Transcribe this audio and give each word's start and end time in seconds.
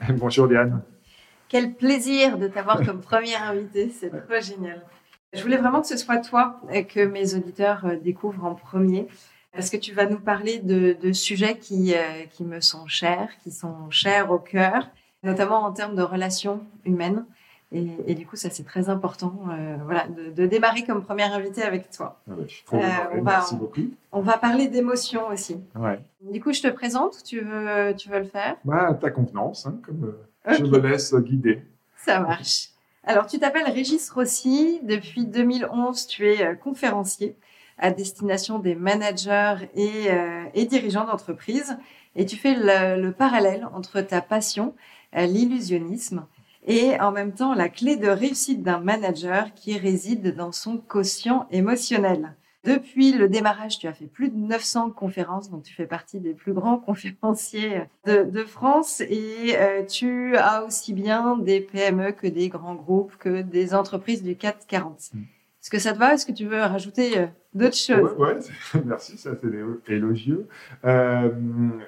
Bonjour 0.08 0.48
Diane. 0.48 0.82
Quel 1.48 1.74
plaisir 1.74 2.38
de 2.38 2.48
t'avoir 2.48 2.84
comme 2.84 3.00
première 3.00 3.42
invité, 3.42 3.90
c'est 3.90 4.10
trop 4.10 4.40
génial. 4.40 4.82
Je 5.32 5.42
voulais 5.42 5.56
vraiment 5.56 5.80
que 5.80 5.86
ce 5.86 5.96
soit 5.96 6.18
toi 6.18 6.60
et 6.72 6.84
que 6.84 7.00
mes 7.00 7.34
auditeurs 7.34 7.84
euh, 7.84 7.96
découvrent 7.96 8.44
en 8.44 8.54
premier, 8.54 9.06
parce 9.52 9.68
que 9.70 9.76
tu 9.76 9.92
vas 9.92 10.06
nous 10.06 10.18
parler 10.18 10.58
de, 10.58 11.12
sujets 11.12 11.58
qui, 11.58 11.94
euh, 11.94 12.24
qui 12.30 12.44
me 12.44 12.60
sont 12.60 12.86
chers, 12.86 13.28
qui 13.42 13.50
sont 13.50 13.90
chers 13.90 14.30
au 14.30 14.38
cœur, 14.38 14.88
notamment 15.22 15.62
en 15.62 15.72
termes 15.72 15.94
de 15.94 16.02
relations 16.02 16.64
humaines. 16.84 17.24
Et, 17.72 18.14
du 18.16 18.26
coup, 18.26 18.34
ça 18.34 18.50
c'est 18.50 18.64
très 18.64 18.88
important, 18.88 19.32
euh, 19.48 19.76
voilà, 19.84 20.08
de, 20.08 20.46
démarrer 20.46 20.82
comme 20.84 21.04
première 21.04 21.32
invité 21.32 21.62
avec 21.62 21.88
toi. 21.90 22.20
Ah 22.28 22.34
on 22.72 22.80
va, 22.80 23.10
merci 23.22 23.54
beaucoup. 23.54 23.80
On 24.10 24.22
va 24.22 24.38
parler 24.38 24.66
d'émotions 24.66 25.28
aussi. 25.28 25.60
Ouais. 25.76 26.00
Du 26.20 26.42
coup, 26.42 26.52
je 26.52 26.62
te 26.62 26.68
présente. 26.68 27.22
Tu 27.22 27.40
veux, 27.40 27.94
tu 27.96 28.08
veux 28.08 28.18
le 28.18 28.24
faire? 28.24 28.56
Bah, 28.64 28.92
Ta 29.00 29.10
convenance, 29.10 29.66
hein, 29.66 29.78
comme 29.84 30.14
je 30.48 30.64
me 30.64 30.78
laisse 30.78 31.14
guider. 31.14 31.62
Ça 31.96 32.18
marche. 32.18 32.70
Alors, 33.04 33.26
tu 33.26 33.38
t'appelles 33.38 33.70
Régis 33.70 34.10
Rossi. 34.10 34.80
Depuis 34.82 35.24
2011, 35.24 36.06
tu 36.08 36.26
es 36.26 36.44
euh, 36.44 36.54
conférencier 36.54 37.36
à 37.78 37.92
destination 37.92 38.58
des 38.58 38.74
managers 38.74 39.68
et, 39.74 40.10
euh, 40.10 40.44
et 40.54 40.64
dirigeants 40.66 41.06
d'entreprise. 41.06 41.78
Et 42.16 42.26
tu 42.26 42.36
fais 42.36 42.54
le, 42.54 43.00
le, 43.00 43.12
parallèle 43.12 43.66
entre 43.72 44.00
ta 44.00 44.20
passion, 44.20 44.74
l'illusionnisme, 45.14 46.26
et 46.66 47.00
en 47.00 47.10
même 47.12 47.32
temps 47.32 47.54
la 47.54 47.68
clé 47.68 47.96
de 47.96 48.08
réussite 48.08 48.62
d'un 48.62 48.80
manager 48.80 49.54
qui 49.54 49.78
réside 49.78 50.34
dans 50.34 50.52
son 50.52 50.78
quotient 50.78 51.46
émotionnel. 51.50 52.34
Depuis 52.62 53.12
le 53.12 53.28
démarrage, 53.28 53.78
tu 53.78 53.86
as 53.86 53.94
fait 53.94 54.06
plus 54.06 54.28
de 54.28 54.36
900 54.36 54.90
conférences, 54.90 55.50
donc 55.50 55.62
tu 55.62 55.72
fais 55.72 55.86
partie 55.86 56.20
des 56.20 56.34
plus 56.34 56.52
grands 56.52 56.76
conférenciers 56.86 57.84
de, 58.04 58.44
France 58.44 59.00
et 59.00 59.56
euh, 59.56 59.84
tu 59.84 60.36
as 60.36 60.64
aussi 60.64 60.92
bien 60.92 61.38
des 61.38 61.60
PME 61.60 62.12
que 62.12 62.26
des 62.26 62.48
grands 62.48 62.74
groupes, 62.74 63.16
que 63.16 63.40
des 63.40 63.74
entreprises 63.74 64.22
du 64.22 64.36
440. 64.36 64.98
Est-ce 64.98 65.70
que 65.70 65.78
ça 65.78 65.92
te 65.92 65.98
va? 65.98 66.14
Est-ce 66.14 66.26
que 66.26 66.32
tu 66.32 66.46
veux 66.46 66.60
rajouter 66.60 67.18
euh, 67.18 67.26
d'autres 67.54 67.76
choses 67.76 68.14
Oui, 68.18 68.26
ouais, 68.26 68.36
merci, 68.84 69.18
ça 69.18 69.30
c'est 69.40 69.92
élogieux. 69.92 70.46
Euh, 70.84 71.30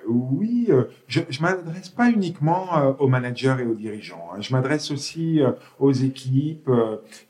oui, 0.09 0.67
euh, 0.69 0.85
je 1.07 1.21
ne 1.21 1.43
m'adresse 1.43 1.89
pas 1.89 2.11
uniquement 2.11 2.97
aux 2.99 3.09
managers 3.09 3.57
et 3.61 3.67
aux 3.67 3.75
dirigeants. 3.75 4.31
Hein. 4.33 4.41
Je 4.41 4.53
m'adresse 4.53 4.91
aussi 4.91 5.41
aux 5.79 5.93
équipes 5.93 6.71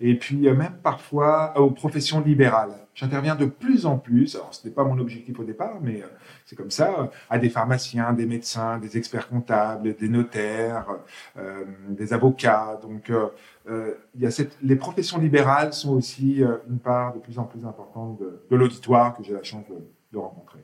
et 0.01 0.15
puis 0.17 0.37
même 0.37 0.77
parfois 0.83 1.59
aux 1.59 1.71
professions 1.71 2.21
libérales. 2.21 2.73
J'interviens 2.95 3.37
de 3.37 3.47
plus 3.47 3.87
en 3.87 3.97
plus, 3.97 4.35
alors 4.35 4.53
ce 4.53 4.69
n'est 4.69 4.75
pas 4.75 4.85
mon 4.85 4.99
objectif 4.99 5.39
au 5.41 5.45
départ, 5.45 5.79
mais 5.81 6.03
c'est 6.45 6.57
comme 6.57 6.71
ça, 6.71 7.11
à 7.31 7.39
des 7.39 7.49
pharmaciens, 7.49 8.13
des 8.13 8.27
médecins, 8.27 8.79
des 8.79 8.99
experts 8.99 9.29
comptables, 9.29 9.97
des 9.97 10.09
notaires, 10.09 10.87
des 11.89 12.13
avocats. 12.13 12.79
Donc, 12.83 13.11
euh, 13.69 13.95
il 14.15 14.23
y 14.23 14.27
a 14.27 14.31
cette, 14.31 14.57
les 14.63 14.75
professions 14.75 15.19
libérales 15.19 15.73
sont 15.73 15.93
aussi 15.93 16.43
euh, 16.43 16.57
une 16.69 16.79
part 16.79 17.15
de 17.15 17.21
plus 17.21 17.39
en 17.39 17.45
plus 17.45 17.65
importante 17.65 18.21
de, 18.23 18.47
de 18.51 18.56
l'auditoire 18.56 19.17
que 19.17 19.23
j'ai 19.23 19.33
la 19.33 19.42
chance 19.42 19.67
de, 19.69 19.77
de, 20.13 20.19
rencontrer. 20.19 20.61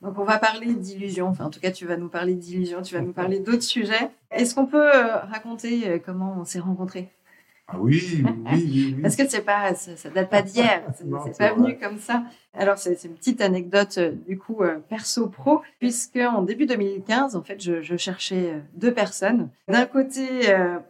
Donc 0.00 0.18
on 0.18 0.24
va 0.24 0.38
parler 0.38 0.74
d'illusion, 0.74 1.26
enfin 1.28 1.46
en 1.46 1.50
tout 1.50 1.60
cas 1.60 1.70
tu 1.70 1.86
vas 1.86 1.96
nous 1.96 2.08
parler 2.08 2.34
d'illusion, 2.34 2.82
tu 2.82 2.94
vas 2.94 3.00
nous 3.00 3.12
parler 3.12 3.40
d'autres 3.40 3.62
sujets. 3.62 4.10
Est-ce 4.30 4.54
qu'on 4.54 4.66
peut 4.66 4.94
euh, 4.94 5.16
raconter 5.16 6.00
comment 6.04 6.36
on 6.38 6.44
s'est 6.44 6.60
rencontrés? 6.60 7.10
Ah 7.70 7.76
oui, 7.78 8.24
oui, 8.24 8.94
oui, 8.96 8.96
Parce 9.02 9.14
que 9.14 9.28
c'est 9.28 9.42
pas, 9.42 9.74
ça, 9.74 10.08
date 10.08 10.30
pas 10.30 10.40
d'hier, 10.40 10.82
c'est 10.96 11.38
pas 11.38 11.52
venu 11.52 11.76
comme 11.78 11.98
ça. 11.98 12.24
Alors 12.54 12.78
c'est 12.78 13.04
une 13.04 13.14
petite 13.14 13.42
anecdote 13.42 13.98
euh, 13.98 14.12
du 14.26 14.38
coup 14.38 14.62
euh, 14.62 14.78
perso 14.88 15.28
pro, 15.28 15.60
puisque 15.78 16.16
en 16.16 16.40
début 16.40 16.64
2015, 16.64 17.36
en 17.36 17.42
fait, 17.42 17.62
je, 17.62 17.82
je 17.82 17.96
cherchais 17.98 18.54
euh, 18.54 18.60
deux 18.74 18.94
personnes. 18.94 19.50
D'un 19.68 19.84
côté 19.84 20.26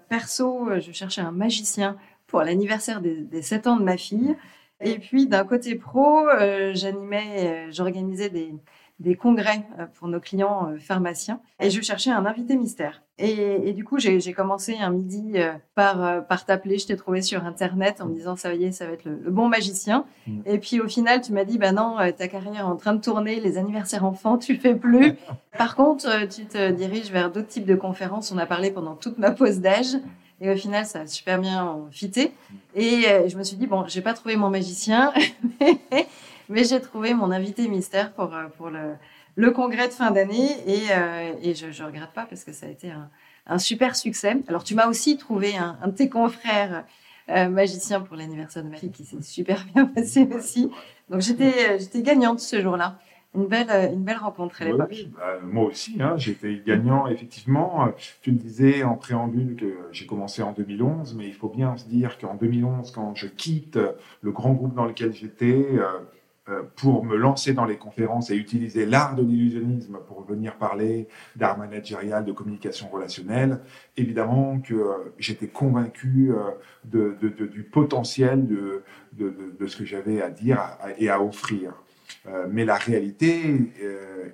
perso, 0.09 0.69
je 0.79 0.93
cherchais 0.93 1.21
un 1.21 1.33
magicien 1.33 1.97
pour 2.29 2.43
l'anniversaire 2.43 3.01
des, 3.01 3.17
des 3.17 3.43
7 3.43 3.67
ans 3.67 3.77
de 3.77 3.83
ma 3.83 3.97
fille, 3.97 4.37
et 4.81 4.99
puis 4.99 5.27
d'un 5.27 5.45
côté 5.45 5.75
pro, 5.75 6.27
j'animais, 6.75 7.71
j'organisais 7.71 8.31
des 8.31 8.55
des 9.01 9.15
congrès 9.15 9.65
euh, 9.79 9.87
pour 9.95 10.09
nos 10.09 10.19
clients 10.19 10.71
euh, 10.71 10.79
pharmaciens 10.79 11.41
et 11.61 11.71
je 11.71 11.81
cherchais 11.81 12.11
un 12.11 12.27
invité 12.27 12.57
mystère. 12.57 13.03
Et, 13.19 13.69
et 13.69 13.73
du 13.73 13.85
coup, 13.85 13.99
j'ai 13.99 14.33
commencé 14.33 14.77
un 14.77 14.91
midi 14.91 15.33
euh, 15.37 15.53
par, 15.75 16.25
par 16.27 16.45
t'appeler. 16.45 16.79
Je 16.79 16.87
t'ai 16.87 16.97
trouvé 16.97 17.21
sur 17.23 17.45
Internet 17.45 18.01
en 18.01 18.07
me 18.07 18.15
disant, 18.15 18.37
ça 18.37 18.55
y 18.55 18.65
est, 18.65 18.73
ça 18.73 18.87
va 18.87 18.93
être 18.93 19.05
le, 19.05 19.31
bon 19.31 19.49
magicien. 19.49 20.05
Mm. 20.27 20.41
Et 20.47 20.59
puis 20.59 20.81
au 20.81 20.89
final, 20.89 21.21
tu 21.21 21.33
m'as 21.33 21.45
dit, 21.45 21.59
bah 21.59 21.73
non, 21.73 21.97
ta 22.17 22.29
carrière 22.29 22.61
est 22.61 22.63
en 22.63 22.77
train 22.77 22.95
de 22.95 23.01
tourner, 23.01 23.41
les 23.41 23.59
anniversaires 23.59 24.05
enfants, 24.05 24.39
tu 24.39 24.57
fais 24.57 24.75
plus. 24.75 25.15
Par 25.59 25.75
contre, 25.75 26.29
tu 26.29 26.47
te 26.47 26.71
diriges 26.71 27.11
vers 27.11 27.31
d'autres 27.31 27.49
types 27.49 27.67
de 27.67 27.75
conférences. 27.75 28.31
On 28.33 28.39
a 28.39 28.47
parlé 28.47 28.71
pendant 28.71 28.95
toute 28.95 29.19
ma 29.19 29.33
pause 29.33 29.61
d'âge. 29.61 29.97
Et 30.41 30.51
au 30.51 30.57
final, 30.57 30.87
ça 30.87 31.01
a 31.01 31.07
super 31.07 31.41
bien 31.41 31.79
fité. 31.91 32.33
Et 32.75 33.03
je 33.27 33.37
me 33.37 33.43
suis 33.43 33.57
dit, 33.57 33.67
bon, 33.67 33.87
j'ai 33.89 34.03
pas 34.03 34.15
trouvé 34.15 34.37
mon 34.37 34.51
magicien, 34.51 35.13
Mais 36.49 36.65
j'ai 36.65 36.81
trouvé 36.81 37.15
mon 37.15 37.31
invité 37.31 37.69
mystère 37.69 38.13
pour, 38.13 38.35
euh, 38.35 38.47
pour 38.57 38.71
le, 38.71 38.95
le 39.37 39.51
congrès 39.51 39.89
de 39.89 39.93
fin 39.93 40.11
d'année 40.11 40.51
et, 40.67 40.83
euh, 40.91 41.33
et 41.43 41.55
je 41.55 41.67
ne 41.67 41.87
regrette 41.87 42.13
pas 42.15 42.25
parce 42.25 42.45
que 42.45 42.53
ça 42.53 42.67
a 42.67 42.69
été 42.71 42.91
un, 42.91 43.59
super 43.59 43.97
succès. 43.97 44.37
Alors, 44.49 44.65
tu 44.65 44.75
m'as 44.75 44.87
aussi 44.87 45.17
trouvé 45.17 45.57
un, 45.57 45.79
de 45.87 45.93
tes 45.93 46.09
confrères 46.09 46.85
euh, 47.31 47.49
magicien 47.49 48.01
pour 48.01 48.17
l'anniversaire 48.17 48.63
de 48.63 48.69
ma 48.69 48.77
fille 48.77 48.91
qui 48.91 49.05
s'est 49.05 49.23
super 49.23 49.65
bien 49.75 49.87
passé 49.95 50.29
aussi. 50.35 50.71
Donc, 51.09 51.21
j'étais 51.21 52.03
gagnante 52.03 52.41
ce 52.41 52.61
jour-là. 52.61 52.99
Une 53.35 53.47
belle, 53.47 53.69
une 53.93 54.05
belle 54.05 54.17
rencontre 54.17 54.63
à 54.63 54.65
l'époque. 54.65 54.89
Oui, 54.91 55.13
bah, 55.15 55.39
moi 55.43 55.65
aussi, 55.65 56.01
hein, 56.01 56.17
j'étais 56.17 56.63
gagnant, 56.67 57.07
effectivement. 57.09 57.93
Tu 58.23 58.33
me 58.33 58.39
disais 58.39 58.83
en 58.83 58.95
préambule 58.95 59.55
que 59.57 59.77
j'ai 59.93 60.07
commencé 60.07 60.43
en 60.43 60.53
2011, 60.53 61.15
mais 61.15 61.27
il 61.27 61.35
faut 61.35 61.51
bien 61.51 61.77
se 61.77 61.87
dire 61.87 62.19
qu'en 62.19 62.35
2011, 62.35 62.91
quand 62.91 63.15
je 63.15 63.27
quitte 63.27 63.79
le 64.23 64.33
grand 64.33 64.53
groupe 64.55 64.75
dans 64.75 64.87
lequel 64.87 65.13
j'étais, 65.13 65.79
euh, 66.49 66.63
pour 66.77 67.05
me 67.05 67.17
lancer 67.17 67.53
dans 67.53 67.67
les 67.67 67.77
conférences 67.77 68.31
et 68.31 68.37
utiliser 68.37 68.87
l'art 68.87 69.15
de 69.15 69.23
l'illusionnisme 69.23 69.99
pour 70.07 70.23
venir 70.23 70.57
parler 70.57 71.07
d'art 71.37 71.59
managérial, 71.59 72.25
de 72.25 72.33
communication 72.33 72.89
relationnelle, 72.89 73.61
évidemment 73.99 74.59
que 74.59 74.73
euh, 74.73 75.13
j'étais 75.19 75.49
convaincu 75.49 76.33
euh, 76.33 76.53
de, 76.85 77.17
de, 77.21 77.47
du 77.47 77.65
potentiel 77.65 78.47
de, 78.47 78.83
de, 79.13 79.67
ce 79.67 79.77
que 79.77 79.85
j'avais 79.85 80.23
à 80.23 80.31
dire 80.31 80.59
et 80.97 81.11
à 81.11 81.23
offrir. 81.23 81.75
Mais 82.49 82.65
la 82.65 82.77
réalité 82.77 83.43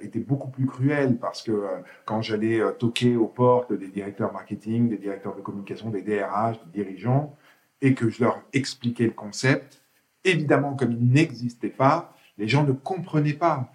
était 0.00 0.18
beaucoup 0.18 0.48
plus 0.48 0.66
cruelle 0.66 1.16
parce 1.18 1.42
que 1.42 1.64
quand 2.04 2.22
j'allais 2.22 2.60
toquer 2.78 3.16
aux 3.16 3.28
portes 3.28 3.72
des 3.72 3.88
directeurs 3.88 4.32
marketing, 4.32 4.88
des 4.88 4.98
directeurs 4.98 5.36
de 5.36 5.40
communication, 5.40 5.90
des 5.90 6.02
DRH, 6.02 6.58
des 6.66 6.82
dirigeants, 6.82 7.36
et 7.82 7.94
que 7.94 8.08
je 8.08 8.22
leur 8.22 8.42
expliquais 8.52 9.04
le 9.04 9.10
concept, 9.10 9.82
évidemment, 10.24 10.74
comme 10.74 10.92
il 10.92 11.10
n'existait 11.10 11.68
pas, 11.68 12.16
les 12.38 12.48
gens 12.48 12.64
ne 12.64 12.72
comprenaient 12.72 13.34
pas. 13.34 13.70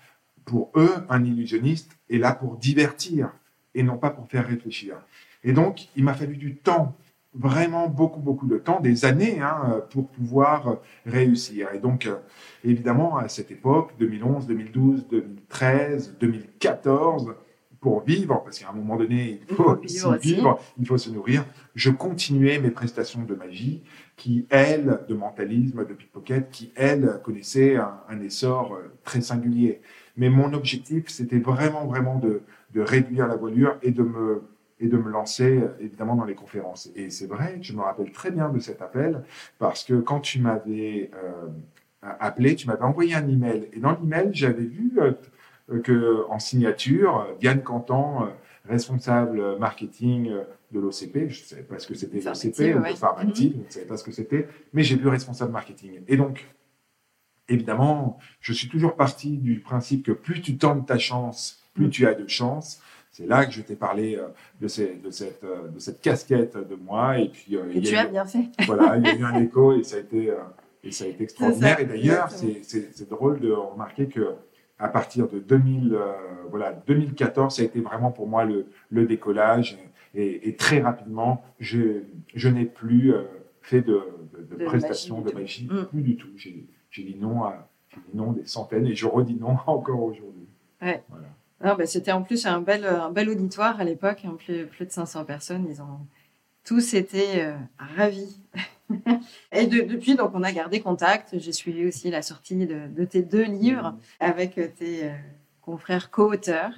Pour 0.45 0.71
eux, 0.75 1.05
un 1.09 1.23
illusionniste 1.23 1.91
est 2.09 2.17
là 2.17 2.33
pour 2.33 2.57
divertir 2.57 3.31
et 3.75 3.83
non 3.83 3.97
pas 3.97 4.09
pour 4.09 4.27
faire 4.27 4.47
réfléchir. 4.47 4.95
Et 5.43 5.53
donc, 5.53 5.87
il 5.95 6.03
m'a 6.03 6.15
fallu 6.15 6.37
du 6.37 6.55
temps, 6.55 6.95
vraiment 7.33 7.87
beaucoup, 7.87 8.19
beaucoup 8.19 8.47
de 8.47 8.57
temps, 8.57 8.79
des 8.79 9.05
années, 9.05 9.39
hein, 9.41 9.81
pour 9.91 10.07
pouvoir 10.07 10.77
réussir. 11.05 11.69
Et 11.73 11.79
donc, 11.79 12.05
euh, 12.05 12.15
évidemment, 12.63 13.17
à 13.17 13.27
cette 13.27 13.51
époque, 13.51 13.93
2011, 13.99 14.47
2012, 14.47 15.07
2013, 15.09 16.17
2014, 16.19 17.35
pour 17.79 18.03
vivre, 18.03 18.41
parce 18.43 18.59
qu'à 18.59 18.69
un 18.69 18.73
moment 18.73 18.97
donné, 18.97 19.41
il 19.49 19.55
faut, 19.55 19.73
vivre, 19.75 20.59
il 20.77 20.85
faut 20.85 20.97
se 20.97 21.09
nourrir, 21.09 21.45
je 21.75 21.91
continuais 21.91 22.59
mes 22.59 22.71
prestations 22.71 23.23
de 23.23 23.35
magie 23.35 23.83
qui, 24.17 24.45
elles, 24.49 24.99
de 25.07 25.13
mentalisme, 25.15 25.85
de 25.85 25.93
pickpocket, 25.93 26.49
qui, 26.49 26.73
elles, 26.75 27.21
connaissaient 27.23 27.77
un, 27.77 28.19
essor 28.21 28.73
euh, 28.73 28.91
très 29.05 29.21
singulier. 29.21 29.79
Mais 30.17 30.29
mon 30.29 30.51
objectif, 30.53 31.07
c'était 31.07 31.39
vraiment, 31.39 31.85
vraiment 31.85 32.19
de, 32.19 32.41
de, 32.73 32.81
réduire 32.81 33.27
la 33.27 33.37
voilure 33.37 33.77
et 33.81 33.91
de 33.91 34.03
me 34.03 34.43
et 34.79 34.87
de 34.87 34.97
me 34.97 35.09
lancer 35.09 35.57
euh, 35.57 35.69
évidemment 35.79 36.15
dans 36.15 36.25
les 36.25 36.35
conférences. 36.35 36.89
Et 36.95 37.09
c'est 37.09 37.27
vrai, 37.27 37.59
je 37.61 37.73
me 37.73 37.81
rappelle 37.81 38.11
très 38.11 38.31
bien 38.31 38.49
de 38.49 38.59
cet 38.59 38.81
appel 38.81 39.23
parce 39.57 39.83
que 39.83 39.95
quand 39.95 40.19
tu 40.19 40.39
m'avais 40.39 41.11
euh, 41.15 41.47
appelé, 42.01 42.55
tu 42.55 42.67
m'avais 42.67 42.83
envoyé 42.83 43.15
un 43.15 43.27
email 43.27 43.69
et 43.73 43.79
dans 43.79 43.91
l'email 43.91 44.29
j'avais 44.31 44.65
vu 44.65 44.97
que 45.83 46.25
en 46.29 46.39
signature, 46.39 47.27
Diane 47.39 47.61
Cantan 47.61 48.29
responsable 48.67 49.57
marketing 49.57 50.31
de 50.71 50.79
l'OCP. 50.79 51.29
Je 51.29 51.41
ne 51.41 51.45
savais 51.45 51.63
pas 51.63 51.79
ce 51.79 51.87
que 51.87 51.95
c'était 51.95 52.19
l'OCP, 52.19 52.75
ou 52.75 52.81
ouais. 52.81 52.93
de 52.93 52.97
Pharmactive, 52.97 53.53
je 53.53 53.65
ne 53.65 53.69
savais 53.69 53.85
pas 53.85 53.97
ce 53.97 54.03
que 54.03 54.11
c'était, 54.11 54.47
mais 54.73 54.83
j'ai 54.83 54.95
vu 54.95 55.07
responsable 55.07 55.51
marketing. 55.51 56.01
Et 56.07 56.17
donc, 56.17 56.47
évidemment, 57.47 58.17
je 58.39 58.53
suis 58.53 58.69
toujours 58.69 58.95
parti 58.95 59.37
du 59.37 59.59
principe 59.59 60.05
que 60.05 60.11
plus 60.11 60.41
tu 60.41 60.57
tentes 60.57 60.87
ta 60.87 60.97
chance, 60.97 61.63
plus 61.73 61.87
mm. 61.87 61.89
tu 61.89 62.07
as 62.07 62.13
de 62.13 62.27
chance. 62.27 62.81
C'est 63.11 63.25
là 63.25 63.45
que 63.45 63.51
je 63.51 63.61
t'ai 63.61 63.75
parlé 63.75 64.15
euh, 64.15 64.27
de, 64.61 64.67
de, 65.03 65.11
cette, 65.11 65.43
euh, 65.43 65.67
de 65.67 65.79
cette 65.79 66.01
casquette 66.01 66.55
de 66.57 66.75
moi. 66.75 67.19
Et 67.19 67.29
puis, 67.29 67.55
euh, 67.55 67.71
et 67.73 67.81
tu 67.81 67.95
as 67.95 68.05
bien 68.05 68.25
fait. 68.25 68.49
Voilà, 68.65 68.97
il 68.97 69.03
y 69.03 69.07
a 69.07 69.15
eu 69.15 69.23
un 69.23 69.41
écho 69.41 69.73
et 69.73 69.83
ça 69.83 69.97
a 69.97 69.99
été, 69.99 70.31
et 70.83 70.91
ça 70.91 71.05
a 71.05 71.07
été 71.07 71.23
extraordinaire. 71.23 71.79
Et 71.79 71.85
d'ailleurs, 71.85 72.29
c'est 72.31 73.09
drôle 73.09 73.39
de 73.39 73.51
remarquer 73.51 74.07
que 74.07 74.35
à 74.77 74.87
partir 74.87 75.27
de 75.27 75.39
2000, 75.39 75.97
voilà, 76.49 76.71
2014, 76.87 77.55
ça 77.55 77.61
a 77.61 77.65
été 77.65 77.81
vraiment 77.81 78.11
pour 78.11 78.27
moi 78.27 78.45
le, 78.45 78.67
le 78.89 79.05
décollage. 79.05 79.77
Et, 80.15 80.55
très 80.55 80.79
rapidement, 80.79 81.43
je, 81.59 82.03
je 82.33 82.49
n'ai 82.49 82.65
plus 82.65 83.13
fait 83.61 83.81
de, 83.81 84.01
de, 84.37 84.65
prestations, 84.65 85.21
de 85.21 85.31
magie, 85.33 85.67
mm. 85.69 85.85
plus 85.85 86.01
du 86.01 86.15
tout. 86.15 86.29
J'ai 86.37 87.03
dit 87.03 87.17
non 87.19 87.43
à 87.43 87.69
non 88.13 88.31
des 88.31 88.45
centaines 88.45 88.87
et 88.87 88.95
je 88.95 89.07
redis 89.07 89.35
non 89.35 89.57
encore 89.67 90.03
aujourd'hui. 90.03 90.47
Ouais. 90.81 91.03
Voilà. 91.09 91.27
Bah, 91.61 91.85
C'était 91.85 92.11
en 92.11 92.21
plus 92.21 92.45
un 92.45 92.61
bel, 92.61 92.85
un 92.85 93.11
bel 93.11 93.29
auditoire 93.29 93.79
à 93.79 93.83
l'époque, 93.83 94.23
hein, 94.25 94.35
plus, 94.37 94.65
plus 94.65 94.85
de 94.85 94.91
500 94.91 95.25
personnes. 95.25 95.67
Ils 95.69 95.81
ont 95.81 95.99
tous 96.63 96.93
été 96.93 97.41
euh, 97.41 97.53
ravis. 97.77 98.39
et 99.51 99.67
depuis, 99.67 100.15
donc, 100.15 100.31
on 100.33 100.43
a 100.43 100.51
gardé 100.51 100.81
contact. 100.81 101.37
J'ai 101.37 101.51
suivi 101.51 101.85
aussi 101.85 102.09
la 102.09 102.21
sortie 102.21 102.55
de, 102.55 102.87
de 102.87 103.05
tes 103.05 103.21
deux 103.21 103.43
livres 103.43 103.95
avec 104.19 104.55
tes 104.75 105.05
euh, 105.05 105.11
confrères 105.61 106.09
co-auteurs. 106.11 106.73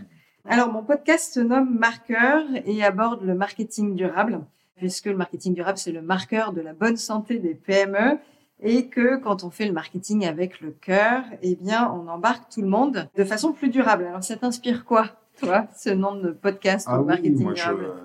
Alors, 0.46 0.72
mon 0.72 0.84
podcast 0.84 1.34
se 1.36 1.40
nomme 1.40 1.78
Marqueur 1.78 2.44
et 2.66 2.84
aborde 2.84 3.24
le 3.24 3.36
marketing 3.36 3.96
durable, 3.96 4.42
puisque 4.76 5.06
le 5.06 5.16
marketing 5.16 5.54
durable, 5.54 5.78
c'est 5.78 5.92
le 5.92 6.02
marqueur 6.02 6.52
de 6.52 6.62
la 6.62 6.74
bonne 6.74 6.98
santé 6.98 7.38
des 7.38 7.54
PME 7.54 8.18
et 8.62 8.88
que 8.88 9.18
quand 9.18 9.44
on 9.44 9.50
fait 9.50 9.66
le 9.66 9.74
marketing 9.74 10.26
avec 10.26 10.62
le 10.62 10.72
cœur, 10.72 11.24
eh 11.42 11.56
bien, 11.56 11.92
on 11.92 12.08
embarque 12.08 12.52
tout 12.54 12.62
le 12.62 12.68
monde 12.68 13.10
de 13.16 13.24
façon 13.24 13.54
plus 13.54 13.70
durable. 13.70 14.06
Alors, 14.06 14.24
ça 14.24 14.36
t'inspire 14.36 14.86
quoi, 14.86 15.08
toi, 15.40 15.68
ce 15.76 15.90
nom 15.90 16.16
de 16.16 16.30
podcast 16.32 16.88
ah 16.90 17.00
marketing 17.00 17.44
moi, 17.44 17.54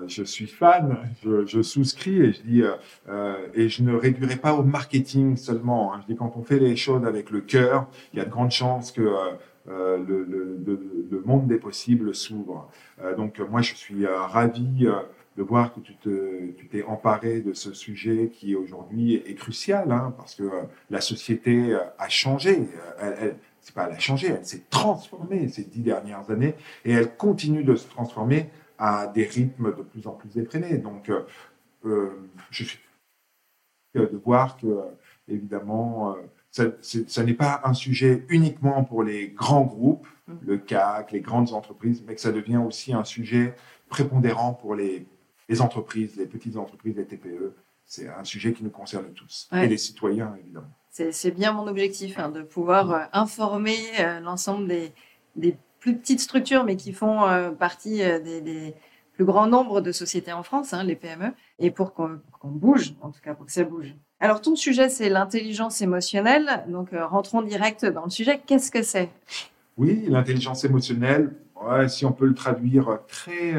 je, 0.07 0.23
suis 0.23 0.47
fan, 0.47 0.97
je, 1.23 1.61
souscris 1.61 2.21
et 2.21 2.31
je 2.33 2.41
dis, 2.41 2.61
euh, 2.63 2.71
euh, 3.09 3.35
et 3.53 3.69
je 3.69 3.83
ne 3.83 3.93
réduirai 3.93 4.37
pas 4.37 4.53
au 4.53 4.63
marketing 4.63 5.35
seulement. 5.35 5.93
Hein. 5.93 5.99
Je 6.01 6.13
dis, 6.13 6.17
quand 6.17 6.33
on 6.35 6.43
fait 6.43 6.59
les 6.59 6.75
choses 6.75 7.05
avec 7.05 7.29
le 7.29 7.41
cœur, 7.41 7.87
il 8.13 8.19
y 8.19 8.21
a 8.21 8.25
de 8.25 8.31
grandes 8.31 8.51
chances 8.51 8.91
que 8.91 9.01
euh, 9.67 9.97
le, 9.97 10.23
le, 10.23 11.23
monde 11.25 11.47
des 11.47 11.57
possibles 11.57 12.15
s'ouvre. 12.15 12.69
donc, 13.17 13.39
moi, 13.51 13.61
je 13.61 13.75
suis 13.75 14.05
ravi 14.07 14.87
de 15.37 15.43
voir 15.43 15.73
que 15.73 15.79
tu 15.79 15.95
te, 15.95 16.51
tu 16.53 16.67
t'es 16.67 16.83
emparé 16.83 17.41
de 17.41 17.53
ce 17.53 17.71
sujet 17.71 18.31
qui 18.33 18.55
aujourd'hui 18.55 19.15
est 19.15 19.35
crucial, 19.35 19.91
hein, 19.91 20.13
parce 20.17 20.33
que 20.33 20.43
euh, 20.43 20.63
la 20.89 20.99
société 20.99 21.73
euh, 21.73 21.79
a 21.99 22.09
changé. 22.09 22.67
Elle, 22.99 23.15
elle 23.19 23.35
c'est 23.61 23.75
pas 23.75 23.87
elle 23.87 23.95
a 23.95 23.99
changé, 23.99 24.27
elle 24.27 24.45
s'est 24.45 24.63
transformée 24.69 25.49
ces 25.49 25.63
dix 25.63 25.81
dernières 25.81 26.31
années 26.31 26.55
et 26.85 26.93
elle 26.93 27.15
continue 27.17 27.63
de 27.63 27.75
se 27.75 27.87
transformer 27.87 28.49
à 28.77 29.07
des 29.07 29.25
rythmes 29.25 29.75
de 29.75 29.81
plus 29.81 30.07
en 30.07 30.11
plus 30.11 30.37
effrénés. 30.37 30.77
Donc, 30.77 31.11
euh, 31.85 32.09
je 32.49 32.63
suis 32.63 32.79
de 33.93 34.21
voir 34.23 34.57
que, 34.57 34.67
évidemment, 35.27 36.15
ça, 36.51 36.65
ça 36.81 37.23
n'est 37.23 37.33
pas 37.33 37.61
un 37.63 37.73
sujet 37.73 38.25
uniquement 38.29 38.83
pour 38.83 39.03
les 39.03 39.29
grands 39.29 39.65
groupes, 39.65 40.07
mmh. 40.27 40.33
le 40.45 40.57
CAC, 40.59 41.11
les 41.11 41.21
grandes 41.21 41.53
entreprises, 41.53 42.03
mais 42.07 42.15
que 42.15 42.21
ça 42.21 42.31
devient 42.31 42.57
aussi 42.57 42.93
un 42.93 43.03
sujet 43.03 43.53
prépondérant 43.89 44.53
pour 44.53 44.75
les 44.75 45.07
les 45.49 45.61
entreprises, 45.61 46.15
les 46.15 46.25
petites 46.25 46.57
entreprises, 46.57 46.95
les 46.95 47.05
TPE. 47.05 47.53
C'est 47.85 48.09
un 48.09 48.23
sujet 48.23 48.53
qui 48.53 48.63
nous 48.63 48.69
concerne 48.69 49.13
tous 49.13 49.47
et 49.53 49.67
les 49.67 49.77
citoyens, 49.77 50.35
évidemment. 50.41 50.67
C'est 50.89 51.31
bien 51.31 51.51
mon 51.51 51.67
objectif, 51.67 52.17
hein, 52.17 52.29
de 52.29 52.41
pouvoir 52.41 52.91
euh, 52.91 52.99
informer 53.13 53.77
euh, 53.99 54.19
l'ensemble 54.19 54.67
des, 54.67 54.91
des, 55.35 55.55
plus 55.79 55.95
petites 55.95 56.19
structures, 56.19 56.63
mais 56.63 56.75
qui 56.75 56.91
font 56.91 57.23
euh, 57.25 57.51
partie 57.51 57.97
des, 57.97 58.41
des, 58.41 58.73
plus 59.13 59.25
grands 59.25 59.47
nombres 59.47 59.79
de 59.81 59.91
sociétés 59.91 60.33
en 60.33 60.43
France, 60.43 60.73
hein, 60.73 60.83
les 60.83 60.95
PME, 60.95 61.33
et 61.59 61.71
pour 61.71 61.93
qu'on 61.93 62.19
bouge, 62.43 62.93
en 63.01 63.11
tout 63.11 63.21
cas 63.21 63.33
pour 63.33 63.45
que 63.45 63.51
ça 63.51 63.63
bouge. 63.63 63.95
Alors, 64.19 64.41
ton 64.41 64.55
sujet, 64.55 64.89
c'est 64.89 65.09
l'intelligence 65.09 65.81
émotionnelle. 65.81 66.65
Donc, 66.67 66.89
rentrons 66.91 67.41
direct 67.41 67.85
dans 67.85 68.03
le 68.03 68.09
sujet. 68.09 68.41
Qu'est-ce 68.45 68.69
que 68.69 68.83
c'est? 68.83 69.09
Oui, 69.77 70.05
l'intelligence 70.07 70.63
émotionnelle, 70.65 71.35
ouais, 71.63 71.87
si 71.89 72.05
on 72.05 72.11
peut 72.11 72.25
le 72.25 72.35
traduire 72.35 72.99
très 73.07 73.53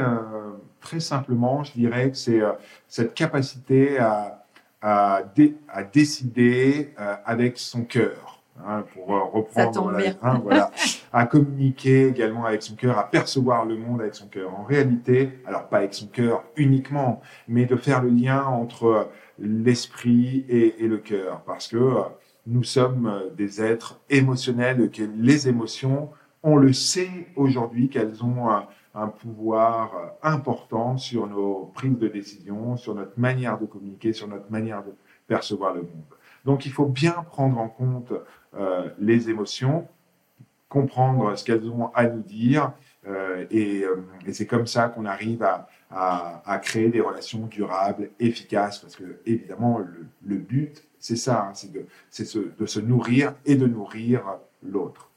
très 0.81 1.01
simplement, 1.01 1.65
je 1.65 1.73
dirais 1.73 2.11
que 2.11 2.17
c'est 2.17 2.41
euh, 2.41 2.53
cette 2.87 3.15
capacité 3.15 3.99
à, 3.99 4.45
à, 4.81 5.23
à 5.69 5.83
décider 5.83 6.95
euh, 7.01 7.15
avec 7.25 7.59
son 7.59 7.85
cœur. 7.85 8.35
Hein, 8.67 8.85
pour 8.93 9.15
euh, 9.15 9.23
reprendre 9.23 9.93
la, 9.93 10.01
hein, 10.21 10.41
voilà, 10.43 10.73
à 11.13 11.27
communiquer 11.27 12.09
également 12.09 12.45
avec 12.45 12.61
son 12.61 12.75
cœur, 12.75 12.99
à 12.99 13.09
percevoir 13.09 13.65
le 13.65 13.77
monde 13.77 14.01
avec 14.01 14.17
son 14.17 14.27
cœur. 14.27 14.53
En 14.53 14.65
réalité, 14.65 15.39
alors 15.47 15.69
pas 15.69 15.77
avec 15.77 15.95
son 15.95 16.09
cœur 16.09 16.43
uniquement, 16.57 17.23
mais 17.47 17.67
de 17.67 17.77
faire 17.77 18.03
le 18.03 18.09
lien 18.09 18.45
entre 18.45 19.11
l'esprit 19.39 20.45
et, 20.49 20.83
et, 20.83 20.89
le 20.89 20.99
cœur, 20.99 21.43
parce 21.47 21.69
que 21.69 21.99
nous 22.49 22.65
sommes 22.65 23.31
des 23.37 23.63
êtres 23.63 24.01
émotionnels, 24.11 24.91
que 24.91 25.05
les 25.17 25.49
émotions, 25.49 26.11
on 26.43 26.57
le 26.57 26.73
sait 26.73 27.29
aujourd'hui 27.37 27.89
qu'elles 27.89 28.25
ont 28.25 28.49
un, 28.95 29.09
pouvoir 29.09 29.95
euh, 29.95 30.07
important 30.23 30.97
sur 30.97 31.27
nos 31.27 31.71
prises 31.75 31.99
de 31.99 32.09
décision, 32.09 32.77
sur 32.77 32.95
notre 32.95 33.19
manière 33.19 33.59
de 33.59 33.67
communiquer, 33.67 34.13
sur 34.13 34.29
notre 34.29 34.51
manière 34.51 34.83
de 34.83 34.93
percevoir 35.27 35.75
le 35.75 35.83
monde. 35.83 36.05
Donc 36.45 36.67
il 36.67 36.73
faut 36.73 36.87
bien 36.87 37.25
prendre 37.31 37.59
en 37.59 37.69
compte 37.69 38.13
euh, 38.57 38.89
les 38.99 39.31
émotions, 39.31 39.87
comprendre 40.69 41.37
ce 41.37 41.45
qu'elles 41.45 41.69
ont 41.69 41.91
à 41.95 42.07
nous 42.07 42.23
dire, 42.23 42.73
euh, 43.07 43.47
et, 43.51 43.85
c'est 44.33 44.47
comme 44.47 44.67
ça 44.67 44.89
qu'on 44.89 45.07
arrive 45.07 45.43
à, 45.91 46.61
créer 46.63 46.89
des 46.89 47.01
relations 47.01 47.47
durables, 47.47 48.11
efficaces, 48.21 48.79
parce 48.79 48.97
que 48.97 49.21
évidemment 49.25 49.81
le, 50.23 50.37
but, 50.37 50.85
c'est 50.99 51.17
ça, 51.17 51.49
hein, 51.49 51.53
c'est 52.11 52.37
de 52.37 52.67
se 52.67 52.81
nourrir 52.81 53.35
et 53.47 53.55
de 53.55 53.67
nourrir 53.67 54.23
l'autre. 54.63 55.11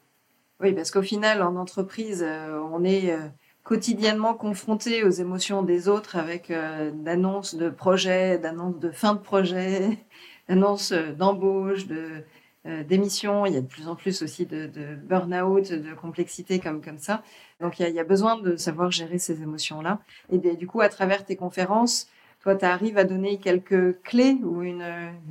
Oui, 0.61 0.73
parce 0.73 0.91
qu'au 0.91 1.01
final, 1.01 1.41
en 1.41 1.55
entreprise, 1.55 2.23
on 2.23 2.83
est 2.85 3.13
quotidiennement 3.63 4.33
confronté 4.33 5.03
aux 5.03 5.09
émotions 5.09 5.61
des 5.61 5.87
autres 5.87 6.15
avec 6.15 6.51
euh, 6.51 6.91
d'annonces 6.93 7.55
de 7.55 7.69
projets, 7.69 8.37
d'annonces 8.37 8.79
de 8.79 8.91
fin 8.91 9.13
de 9.13 9.19
projet, 9.19 9.99
d'annonces 10.49 10.91
euh, 10.91 11.13
d'embauche, 11.13 11.87
de 11.87 12.23
euh, 12.67 12.83
d'émissions. 12.83 13.45
Il 13.45 13.53
y 13.53 13.57
a 13.57 13.61
de 13.61 13.67
plus 13.67 13.87
en 13.87 13.95
plus 13.95 14.21
aussi 14.21 14.45
de, 14.45 14.69
burn-out, 15.03 15.71
de 15.71 15.93
complexité 15.93 16.59
comme, 16.59 16.81
comme 16.81 16.99
ça. 16.99 17.23
Donc 17.59 17.79
il 17.79 17.89
y, 17.89 17.99
a, 17.99 18.03
besoin 18.03 18.37
de 18.39 18.55
savoir 18.55 18.91
gérer 18.91 19.19
ces 19.19 19.41
émotions-là. 19.41 19.99
Et 20.31 20.37
du 20.37 20.67
coup, 20.67 20.81
à 20.81 20.89
travers 20.89 21.25
tes 21.25 21.35
conférences, 21.35 22.07
toi, 22.41 22.55
tu 22.55 22.65
arrives 22.65 22.97
à 22.97 23.03
donner 23.03 23.37
quelques 23.37 24.01
clés 24.01 24.37
ou 24.43 24.63
une, 24.63 24.85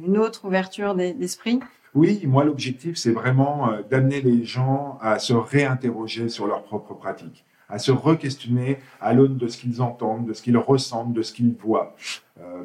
une 0.04 0.18
autre 0.18 0.44
ouverture 0.44 0.94
d'esprit? 0.94 1.60
Oui, 1.92 2.22
moi 2.24 2.44
l'objectif 2.44 2.96
c'est 2.96 3.10
vraiment 3.10 3.72
d'amener 3.90 4.20
les 4.20 4.44
gens 4.44 4.96
à 5.00 5.18
se 5.18 5.32
réinterroger 5.32 6.28
sur 6.28 6.46
leurs 6.46 6.62
propres 6.62 6.94
pratiques 6.94 7.44
à 7.70 7.78
se 7.78 7.92
re-questionner 7.92 8.78
à 9.00 9.14
l'aune 9.14 9.36
de 9.36 9.48
ce 9.48 9.58
qu'ils 9.58 9.80
entendent, 9.80 10.26
de 10.26 10.32
ce 10.32 10.42
qu'ils 10.42 10.58
ressentent, 10.58 11.12
de 11.12 11.22
ce 11.22 11.32
qu'ils 11.32 11.54
voient. 11.54 11.94
Euh, 12.40 12.64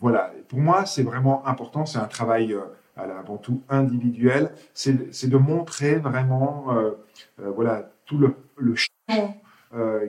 voilà, 0.00 0.32
pour 0.48 0.58
moi, 0.58 0.86
c'est 0.86 1.02
vraiment 1.02 1.46
important, 1.46 1.86
c'est 1.86 1.98
un 1.98 2.06
travail 2.06 2.52
euh, 2.52 2.60
avant 2.96 3.38
tout 3.38 3.62
individuel, 3.68 4.52
c'est 4.72 5.28
de 5.28 5.36
montrer 5.36 5.96
vraiment 5.96 6.66
euh, 6.76 6.90
voilà, 7.38 7.90
tout 8.06 8.18
le, 8.18 8.74
champ 8.74 9.40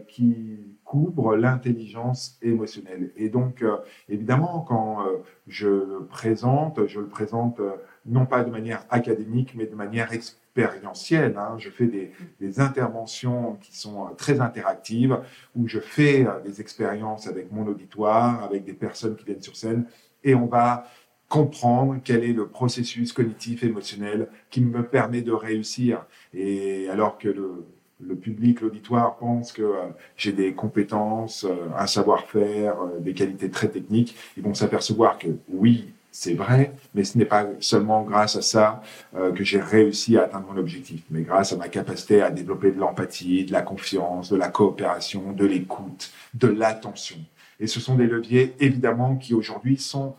qui 0.08 0.60
couvre 0.84 1.36
l'intelligence 1.36 2.38
émotionnelle. 2.44 3.12
Et 3.16 3.30
donc, 3.30 3.66
évidemment, 4.08 4.60
quand 4.68 5.04
je 5.48 6.04
présente, 6.04 6.86
je 6.86 7.00
le 7.00 7.08
présente 7.08 7.60
non 8.06 8.28
pas 8.28 8.44
de 8.44 8.52
manière 8.52 8.86
académique, 8.92 9.54
mais 9.56 9.66
de 9.66 9.74
manière 9.74 10.14
expérientielle. 10.56 11.36
Hein. 11.38 11.56
Je 11.58 11.70
fais 11.70 11.88
des, 11.88 12.60
interventions 12.60 13.58
qui 13.62 13.78
sont 13.78 14.06
euh, 14.06 14.10
très 14.18 14.40
interactives, 14.40 15.20
où 15.56 15.68
je 15.68 15.80
fais 15.80 16.26
euh, 16.26 16.40
des 16.42 16.62
expériences 16.62 17.28
avec 17.28 17.52
mon 17.52 17.68
auditoire, 17.68 18.44
avec 18.44 18.64
des 18.64 18.74
personnes 18.74 19.16
qui 19.16 19.26
viennent 19.26 19.42
sur 19.42 19.56
scène, 19.56 19.86
et 20.24 20.36
on 20.36 20.46
va 20.46 20.86
comprendre 21.28 22.00
quel 22.04 22.24
est 22.24 22.34
le 22.34 22.48
processus 22.48 23.12
cognitif 23.12 23.64
émotionnel 23.64 24.30
qui 24.50 24.62
me 24.62 24.84
permet 24.84 25.22
de 25.22 25.32
réussir. 25.32 26.06
Et 26.34 26.88
alors 26.90 27.18
que 27.18 27.28
le, 27.28 27.66
le 28.00 28.16
public, 28.16 28.62
l'auditoire 28.62 29.18
pense 29.18 29.52
que 29.52 29.64
euh, 29.64 29.88
j'ai 30.16 30.32
des 30.32 30.54
compétences, 30.54 31.46
un 31.76 31.88
savoir-faire, 31.88 32.78
des 33.00 33.14
qualités 33.14 33.50
très 33.50 33.68
techniques, 33.68 34.16
ils 34.38 34.44
vont 34.44 34.54
s'apercevoir 34.54 35.18
que 35.18 35.28
oui, 35.50 35.95
c'est 36.16 36.34
vrai, 36.34 36.72
mais 36.94 37.04
ce 37.04 37.18
n'est 37.18 37.26
pas 37.26 37.46
seulement 37.60 38.04
grâce 38.04 38.38
à 38.38 38.42
ça 38.42 38.82
euh, 39.18 39.34
que 39.34 39.44
j'ai 39.44 39.60
réussi 39.60 40.18
à 40.18 40.24
atteindre 40.24 40.48
mon 40.50 40.58
objectif, 40.58 41.04
mais 41.10 41.24
grâce 41.24 41.52
à 41.52 41.58
ma 41.58 41.68
capacité 41.68 42.22
à 42.22 42.32
développer 42.32 42.72
de 42.72 42.80
l'empathie, 42.80 43.44
de 43.44 43.52
la 43.52 43.62
confiance, 43.62 44.30
de 44.30 44.38
la 44.38 44.48
coopération, 44.48 45.34
de 45.34 45.46
l'écoute, 45.46 46.14
de 46.34 46.48
l'attention. 46.48 47.18
Et 47.60 47.68
ce 47.68 47.82
sont 47.82 47.96
des 47.96 48.08
leviers, 48.08 48.56
évidemment, 48.62 49.18
qui 49.18 49.34
aujourd'hui 49.34 49.78
sont 49.78 50.16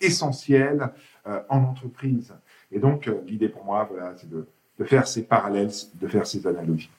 essentiels 0.00 0.88
euh, 1.26 1.40
en 1.50 1.58
entreprise. 1.58 2.32
Et 2.72 2.78
donc, 2.78 3.06
euh, 3.06 3.20
l'idée 3.26 3.50
pour 3.50 3.66
moi, 3.66 3.86
voilà, 3.90 4.14
c'est 4.16 4.30
de, 4.30 4.46
faire 4.86 5.06
ces 5.06 5.24
parallèles, 5.24 5.72
de 6.00 6.08
faire 6.08 6.26
ces 6.26 6.46
analogies. 6.46 6.90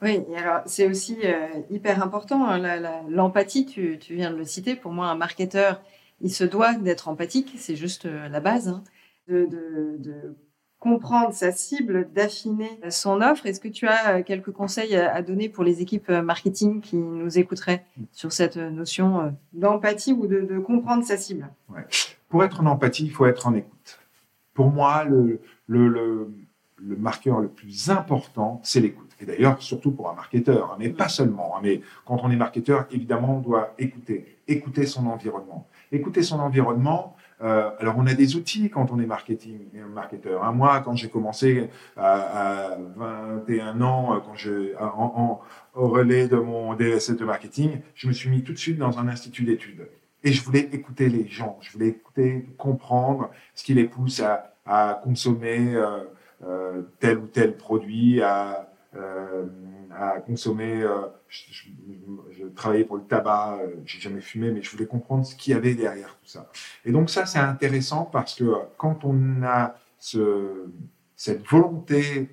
Oui, 0.00 0.20
alors 0.38 0.62
c'est 0.64 0.88
aussi 0.88 1.18
hyper 1.68 2.02
important, 2.02 2.48
hein, 2.48 3.02
l'empathie, 3.10 3.66
tu 3.66 3.98
viens 4.08 4.30
de 4.30 4.36
le 4.36 4.46
citer. 4.46 4.74
Pour 4.74 4.92
moi, 4.92 5.08
un 5.08 5.14
marketeur, 5.14 5.82
il 6.20 6.32
se 6.32 6.44
doit 6.44 6.74
d'être 6.74 7.08
empathique, 7.08 7.54
c'est 7.56 7.76
juste 7.76 8.06
euh, 8.06 8.28
la 8.28 8.40
base, 8.40 8.68
hein, 8.68 8.82
de, 9.28 10.36
comprendre 10.78 11.34
sa 11.34 11.52
cible, 11.52 12.08
d'affiner 12.10 12.80
son 12.88 13.20
offre. 13.20 13.44
Est-ce 13.44 13.60
que 13.60 13.68
tu 13.68 13.86
as 13.86 14.16
euh, 14.16 14.22
quelques 14.22 14.50
conseils 14.50 14.96
à 14.96 15.20
donner 15.20 15.50
pour 15.50 15.62
les 15.62 15.82
équipes 15.82 16.08
euh, 16.08 16.22
marketing 16.22 16.80
qui 16.80 16.96
nous 16.96 17.38
écouteraient 17.38 17.84
sur 18.12 18.32
cette 18.32 18.56
notion 18.56 19.36
d'empathie 19.52 20.14
ou 20.14 20.26
de, 20.26 20.58
comprendre 20.58 21.04
sa 21.04 21.18
cible? 21.18 21.50
Pour 22.30 22.44
être 22.44 22.62
en 22.62 22.66
empathie, 22.66 23.04
il 23.04 23.10
faut 23.10 23.26
être 23.26 23.46
en 23.46 23.54
écoute. 23.54 23.98
Pour 24.54 24.70
moi, 24.70 25.04
le, 25.04 25.40
le, 25.66 26.28
marqueur 26.78 27.40
le 27.40 27.48
plus 27.48 27.90
important, 27.90 28.60
c'est 28.64 28.80
l'écoute. 28.80 29.10
Et 29.20 29.26
d'ailleurs, 29.26 29.60
surtout 29.60 29.90
pour 29.90 30.08
un 30.08 30.14
marketeur, 30.14 30.72
hein, 30.72 30.76
mais 30.78 30.88
pas 30.88 31.10
seulement. 31.10 31.56
Hein, 31.56 31.60
mais 31.62 31.82
quand 32.06 32.20
on 32.22 32.30
est 32.30 32.36
marketeur, 32.36 32.86
évidemment, 32.90 33.36
on 33.36 33.40
doit 33.40 33.74
écouter, 33.78 34.38
écouter 34.48 34.86
son 34.86 35.06
environnement 35.06 35.68
écouter 35.92 36.22
son 36.22 36.40
environnement. 36.40 37.16
Euh, 37.42 37.70
alors, 37.78 37.94
on 37.96 38.06
a 38.06 38.14
des 38.14 38.36
outils 38.36 38.68
quand 38.68 38.90
on 38.92 39.00
est 39.00 39.06
marketing, 39.06 39.60
marketeur. 39.94 40.44
Hein. 40.44 40.52
Moi, 40.52 40.80
quand 40.84 40.94
j'ai 40.94 41.08
commencé 41.08 41.70
à, 41.96 42.76
21 42.96 43.80
ans, 43.80 44.20
quand 44.24 44.34
je, 44.34 44.76
en, 44.78 45.40
au 45.74 45.88
relais 45.88 46.28
de 46.28 46.36
mon 46.36 46.74
DSS 46.74 47.12
de 47.16 47.24
marketing, 47.24 47.80
je 47.94 48.08
me 48.08 48.12
suis 48.12 48.28
mis 48.28 48.42
tout 48.42 48.52
de 48.52 48.58
suite 48.58 48.78
dans 48.78 48.98
un 48.98 49.08
institut 49.08 49.44
d'études. 49.44 49.88
Et 50.22 50.32
je 50.32 50.42
voulais 50.44 50.68
écouter 50.72 51.08
les 51.08 51.26
gens, 51.26 51.56
je 51.62 51.72
voulais 51.72 51.88
écouter, 51.88 52.46
comprendre 52.58 53.30
ce 53.54 53.64
qui 53.64 53.72
les 53.72 53.84
pousse 53.84 54.20
à, 54.20 54.52
à 54.66 55.00
consommer 55.02 55.74
euh, 55.74 56.04
euh, 56.44 56.82
tel 57.00 57.18
ou 57.18 57.26
tel 57.26 57.56
produit, 57.56 58.22
à, 58.22 58.69
euh, 58.96 59.46
à 59.92 60.20
consommer. 60.20 60.82
Euh, 60.82 61.06
je, 61.28 62.44
travaillais 62.56 62.82
pour 62.84 62.96
le 62.96 63.04
tabac, 63.04 63.58
euh, 63.60 63.76
j'ai 63.84 64.00
jamais 64.00 64.20
fumé, 64.20 64.50
mais 64.50 64.62
je 64.62 64.70
voulais 64.70 64.86
comprendre 64.86 65.24
ce 65.24 65.36
qu'il 65.36 65.52
y 65.52 65.56
avait 65.56 65.76
derrière 65.76 66.16
tout 66.16 66.26
ça. 66.26 66.50
Et 66.84 66.90
donc 66.90 67.08
ça, 67.08 67.24
c'est 67.24 67.38
intéressant 67.38 68.04
parce 68.04 68.34
que 68.34 68.52
quand 68.76 69.04
on 69.04 69.44
a 69.44 69.76
ce, 69.98 70.66
cette 71.14 71.46
volonté 71.46 72.30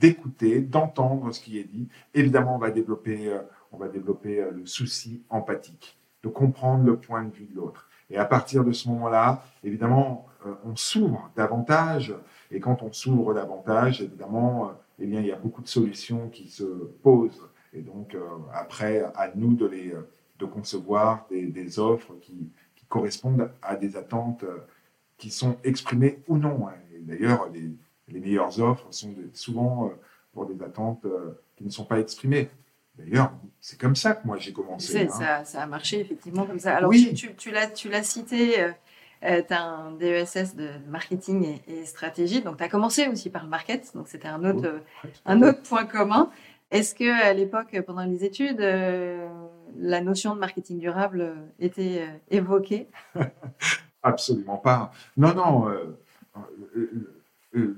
d'écouter, 0.00 0.62
d'entendre 0.62 1.30
ce 1.32 1.40
qui 1.40 1.58
est 1.58 1.64
dit, 1.64 1.88
évidemment, 2.14 2.54
on 2.54 2.58
va 2.58 2.70
développer, 2.70 3.30
on 3.70 3.76
va 3.76 3.88
développer 3.88 4.42
le 4.50 4.64
souci 4.64 5.22
empathique, 5.28 5.98
de 6.22 6.28
comprendre 6.28 6.84
le 6.84 6.96
point 6.96 7.24
de 7.24 7.34
vue 7.34 7.48
de 7.52 7.56
l'autre. 7.56 7.88
Et 8.08 8.16
à 8.16 8.24
partir 8.24 8.64
de 8.64 8.72
ce 8.72 8.88
moment-là, 8.88 9.44
évidemment, 9.62 10.26
on 10.64 10.74
s'ouvre 10.74 11.30
davantage. 11.36 12.14
Et 12.50 12.60
quand 12.60 12.82
on 12.82 12.92
s'ouvre 12.92 13.34
davantage, 13.34 14.00
évidemment, 14.00 14.72
eh 15.02 15.06
bien, 15.06 15.20
il 15.20 15.26
y 15.26 15.32
a 15.32 15.36
beaucoup 15.36 15.62
de 15.62 15.68
solutions 15.68 16.28
qui 16.28 16.48
se 16.48 16.64
posent. 17.02 17.42
Et 17.72 17.80
donc, 17.80 18.14
euh, 18.14 18.20
après, 18.52 19.00
à 19.16 19.32
nous 19.34 19.54
de, 19.54 19.66
les, 19.66 19.92
de 20.38 20.44
concevoir 20.44 21.26
des, 21.30 21.78
offres 21.78 22.14
qui, 22.20 22.50
correspondent 22.88 23.50
à 23.62 23.74
des 23.74 23.96
attentes 23.96 24.44
euh, 24.44 24.58
qui 25.16 25.30
sont 25.30 25.56
exprimées 25.64 26.18
ou 26.28 26.36
non. 26.36 26.68
Hein. 26.68 26.74
D'ailleurs, 27.00 27.48
les, 27.48 27.70
les, 28.08 28.20
meilleures 28.20 28.60
offres 28.60 28.86
sont 28.90 29.14
souvent 29.32 29.86
euh, 29.86 29.90
pour 30.34 30.44
des 30.44 30.62
attentes 30.62 31.06
qui 31.56 31.64
ne 31.64 31.70
sont 31.70 31.86
pas 31.86 31.98
exprimées. 31.98 32.50
D'ailleurs, 32.98 33.32
c'est 33.60 33.80
comme 33.80 33.96
ça 33.96 34.14
que 34.14 34.26
moi 34.26 34.36
j'ai 34.36 34.52
commencé. 34.52 35.06
Hein. 35.06 35.08
Ça, 35.08 35.44
ça, 35.46 35.62
a 35.62 35.66
marché 35.66 36.00
effectivement 36.00 36.44
comme 36.44 36.58
ça. 36.58 36.76
Alors, 36.76 36.90
oui. 36.90 37.14
tu, 37.14 37.34
tu, 37.34 37.50
tu 37.74 37.88
l'as 37.88 38.02
cité, 38.02 38.56
euh, 39.24 39.42
tu 39.46 39.54
as 39.54 39.62
un 39.62 39.92
DESS 39.92 40.56
de 40.56 40.68
marketing 40.88 41.58
et, 41.66 41.84
stratégie. 41.84 42.42
Donc, 42.42 42.56
tu 42.56 42.64
as 42.64 42.68
commencé 42.68 43.08
aussi 43.08 43.30
par 43.30 43.44
le 43.44 43.48
market. 43.48 43.92
Donc, 43.94 44.08
c'était 44.08 44.28
un 44.28 44.44
autre, 44.44 44.80
un 45.26 45.42
autre 45.42 45.62
point 45.62 45.84
commun. 45.84 46.30
Est-ce 46.70 46.94
que 46.94 47.22
à 47.22 47.32
l'époque, 47.32 47.78
pendant 47.86 48.04
les 48.04 48.24
études, 48.24 48.60
euh, 48.60 49.28
la 49.78 50.00
notion 50.00 50.34
de 50.34 50.40
marketing 50.40 50.78
durable 50.78 51.34
était 51.60 52.02
euh, 52.02 52.16
évoquée? 52.30 52.88
Absolument 54.02 54.56
pas. 54.56 54.90
Non, 55.16 55.34
non. 55.34 55.68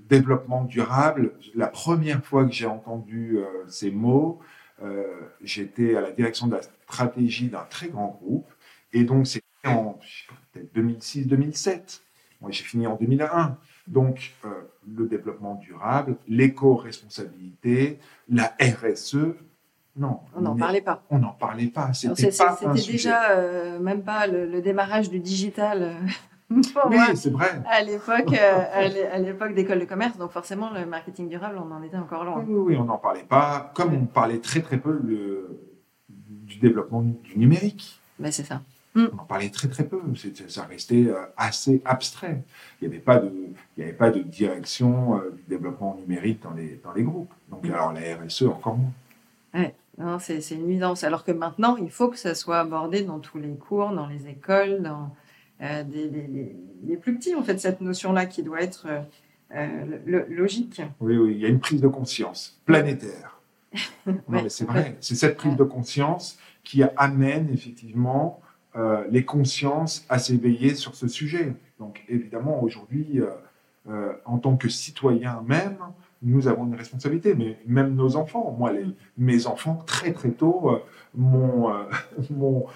développement 0.09 0.65
durable, 0.65 1.33
la 1.55 1.67
première 1.67 2.25
fois 2.25 2.47
que 2.47 2.53
j'ai 2.53 2.67
entendu 2.67 3.39
ces 3.69 3.91
mots, 3.91 4.39
j'étais 5.43 5.97
à 5.97 6.01
la 6.01 6.13
direction 6.13 6.47
de 6.47 6.55
la 6.55 6.63
stratégie 6.63 7.49
d'un 7.49 7.67
très 7.69 7.89
grand 7.89 8.19
groupe. 8.23 8.51
Et 8.95 9.05
donc, 9.05 9.27
c'était 9.27 9.45
en 9.67 9.99
2006-2007. 10.75 12.01
Moi, 12.41 12.51
j'ai 12.51 12.65
fini 12.65 12.87
en 12.87 12.97
2001. 12.97 13.57
Donc, 13.87 14.35
euh, 14.45 14.49
le 14.87 15.07
développement 15.07 15.55
durable, 15.57 16.17
l'éco-responsabilité, 16.29 17.99
la 18.29 18.55
RSE, 18.61 19.35
non. 19.97 20.21
On 20.35 20.41
n'en 20.41 20.57
parlait 20.57 20.81
pas. 20.81 21.03
On 21.09 21.19
n'en 21.19 21.33
parlait 21.33 21.69
pas. 21.69 21.93
C'était 21.93 22.31
déjà 22.91 23.31
euh, 23.31 23.79
même 23.79 24.03
pas 24.03 24.27
le, 24.27 24.61
démarrage 24.61 25.09
du 25.09 25.21
digital. 25.21 25.83
Euh, 25.83 25.93
oui, 26.91 26.99
c'est 27.15 27.31
vrai. 27.31 27.63
À 27.71 27.83
l'époque, 27.83 28.35
à 28.35 29.19
l'époque 29.19 29.55
d'école 29.55 29.79
de 29.79 29.85
commerce, 29.85 30.19
donc 30.19 30.33
forcément 30.33 30.71
le 30.71 30.85
marketing 30.85 31.29
durable, 31.29 31.59
on 31.59 31.73
en 31.73 31.83
était 31.83 31.97
encore 31.97 32.25
loin. 32.25 32.45
Oui, 32.47 32.55
oui, 32.55 32.77
on 32.77 32.85
n'en 32.85 32.99
parlait 32.99 33.23
pas. 33.23 33.73
Comme 33.75 33.95
on 33.95 34.07
parlait 34.07 34.41
très 34.41 34.61
très 34.61 34.79
peu 34.79 35.01
du 36.09 36.59
développement 36.59 37.03
du 37.03 37.39
numérique. 37.39 38.01
Ben, 38.19 38.33
c'est 38.33 38.45
ça. 38.45 38.61
Mm. 38.95 39.07
On 39.13 39.23
en 39.23 39.25
parlait 39.25 39.51
très 39.51 39.69
très 39.69 39.85
peu, 39.85 40.01
ça 40.49 40.65
restait 40.65 41.07
euh, 41.07 41.27
assez 41.37 41.83
abstrait. 41.85 42.43
Il 42.81 42.89
n'y 42.89 42.95
avait, 42.95 43.03
pas 43.03 43.19
de, 43.19 43.33
il 43.77 43.83
avait 43.83 43.93
pas 43.93 44.11
de 44.11 44.21
direction 44.21 45.17
euh, 45.17 45.31
du 45.31 45.43
développement 45.49 45.97
numérique 45.97 46.43
dans 46.43 46.53
les, 46.53 46.81
dans 46.83 46.93
les 46.93 47.03
groupes. 47.03 47.33
Donc 47.51 47.65
mm. 47.65 47.73
alors 47.73 47.93
la 47.93 48.01
RSE 48.01 48.43
encore 48.43 48.77
moins. 48.77 48.93
Ouais, 49.55 49.75
c'est 50.21 50.51
une 50.53 50.69
évidence. 50.71 51.05
Alors 51.05 51.25
que 51.25 51.33
maintenant, 51.33 51.77
il 51.77 51.91
faut 51.91 52.09
que 52.09 52.19
ça 52.19 52.35
soit 52.35 52.61
abordé 52.61 53.03
dans 53.03 53.19
tous 53.19 53.39
les 53.39 53.55
cours, 53.55 53.91
dans 53.91 54.07
les 54.07 54.29
écoles, 54.29 54.83
dans 54.83 55.15
euh, 55.61 55.83
les, 56.85 56.97
plus 56.97 57.17
petits, 57.17 57.35
en 57.35 57.43
fait, 57.43 57.59
cette 57.59 57.81
notion-là 57.81 58.27
qui 58.27 58.43
doit 58.43 58.61
être 58.61 58.87
logique. 60.07 60.83
Oui, 61.01 61.17
oui, 61.17 61.33
il 61.35 61.41
y 61.41 61.47
a 61.47 61.49
une 61.49 61.61
prise 61.61 61.81
de 61.81 61.89
conscience 61.89 62.61
planétaire. 62.65 63.41
non, 64.07 64.15
mais 64.29 64.49
c'est 64.49 64.65
vrai, 64.65 64.97
c'est 65.01 65.15
cette 65.15 65.37
prise 65.37 65.57
de 65.57 65.65
conscience 65.65 66.39
qui 66.65 66.83
amène 66.97 67.51
effectivement 67.53 68.41
euh, 68.77 69.05
les 69.09 69.25
consciences 69.25 70.05
à 70.09 70.19
s'éveiller 70.19 70.75
sur 70.75 70.97
ce 70.97 71.07
sujet. 71.07 71.55
Donc 71.79 72.03
évidemment, 72.09 72.61
aujourd'hui, 72.61 73.21
euh, 73.21 73.29
euh, 73.89 74.13
en 74.25 74.39
tant 74.39 74.57
que 74.57 74.69
citoyens 74.69 75.45
même, 75.47 75.77
nous 76.23 76.49
avons 76.49 76.67
une 76.67 76.75
responsabilité, 76.75 77.37
mais 77.37 77.57
même 77.67 77.95
nos 77.95 78.17
enfants. 78.17 78.53
Moi, 78.59 78.73
les, 78.73 78.87
mes 79.17 79.47
enfants, 79.47 79.77
très 79.87 80.13
très 80.13 80.31
tôt, 80.31 80.81
m'ont 81.15 82.67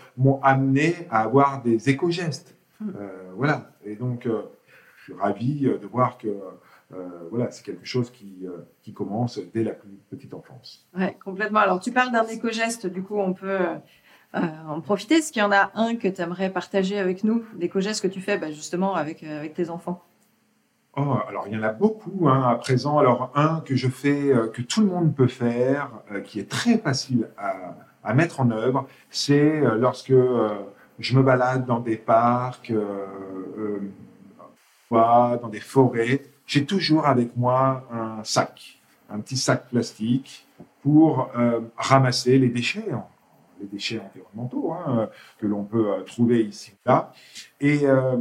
amené 0.43 0.95
à 1.11 1.23
avoir 1.23 1.63
des 1.63 1.91
éco-gestes. 1.91 2.55
Hmm. 2.79 2.93
voilà. 3.35 3.73
Et 3.85 3.97
donc, 3.97 4.29
je 4.29 5.03
suis 5.03 5.15
ravi 5.15 5.63
de 5.63 5.87
voir 5.89 6.17
que 6.17 6.29
voilà, 7.31 7.51
c'est 7.51 7.65
quelque 7.65 7.87
chose 7.87 8.11
qui, 8.11 8.47
qui 8.83 8.93
commence 8.93 9.41
dès 9.53 9.65
la 9.65 9.73
plus 9.73 9.99
petite 10.11 10.33
enfance. 10.33 10.87
Oui, 10.97 11.07
complètement. 11.25 11.61
Alors, 11.61 11.81
tu 11.81 11.91
parles 11.91 12.13
d'un 12.13 12.27
éco-geste, 12.27 12.87
du 12.87 13.03
coup, 13.03 13.19
on 13.19 13.33
peut 13.33 13.59
euh, 14.35 14.41
en 14.69 14.83
profiter. 14.83 15.17
Est-ce 15.17 15.33
qu'il 15.33 15.41
y 15.41 15.45
en 15.45 15.53
a 15.53 15.71
un 15.75 15.97
que 15.97 16.07
tu 16.07 16.21
aimerais 16.21 16.51
partager 16.51 16.99
avec 16.99 17.25
nous, 17.25 17.45
des 17.55 17.71
co-gestes 17.71 18.03
que 18.03 18.09
tu 18.09 18.21
fais 18.21 18.37
bah, 18.37 18.51
justement 18.51 18.95
avec, 18.95 19.23
euh, 19.23 19.39
avec 19.39 19.55
tes 19.55 19.71
enfants 19.71 20.03
Oh, 20.99 21.15
alors 21.29 21.47
il 21.47 21.55
y 21.55 21.57
en 21.57 21.63
a 21.63 21.73
beaucoup 21.73 22.29
hein, 22.29 22.43
à 22.43 22.57
présent. 22.57 22.99
Alors 22.99 23.31
un 23.35 23.61
que 23.61 23.75
je 23.75 23.89
fais, 23.89 24.31
euh, 24.31 24.49
que 24.49 24.61
tout 24.61 24.83
le 24.83 24.89
monde 24.89 25.15
peut 25.15 25.29
faire, 25.29 25.91
qui 26.25 26.41
est 26.41 26.49
très 26.51 26.77
facile 26.77 27.31
à, 27.39 27.75
à 28.05 28.13
mettre 28.13 28.41
en 28.41 28.51
œuvre, 28.51 28.87
c'est 29.09 29.63
lorsque 29.79 30.13
je 30.99 31.17
me 31.17 31.23
balade 31.23 31.65
dans 31.65 31.81
des 31.81 31.97
parcs, 31.97 32.73
dans 34.91 35.49
des 35.51 35.61
forêts, 35.61 36.23
j'ai 36.47 36.67
toujours 36.67 37.07
avec 37.07 37.35
moi 37.37 37.87
un 37.93 38.25
sac, 38.25 38.79
un 39.09 39.21
petit 39.21 39.37
sac 39.37 39.69
plastique 39.69 40.47
pour 40.83 41.31
ramasser 41.77 42.39
les 42.39 42.49
déchets 42.49 42.93
les 43.61 43.67
déchets 43.67 44.01
environnementaux 44.01 44.73
hein, 44.73 45.09
que 45.39 45.47
l'on 45.47 45.65
peut 45.65 45.93
euh, 45.93 46.03
trouver 46.03 46.43
ici 46.43 46.73
et 46.73 46.89
là. 46.89 47.13
Et, 47.61 47.81
euh, 47.85 48.17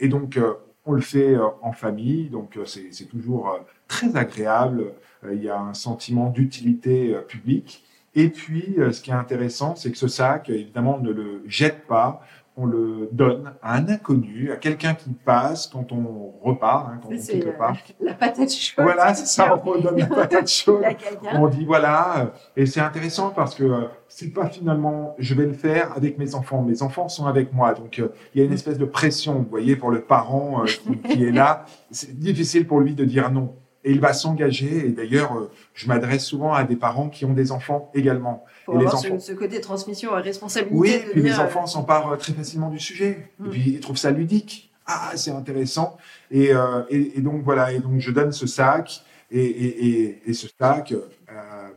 et 0.00 0.08
donc, 0.08 0.36
euh, 0.36 0.54
on 0.86 0.92
le 0.92 1.00
fait 1.00 1.34
en 1.62 1.72
famille, 1.72 2.28
donc 2.28 2.58
c'est 2.66 3.08
toujours 3.08 3.58
très 3.88 4.14
agréable. 4.16 4.92
Il 5.32 5.42
y 5.42 5.48
a 5.48 5.58
un 5.58 5.72
sentiment 5.72 6.28
d'utilité 6.28 7.16
publique. 7.26 7.82
Et 8.14 8.28
puis, 8.28 8.76
ce 8.76 9.00
qui 9.00 9.10
est 9.10 9.14
intéressant, 9.14 9.76
c'est 9.76 9.90
que 9.90 9.96
ce 9.96 10.08
sac, 10.08 10.50
évidemment, 10.50 10.96
on 10.96 11.02
ne 11.02 11.10
le 11.10 11.42
jette 11.46 11.86
pas. 11.86 12.20
On 12.56 12.66
le 12.66 13.08
donne 13.10 13.52
à 13.62 13.76
un 13.76 13.88
inconnu, 13.88 14.52
à 14.52 14.56
quelqu'un 14.56 14.94
qui 14.94 15.10
passe 15.10 15.66
quand 15.66 15.90
on 15.90 16.34
repart, 16.42 16.88
hein, 16.88 17.00
quand 17.02 17.08
on 17.12 17.16
quitte 17.16 17.44
le 17.44 17.52
parc. 17.52 17.94
la 18.00 18.14
patate 18.14 18.52
chaude. 18.52 18.84
Voilà, 18.84 19.12
c'est 19.14 19.26
ça, 19.26 19.56
on 19.56 19.70
redonne 19.70 19.98
la 19.98 20.06
patate 20.06 20.48
chaude. 20.48 20.84
On 21.32 21.48
dit 21.48 21.64
voilà, 21.64 22.18
euh, 22.18 22.26
et 22.56 22.66
c'est 22.66 22.80
intéressant 22.80 23.30
parce 23.30 23.54
que 23.54 23.64
euh, 23.64 23.86
c'est 24.08 24.32
pas 24.32 24.48
finalement, 24.48 25.16
je 25.18 25.34
vais 25.34 25.46
le 25.46 25.52
faire 25.52 25.92
avec 25.96 26.18
mes 26.18 26.36
enfants. 26.36 26.62
Mes 26.62 26.82
enfants 26.82 27.08
sont 27.08 27.26
avec 27.26 27.52
moi, 27.52 27.74
donc 27.74 27.98
euh, 27.98 28.12
il 28.34 28.40
y 28.40 28.42
a 28.42 28.46
une 28.46 28.52
espèce 28.52 28.78
de 28.78 28.84
pression, 28.84 29.34
vous 29.34 29.50
voyez, 29.50 29.74
pour 29.74 29.90
le 29.90 30.02
parent 30.02 30.62
euh, 30.62 30.66
qui, 30.66 30.98
qui 30.98 31.24
est 31.24 31.32
là. 31.32 31.64
C'est 31.90 32.16
difficile 32.16 32.66
pour 32.66 32.78
lui 32.80 32.94
de 32.94 33.04
dire 33.04 33.30
non. 33.32 33.54
Et 33.84 33.92
il 33.92 34.00
va 34.00 34.12
s'engager. 34.12 34.86
Et 34.86 34.90
d'ailleurs, 34.90 35.36
euh, 35.36 35.50
je 35.74 35.86
m'adresse 35.86 36.24
souvent 36.24 36.52
à 36.54 36.64
des 36.64 36.76
parents 36.76 37.08
qui 37.08 37.24
ont 37.24 37.34
des 37.34 37.52
enfants 37.52 37.90
également. 37.94 38.44
Pour 38.64 38.76
et 38.76 38.78
les 38.78 38.86
avoir 38.86 39.02
ce, 39.02 39.08
enfants. 39.08 39.20
ce 39.20 39.32
côté 39.32 39.60
transmission 39.60 40.14
à 40.14 40.20
responsabilité. 40.20 40.76
Oui, 40.76 40.92
de 40.92 41.10
puis 41.12 41.22
les 41.22 41.38
euh, 41.38 41.44
enfants 41.44 41.66
s'emparent 41.66 42.12
euh, 42.12 42.16
très 42.16 42.32
facilement 42.32 42.70
du 42.70 42.78
sujet. 42.78 43.30
Et 43.44 43.48
puis 43.50 43.62
ils 43.66 43.80
trouvent 43.80 43.98
ça 43.98 44.10
ludique. 44.10 44.70
Ah, 44.86 45.12
c'est 45.16 45.30
intéressant. 45.30 45.96
Et, 46.30 46.52
euh, 46.52 46.82
et, 46.90 47.18
et 47.18 47.20
donc 47.20 47.42
voilà, 47.42 47.72
et 47.72 47.78
donc 47.78 48.00
je 48.00 48.10
donne 48.10 48.32
ce 48.32 48.46
sac. 48.46 49.02
Et, 49.30 49.44
et, 49.44 49.86
et, 49.86 50.22
et 50.26 50.32
ce 50.32 50.46
sac, 50.58 50.92
euh, 50.92 51.00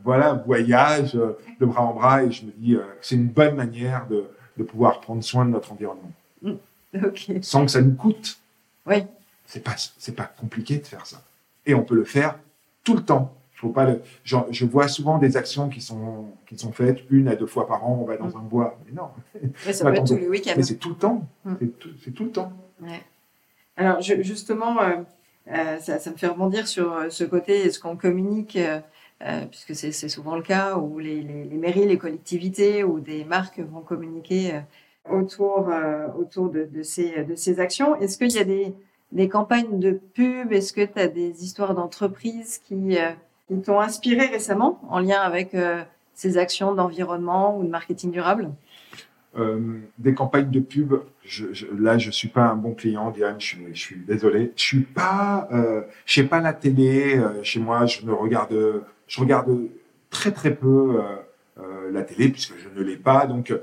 voilà, 0.04 0.34
voyage 0.34 1.14
de 1.14 1.66
bras 1.66 1.84
en 1.84 1.94
bras. 1.94 2.24
Et 2.24 2.32
je 2.32 2.46
me 2.46 2.52
dis, 2.52 2.78
c'est 3.02 3.16
une 3.16 3.28
bonne 3.28 3.56
manière 3.56 4.08
de, 4.08 4.26
de 4.58 4.64
pouvoir 4.64 5.02
prendre 5.02 5.24
soin 5.24 5.46
de 5.46 5.52
notre 5.52 5.72
environnement. 5.72 6.12
Ok. 6.94 7.32
Sans 7.42 7.66
que 7.66 7.72
ça 7.72 7.82
nous 7.82 7.94
coûte. 7.94 8.40
Oui. 8.86 9.04
C'est 9.46 9.64
pas, 9.64 9.76
c'est 9.98 10.16
pas 10.16 10.24
compliqué 10.40 10.78
de 10.78 10.86
faire 10.88 11.06
ça. 11.06 11.22
Et 11.68 11.76
on 11.76 11.84
peut 11.84 11.96
le 11.96 12.04
faire 12.06 12.40
tout 12.84 12.96
le 12.96 13.02
temps. 13.04 13.34
Faut 13.54 13.70
pas 13.70 13.86
le, 13.86 14.02
genre, 14.24 14.46
je 14.52 14.66
vois 14.66 14.88
souvent 14.88 15.18
des 15.18 15.36
actions 15.36 15.68
qui 15.68 15.82
sont, 15.82 16.26
qui 16.48 16.58
sont 16.58 16.72
faites 16.72 17.00
une 17.10 17.28
à 17.28 17.36
deux 17.36 17.48
fois 17.48 17.68
par 17.68 17.86
an. 17.86 18.00
On 18.02 18.06
va 18.06 18.16
dans 18.18 18.28
Mm. 18.28 18.38
un 18.38 18.42
bois. 18.44 18.78
Mais 18.86 18.94
non, 18.94 19.10
ça 19.74 19.86
peut 19.86 19.96
être 19.96 20.06
tous 20.06 20.16
les 20.16 20.28
week-ends. 20.28 20.54
mais 20.56 20.64
c'est 20.64 20.76
tout 20.76 20.90
le 20.90 20.96
temps. 20.96 21.28
Mm. 21.44 21.54
C'est 22.04 22.12
tout, 22.14 22.24
le 22.26 22.32
temps. 22.32 22.54
Ouais. 22.82 23.02
Alors 23.76 24.00
je- 24.02 24.22
justement, 24.22 24.80
euh, 24.82 24.98
euh, 25.52 25.78
ça, 25.80 25.98
ça 26.00 26.12
me 26.12 26.18
fait 26.18 26.28
rebondir 26.28 26.68
sur 26.68 26.94
euh, 26.94 27.10
ce 27.10 27.24
côté, 27.24 27.54
est-ce 27.66 27.80
qu'on 27.80 27.98
communique, 27.98 28.58
euh, 28.58 29.46
puisque 29.50 29.76
c'est 29.76 29.92
souvent 30.10 30.36
le 30.36 30.44
cas, 30.44 30.78
où 30.78 31.00
les, 31.00 31.22
les, 31.24 31.44
les 31.46 31.58
mairies, 31.58 31.88
les 31.88 31.98
collectivités 31.98 32.84
ou 32.84 33.00
des 33.00 33.24
marques 33.26 33.60
vont 33.60 33.82
communiquer 33.82 34.62
autour, 35.10 35.72
autour 36.20 36.50
de, 36.52 36.66
de, 36.66 36.84
ces, 36.84 37.24
de 37.24 37.34
ces 37.34 37.60
actions. 37.60 37.96
Est-ce 37.96 38.18
qu'il 38.20 38.32
y 38.32 38.38
a 38.40 38.44
des, 38.44 38.74
des 39.12 39.30
campagnes 39.30 39.80
de 39.80 39.92
pub? 39.92 40.52
Est-ce 40.52 40.74
que 40.74 40.86
tu 40.86 41.00
as 41.00 41.08
des 41.08 41.44
histoires 41.44 41.74
d'entreprises 41.74 42.60
qui, 42.60 42.98
euh, 42.98 43.12
qui 43.48 43.60
t'ont 43.62 43.80
inspiré 43.80 44.26
récemment 44.28 44.82
en 44.90 45.00
lien 45.00 45.20
avec 45.20 45.54
euh, 45.54 45.84
ces 46.14 46.38
actions 46.38 46.74
d'environnement 46.76 47.58
ou 47.58 47.64
de 47.64 47.70
marketing 47.70 48.12
durable? 48.12 48.52
Euh, 49.38 49.80
des 50.00 50.14
campagnes 50.14 50.50
de 50.50 50.60
pub, 50.60 50.96
je, 51.24 51.54
je- 51.54 51.68
là, 51.78 51.98
je 51.98 52.10
suis 52.10 52.28
pas 52.28 52.44
un 52.48 52.56
bon 52.56 52.74
client, 52.74 53.12
Diane. 53.12 53.36
Je 53.40 53.46
suis, 53.46 53.66
je 53.74 53.80
suis 53.80 53.98
désolé. 53.98 54.52
Je 54.56 54.62
suis 54.64 54.82
pas, 54.82 55.48
euh, 55.52 55.82
je 56.06 56.14
sais 56.16 56.24
pas 56.24 56.40
la 56.40 56.54
télé. 56.54 57.22
chez 57.44 57.60
moi, 57.60 57.86
je 57.86 58.06
ne 58.06 58.12
regarde, 58.12 58.84
je 59.08 59.20
regarde 59.22 59.68
très 60.10 60.32
très 60.32 60.56
peu 60.56 61.00
la 61.92 62.02
télé 62.04 62.30
puisque 62.30 62.54
je 62.58 62.70
ne 62.70 62.84
l'ai 62.84 62.98
pas. 62.98 63.28
Donc, 63.28 63.54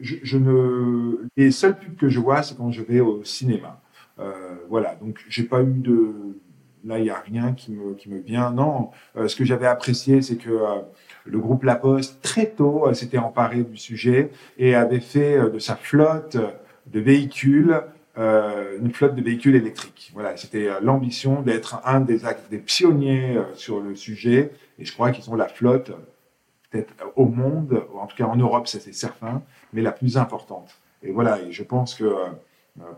je 0.00 0.36
ne, 0.36 1.18
les 1.36 1.50
seules 1.50 1.78
pubs 1.78 1.96
que 1.96 2.08
je 2.08 2.20
vois, 2.20 2.42
c'est 2.42 2.56
quand 2.56 2.70
je 2.70 2.82
vais 2.82 3.00
au 3.00 3.24
cinéma. 3.24 3.80
Euh, 4.18 4.54
voilà. 4.68 4.94
Donc, 4.96 5.24
j'ai 5.28 5.44
pas 5.44 5.62
eu 5.62 5.78
de, 5.78 6.12
là, 6.84 6.98
il 6.98 7.06
y 7.06 7.10
a 7.10 7.18
rien 7.20 7.52
qui 7.52 7.72
me, 7.72 7.94
qui 7.94 8.08
me 8.08 8.18
vient. 8.18 8.50
Non. 8.50 8.90
Euh, 9.16 9.28
ce 9.28 9.36
que 9.36 9.44
j'avais 9.44 9.66
apprécié, 9.66 10.22
c'est 10.22 10.36
que 10.36 10.50
euh, 10.50 10.80
le 11.24 11.38
groupe 11.38 11.64
La 11.64 11.76
Poste 11.76 12.20
très 12.22 12.46
tôt 12.46 12.92
s'était 12.94 13.18
emparé 13.18 13.62
du 13.62 13.76
sujet 13.76 14.30
et 14.58 14.74
avait 14.74 15.00
fait 15.00 15.50
de 15.50 15.58
sa 15.58 15.76
flotte 15.76 16.36
de 16.86 17.00
véhicules 17.00 17.80
euh, 18.18 18.78
une 18.78 18.92
flotte 18.92 19.14
de 19.14 19.22
véhicules 19.22 19.56
électriques. 19.56 20.10
Voilà, 20.12 20.36
c'était 20.36 20.68
l'ambition 20.82 21.40
d'être 21.40 21.80
un 21.86 22.00
des, 22.00 22.26
actes, 22.26 22.50
des 22.50 22.58
pionniers 22.58 23.38
euh, 23.38 23.54
sur 23.54 23.80
le 23.80 23.96
sujet 23.96 24.52
et 24.78 24.84
je 24.84 24.92
crois 24.92 25.12
qu'ils 25.12 25.24
sont 25.24 25.34
la 25.34 25.48
flotte 25.48 25.92
peut-être 26.70 26.92
au 27.16 27.24
monde, 27.24 27.82
ou 27.92 27.98
en 27.98 28.06
tout 28.06 28.16
cas 28.16 28.26
en 28.26 28.36
Europe, 28.36 28.68
ça 28.68 28.80
c'est 28.80 28.92
certain, 28.92 29.42
mais 29.72 29.80
la 29.80 29.92
plus 29.92 30.18
importante. 30.18 30.78
Et 31.02 31.10
voilà, 31.10 31.40
et 31.40 31.52
je 31.52 31.62
pense 31.62 31.94
que 31.94 32.14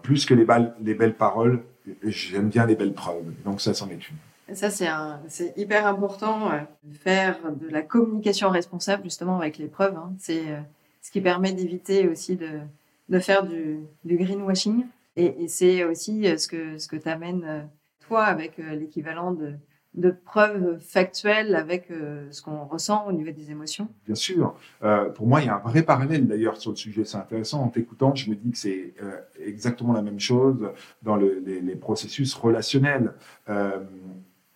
plus 0.03 0.25
que 0.27 0.35
les, 0.35 0.45
balles- 0.45 0.75
les 0.81 0.95
belles 0.95 1.15
paroles, 1.17 1.63
j'aime 2.05 2.49
bien 2.49 2.67
les 2.67 2.77
belles 2.77 2.95
preuves. 2.95 3.33
Donc 3.45 3.61
ça, 3.61 3.75
c'en 3.75 3.89
est 3.89 4.09
une. 4.09 4.55
Ça, 4.55 4.69
c'est 4.71 5.55
hyper 5.57 5.87
important 5.87 6.53
euh, 6.53 6.59
faire 7.01 7.39
de 7.53 7.69
la 7.69 7.83
communication 7.83 8.51
responsable 8.51 9.05
justement 9.05 9.39
avec 9.39 9.57
les 9.59 9.69
preuves. 9.69 9.97
hein. 9.97 10.13
C'est 10.19 10.51
euh, 10.51 10.61
ce 11.01 11.11
qui 11.11 11.21
permet 11.21 11.53
d'éviter 11.53 12.09
aussi 12.09 12.37
de, 12.37 12.61
de 13.09 13.19
faire 13.19 13.45
du, 13.45 13.81
greenwashing. 14.05 14.87
Et, 15.17 15.49
c'est 15.49 15.85
aussi 15.85 16.29
euh, 16.29 16.37
ce 16.37 16.47
que, 16.49 16.77
ce 16.79 16.89
que 16.89 16.97
t'amènes 16.97 17.69
toi 18.07 18.25
avec 18.25 18.59
euh, 18.59 18.75
l'équivalent 18.75 19.33
de, 19.33 19.55
de 19.95 20.11
preuves 20.11 20.79
factuelles 20.81 21.55
avec 21.55 21.91
euh, 21.91 22.27
ce 22.33 22.43
qu'on 22.43 22.65
ressent 22.65 23.07
au 23.07 23.13
niveau 23.13 23.31
des 23.31 23.51
émotions. 23.53 23.89
Bien 24.07 24.17
sûr. 24.17 24.57
Euh, 24.83 25.09
pour 25.11 25.27
moi, 25.27 25.41
il 25.41 25.47
y 25.47 25.49
a 25.49 25.55
un 25.57 25.61
vrai 25.61 25.83
parallèle 25.83 26.27
d'ailleurs 26.27 26.57
sur 26.57 26.73
le 26.73 26.77
sujet. 26.77 27.05
C'est 27.05 27.17
intéressant. 27.17 27.63
En 27.63 27.69
t'écoutant, 27.69 28.15
je 28.15 28.29
me 28.31 28.35
dis 28.35 28.51
que 28.51 28.59
c'est 28.59 28.95
euh, 29.03 29.21
exactement 29.39 29.93
la 29.93 30.03
même 30.03 30.19
chose 30.19 30.69
dans 31.03 31.17
le- 31.17 31.41
les, 31.47 31.61
les 31.61 31.77
processus 31.77 32.35
relationnels. 32.35 33.13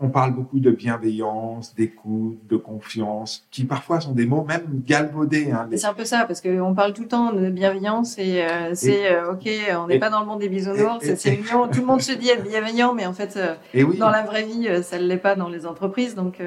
On 0.01 0.11
parle 0.11 0.33
beaucoup 0.33 0.61
de 0.61 0.71
bienveillance, 0.71 1.75
d'écoute, 1.75 2.39
de 2.49 2.57
confiance, 2.57 3.49
qui 3.51 3.65
parfois 3.65 4.01
sont 4.01 4.13
des 4.13 4.27
mots 4.27 4.45
même 4.45 4.81
galvaudés. 4.87 5.51
Hein. 5.51 5.67
Les- 5.69 5.77
c'est 5.77 5.89
un 5.89 5.93
peu 5.93 6.05
ça, 6.05 6.25
parce 6.25 6.41
qu'on 6.41 6.73
parle 6.73 6.93
tout 6.93 7.03
le 7.03 7.09
temps 7.09 7.33
de 7.33 7.51
bienveillance 7.51 8.17
et 8.17 8.43
euh, 8.45 8.77
c'est 8.77 9.11
euh, 9.13 9.33
ok, 9.33 9.49
on 9.83 9.89
n'est 9.89 9.99
pas 9.99 10.09
dans 10.09 10.21
le 10.21 10.27
monde 10.27 10.39
des 10.39 10.49
bisounours, 10.49 11.03
c'est- 11.17 11.31
mignon, 11.37 11.67
tout 11.67 11.81
le 11.81 11.87
monde 11.87 12.01
se 12.01 12.13
dit 12.13 12.29
être 12.29 12.45
bienveillant, 12.49 12.95
mais 12.95 13.07
en 13.07 13.13
fait, 13.13 13.37
euh, 13.37 13.57
Et 13.75 13.83
oui. 13.83 13.99
dans 13.99 14.11
la 14.11 14.23
vraie 14.23 14.45
vie, 14.45 14.69
ça 14.85 15.01
ne 15.01 15.05
l'est 15.05 15.17
pas 15.17 15.35
dans 15.35 15.49
les 15.49 15.67
entreprises. 15.67 16.15
Donc, 16.15 16.41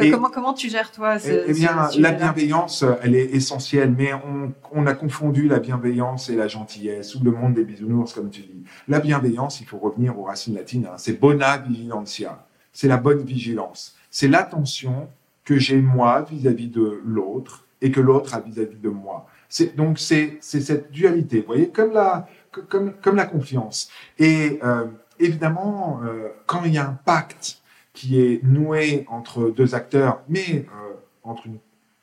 Et- 0.00 0.10
comment, 0.10 0.28
comment 0.28 0.52
tu 0.52 0.68
gères 0.68 0.90
toi 0.90 1.20
ce, 1.20 1.30
Eh, 1.30 1.44
eh 1.46 1.52
bien, 1.52 1.88
ce 1.90 2.00
la 2.00 2.10
bienveillance, 2.10 2.84
elle 3.04 3.14
est 3.14 3.26
essentielle, 3.36 3.94
mais 3.96 4.12
on, 4.14 4.52
on 4.72 4.84
a 4.88 4.94
confondu 4.94 5.46
la 5.46 5.60
bienveillance 5.60 6.28
et 6.28 6.34
la 6.34 6.48
gentillesse, 6.48 7.14
ou 7.14 7.22
le 7.22 7.30
monde 7.30 7.54
des 7.54 7.64
bisounours, 7.64 8.14
comme 8.14 8.30
tu 8.30 8.40
dis. 8.40 8.64
La 8.88 8.98
bienveillance, 8.98 9.60
il 9.60 9.66
faut 9.68 9.78
revenir 9.78 10.18
aux 10.18 10.24
racines 10.24 10.56
latines, 10.56 10.86
hein, 10.90 10.94
c'est 10.96 11.20
bona 11.20 11.58
vigilantia, 11.58 12.46
c'est 12.72 12.88
la 12.88 12.96
bonne 12.96 13.22
vigilance. 13.22 13.96
C'est 14.10 14.28
l'attention 14.28 15.08
que 15.44 15.56
j'ai 15.58 15.80
moi 15.80 16.22
vis-à-vis 16.22 16.68
de 16.68 17.00
l'autre 17.04 17.64
et 17.80 17.90
que 17.90 18.00
l'autre 18.00 18.34
a 18.34 18.40
vis-à-vis 18.40 18.78
de 18.78 18.88
moi. 18.88 19.26
C'est, 19.48 19.74
donc, 19.74 19.98
c'est, 19.98 20.38
cette 20.40 20.92
dualité, 20.92 21.40
vous 21.40 21.46
voyez, 21.46 21.68
comme 21.70 21.92
la, 21.92 22.28
comme, 22.68 22.92
comme 23.02 23.16
la 23.16 23.26
confiance. 23.26 23.90
Et 24.18 24.60
euh, 24.62 24.86
évidemment, 25.18 26.00
euh, 26.04 26.28
quand 26.46 26.62
il 26.64 26.74
y 26.74 26.78
a 26.78 26.86
un 26.86 26.98
pacte 27.04 27.60
qui 27.92 28.20
est 28.20 28.44
noué 28.44 29.06
entre 29.08 29.50
deux 29.50 29.74
acteurs, 29.74 30.22
mais 30.28 30.66
euh, 30.66 30.94
entre 31.24 31.46
une, 31.46 31.58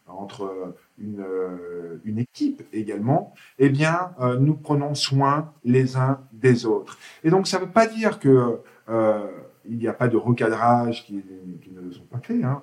entre 0.07 0.73
une, 0.99 1.21
euh, 1.21 2.01
une 2.03 2.19
équipe 2.19 2.63
également, 2.73 3.33
eh 3.59 3.69
bien, 3.69 4.11
euh, 4.19 4.37
nous 4.37 4.55
prenons 4.55 4.95
soin 4.95 5.53
les 5.63 5.95
uns 5.95 6.21
des 6.33 6.65
autres. 6.65 6.97
Et 7.23 7.29
donc, 7.29 7.47
ça 7.47 7.59
ne 7.59 7.65
veut 7.65 7.71
pas 7.71 7.87
dire 7.87 8.19
que 8.19 8.59
euh, 8.89 9.27
il 9.69 9.77
n'y 9.77 9.87
a 9.87 9.93
pas 9.93 10.07
de 10.07 10.17
recadrage 10.17 11.05
qui, 11.05 11.23
qui 11.61 11.71
ne 11.71 11.91
sont 11.91 12.03
pas 12.03 12.19
faits. 12.19 12.43
Hein. 12.43 12.61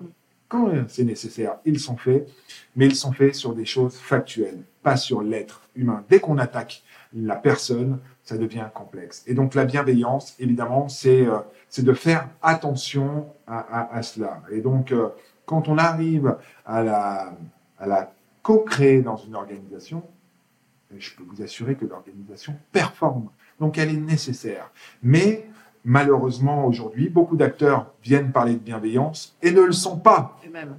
Quand 0.48 0.70
c'est 0.88 1.04
nécessaire, 1.04 1.56
ils 1.64 1.80
sont 1.80 1.96
faits, 1.96 2.28
mais 2.76 2.86
ils 2.86 2.94
sont 2.94 3.12
faits 3.12 3.34
sur 3.34 3.54
des 3.54 3.64
choses 3.64 3.96
factuelles, 3.96 4.62
pas 4.82 4.96
sur 4.96 5.22
l'être 5.22 5.62
humain. 5.74 6.04
Dès 6.08 6.20
qu'on 6.20 6.38
attaque 6.38 6.82
la 7.14 7.36
personne, 7.36 7.98
ça 8.22 8.36
devient 8.36 8.68
complexe. 8.72 9.24
Et 9.26 9.34
donc, 9.34 9.54
la 9.54 9.64
bienveillance, 9.64 10.34
évidemment, 10.38 10.88
c'est 10.88 11.26
euh, 11.26 11.38
de 11.78 11.92
faire 11.92 12.28
attention 12.42 13.26
à 13.46 14.02
cela. 14.02 14.42
Et 14.50 14.60
donc, 14.60 14.92
euh, 14.92 15.08
quand 15.44 15.68
on 15.68 15.76
arrive 15.76 16.36
à 16.64 16.82
la, 16.82 17.36
à 17.78 17.86
la 17.86 18.12
co-créer 18.42 19.02
dans 19.02 19.16
une 19.16 19.34
organisation, 19.34 20.02
je 20.96 21.14
peux 21.16 21.24
vous 21.24 21.42
assurer 21.42 21.74
que 21.74 21.84
l'organisation 21.84 22.54
performe. 22.72 23.30
Donc, 23.58 23.78
elle 23.78 23.90
est 23.90 23.96
nécessaire. 23.96 24.70
Mais 25.02 25.48
malheureusement, 25.84 26.66
aujourd'hui, 26.66 27.08
beaucoup 27.08 27.36
d'acteurs 27.36 27.86
viennent 28.02 28.32
parler 28.32 28.54
de 28.54 28.58
bienveillance 28.58 29.36
et 29.42 29.50
ne 29.52 29.60
le 29.62 29.72
sont 29.72 29.98
pas 29.98 30.38
eux-mêmes. 30.46 30.76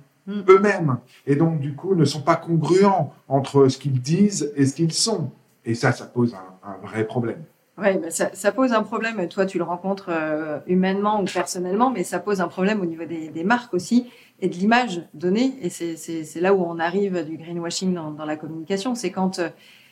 eux-mêmes. 0.49 0.97
Et 1.27 1.35
donc, 1.35 1.59
du 1.59 1.75
coup, 1.75 1.95
ne 1.95 2.05
sont 2.05 2.21
pas 2.21 2.35
congruents 2.35 3.13
entre 3.27 3.67
ce 3.67 3.77
qu'ils 3.77 4.01
disent 4.01 4.51
et 4.55 4.65
ce 4.65 4.75
qu'ils 4.75 4.93
sont. 4.93 5.29
Et 5.65 5.75
ça, 5.75 5.91
ça 5.91 6.05
pose 6.05 6.33
un, 6.35 6.69
un 6.69 6.77
vrai 6.85 7.05
problème. 7.05 7.43
Oui, 7.77 7.89
ça, 8.09 8.29
ça 8.33 8.51
pose 8.53 8.71
un 8.71 8.83
problème. 8.83 9.27
Toi, 9.27 9.45
tu 9.45 9.57
le 9.57 9.63
rencontres 9.65 10.07
euh, 10.09 10.59
humainement 10.65 11.21
ou 11.21 11.25
personnellement, 11.25 11.89
mais 11.91 12.03
ça 12.03 12.19
pose 12.19 12.39
un 12.39 12.47
problème 12.47 12.79
au 12.81 12.85
niveau 12.85 13.03
des, 13.05 13.27
des 13.27 13.43
marques 13.43 13.73
aussi 13.73 14.09
et 14.39 14.47
de 14.47 14.53
l'image 14.55 15.01
donnée. 15.13 15.55
Et 15.61 15.69
c'est- 15.69 15.97
c'est 15.97 16.23
c'est 16.23 16.39
là 16.39 16.53
où 16.53 16.63
on 16.63 16.79
arrive 16.79 17.25
du 17.25 17.35
greenwashing 17.37 17.93
dans, 17.93 18.11
dans 18.11 18.23
la 18.25 18.37
communication. 18.37 18.95
C'est 18.95 19.11
quand 19.11 19.39
euh, 19.39 19.49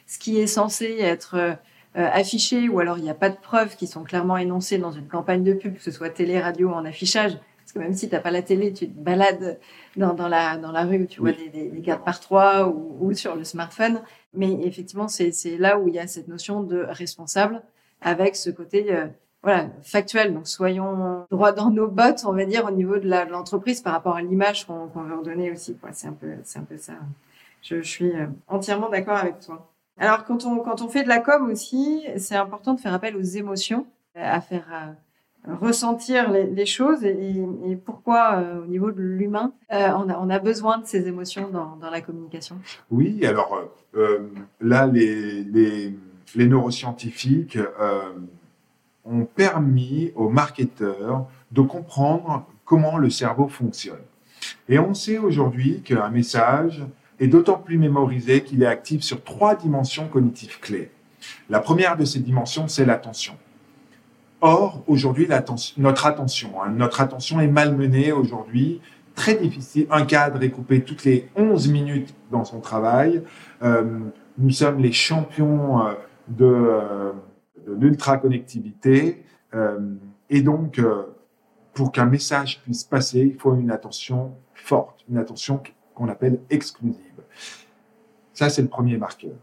ce 0.07 0.17
qui 0.17 0.39
est 0.39 0.47
censé 0.47 0.95
être 1.01 1.35
euh, 1.35 1.53
affiché 1.95 2.69
ou 2.69 2.79
alors 2.79 2.97
il 2.97 3.03
n'y 3.03 3.09
a 3.09 3.15
pas 3.15 3.29
de 3.29 3.37
preuves 3.37 3.75
qui 3.75 3.87
sont 3.87 4.03
clairement 4.03 4.37
énoncées 4.37 4.77
dans 4.77 4.91
une 4.91 5.07
campagne 5.07 5.43
de 5.43 5.53
pub, 5.53 5.75
que 5.75 5.83
ce 5.83 5.91
soit 5.91 6.09
télé, 6.09 6.39
radio 6.39 6.69
ou 6.69 6.73
en 6.73 6.85
affichage, 6.85 7.37
ce 7.65 7.73
Parce 7.73 7.73
que 7.73 7.79
même 7.79 7.93
si 7.93 8.09
tu 8.09 8.15
n'as 8.15 8.21
pas 8.21 8.31
la 8.31 8.41
télé, 8.41 8.73
tu 8.73 8.89
te 8.89 8.99
balades 8.99 9.59
dans, 9.95 10.13
dans, 10.13 10.27
la, 10.27 10.57
dans 10.57 10.71
la 10.71 10.83
rue, 10.83 11.07
tu 11.07 11.21
vois 11.21 11.31
des, 11.31 11.49
des, 11.49 11.81
cartes 11.81 12.03
par 12.03 12.19
trois 12.19 12.67
ou, 12.67 12.97
ou, 12.99 13.13
sur 13.13 13.35
le 13.35 13.43
smartphone. 13.43 14.01
Mais 14.33 14.51
effectivement, 14.63 15.07
c'est 15.07 15.31
là 15.57 15.79
où 15.79 15.87
il 15.87 15.95
y 15.95 15.99
a 15.99 16.07
cette 16.07 16.27
notion 16.27 16.61
de 16.63 16.85
responsable 16.89 17.61
avec 18.01 18.35
ce 18.35 18.49
côté 18.49 18.93
euh, 18.93 19.07
voilà, 19.43 19.69
factuel. 19.81 20.33
Donc, 20.33 20.47
soyons 20.47 21.25
droits 21.31 21.51
dans 21.51 21.69
nos 21.69 21.87
bottes, 21.87 22.23
on 22.25 22.33
va 22.33 22.45
dire, 22.45 22.65
au 22.65 22.71
niveau 22.71 22.97
de 22.97 23.09
l'entreprise 23.29 23.81
par 23.81 23.93
rapport 23.93 24.15
à 24.15 24.21
l'image 24.21 24.65
qu'on 24.65 24.87
veut 24.87 25.15
redonner 25.15 25.51
aussi. 25.51 25.77
C'est 25.93 26.07
un 26.07 26.13
peu, 26.13 26.33
c'est 26.43 26.59
un 26.59 26.63
peu 26.63 26.77
ça. 26.77 26.93
Je, 27.61 27.81
je 27.81 27.87
suis 27.87 28.11
euh, 28.11 28.27
entièrement 28.47 28.89
d'accord 28.89 29.17
avec 29.17 29.39
toi. 29.39 29.72
Alors, 29.97 30.25
quand 30.25 30.45
on, 30.45 30.59
quand 30.59 30.81
on 30.81 30.87
fait 30.87 31.03
de 31.03 31.07
la 31.07 31.19
com 31.19 31.49
aussi, 31.49 32.05
c'est 32.17 32.35
important 32.35 32.73
de 32.73 32.79
faire 32.79 32.93
appel 32.93 33.15
aux 33.15 33.21
émotions, 33.21 33.85
à 34.15 34.41
faire 34.41 34.65
euh, 34.73 35.55
ressentir 35.55 36.31
les, 36.31 36.45
les 36.45 36.65
choses 36.65 37.03
et, 37.03 37.45
et 37.67 37.75
pourquoi, 37.75 38.35
euh, 38.35 38.63
au 38.63 38.65
niveau 38.65 38.91
de 38.91 39.01
l'humain, 39.01 39.53
euh, 39.71 39.89
on, 39.95 40.09
a, 40.09 40.17
on 40.17 40.29
a 40.29 40.39
besoin 40.39 40.79
de 40.79 40.85
ces 40.85 41.07
émotions 41.07 41.49
dans, 41.49 41.75
dans 41.75 41.89
la 41.89 42.01
communication. 42.01 42.57
Oui, 42.89 43.25
alors 43.25 43.57
là, 44.61 44.87
les, 44.87 45.43
les, 45.43 45.95
les 46.35 46.47
neuroscientifiques 46.47 47.59
ont 49.05 49.25
permis 49.25 50.11
aux 50.15 50.29
marketeurs 50.29 51.27
de 51.51 51.61
comprendre 51.61 52.45
comment 52.65 52.97
le 52.97 53.09
cerveau 53.09 53.47
fonctionne. 53.47 54.01
Et 54.67 54.79
on 54.79 54.93
sait 54.93 55.19
aujourd'hui 55.19 55.81
qu'un 55.81 56.09
message 56.09 56.83
est 57.23 57.27
d'autant 57.27 57.57
plus 57.57 57.77
mémorisé 57.77 58.43
qu'il 58.43 58.63
est 58.63 58.67
actif 58.67 59.01
sur 59.01 59.23
trois 59.23 59.55
dimensions 59.55 60.07
cognitives 60.07 60.59
clés. 60.59 60.91
La 61.49 61.59
première 61.59 61.97
de 61.97 62.05
ces 62.05 62.19
dimensions, 62.19 62.67
c'est 62.67 62.85
l'attention. 62.85 63.35
Or, 64.41 64.83
aujourd'hui, 64.87 65.27
notre 65.77 66.05
attention, 66.05 66.61
hein, 66.61 66.69
notre 66.69 66.99
attention 66.99 67.39
est 67.39 67.47
malmenée 67.47 68.11
aujourd'hui, 68.11 68.81
très 69.15 69.35
difficile. 69.35 69.87
Un 69.89 70.05
cadre 70.05 70.43
est 70.43 70.49
coupé 70.49 70.81
toutes 70.81 71.05
les 71.05 71.29
11 71.35 71.69
minutes 71.69 72.13
dans 72.29 72.43
son 72.43 72.59
travail. 72.59 73.23
Euh, 73.61 73.99
nous 74.37 74.49
sommes 74.49 74.79
les 74.79 74.91
champions 74.91 75.87
euh, 75.87 75.93
de, 76.27 76.45
euh, 76.45 77.11
de 77.67 77.73
l'ultra-connectivité. 77.73 79.23
Euh, 79.53 79.79
et 80.29 80.41
donc, 80.41 80.81
pour 81.73 81.91
qu'un 81.91 82.05
message 82.05 82.61
puisse 82.63 82.83
passer, 82.83 83.19
il 83.19 83.39
faut 83.39 83.55
une 83.55 83.69
attention 83.71 84.33
forte, 84.53 85.05
une 85.09 85.17
attention 85.17 85.61
qu'on 85.93 86.09
appelle 86.09 86.39
exclusive. 86.49 87.12
Ça, 88.33 88.49
c'est 88.49 88.61
le 88.61 88.67
premier 88.67 88.97
marqueur. 88.97 89.35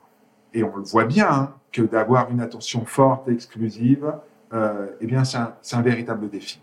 Et 0.52 0.64
on 0.64 0.76
le 0.76 0.82
voit 0.82 1.04
bien 1.04 1.30
hein, 1.30 1.54
que 1.72 1.82
d'avoir 1.82 2.30
une 2.30 2.40
attention 2.40 2.84
forte 2.84 3.28
et 3.28 3.32
exclusive, 3.32 4.12
euh, 4.52 4.88
eh 5.00 5.06
bien, 5.06 5.24
c'est 5.24 5.38
un, 5.38 5.54
un, 5.72 5.82
véritable 5.82 6.28
défi. 6.28 6.60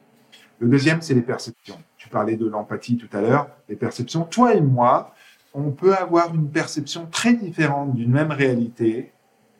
Le 0.59 0.67
deuxième, 0.67 1.01
c'est 1.01 1.13
les 1.13 1.21
perceptions. 1.21 1.77
Tu 1.97 2.09
parlais 2.09 2.35
de 2.35 2.45
l'empathie 2.47 2.97
tout 2.97 3.15
à 3.15 3.21
l'heure, 3.21 3.47
les 3.69 3.75
perceptions. 3.75 4.23
Toi 4.23 4.55
et 4.55 4.61
moi, 4.61 5.13
on 5.53 5.71
peut 5.71 5.95
avoir 5.95 6.33
une 6.35 6.49
perception 6.49 7.07
très 7.09 7.33
différente 7.33 7.95
d'une 7.95 8.11
même 8.11 8.31
réalité 8.31 9.11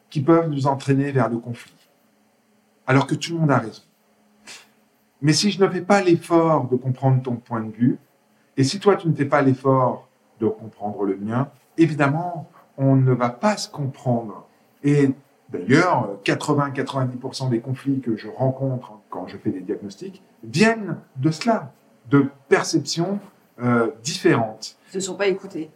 qui 0.09 0.21
peuvent 0.21 0.49
nous 0.49 0.67
entraîner 0.67 1.11
vers 1.11 1.29
le 1.29 1.37
conflit. 1.37 1.73
Alors 2.85 3.07
que 3.07 3.15
tout 3.15 3.33
le 3.33 3.39
monde 3.39 3.51
a 3.51 3.59
raison. 3.59 3.81
Mais 5.21 5.33
si 5.33 5.51
je 5.51 5.63
ne 5.63 5.69
fais 5.69 5.81
pas 5.81 6.01
l'effort 6.01 6.67
de 6.67 6.75
comprendre 6.75 7.21
ton 7.23 7.35
point 7.35 7.61
de 7.61 7.71
vue, 7.71 7.97
et 8.55 8.63
si 8.63 8.79
toi 8.79 8.95
tu 8.95 9.07
ne 9.07 9.13
fais 9.13 9.25
pas 9.25 9.41
l'effort 9.41 10.07
de 10.39 10.47
comprendre 10.47 11.03
le 11.03 11.17
mien, 11.17 11.49
évidemment, 11.77 12.49
on 12.77 12.95
ne 12.95 13.11
va 13.11 13.29
pas 13.29 13.57
se 13.57 13.69
comprendre. 13.69 14.47
Et 14.83 15.09
d'ailleurs, 15.49 16.17
80-90% 16.23 17.49
des 17.49 17.59
conflits 17.59 17.99
que 17.99 18.15
je 18.15 18.27
rencontre 18.27 18.93
quand 19.09 19.27
je 19.27 19.37
fais 19.37 19.49
des 19.49 19.61
diagnostics 19.61 20.21
viennent 20.43 20.97
de 21.15 21.31
cela, 21.31 21.73
de 22.09 22.27
perceptions 22.47 23.19
euh, 23.61 23.91
différentes. 24.03 24.77
Ils 24.93 24.97
ne 24.97 25.01
se 25.01 25.07
sont 25.07 25.15
pas 25.15 25.27
écoutés. 25.27 25.69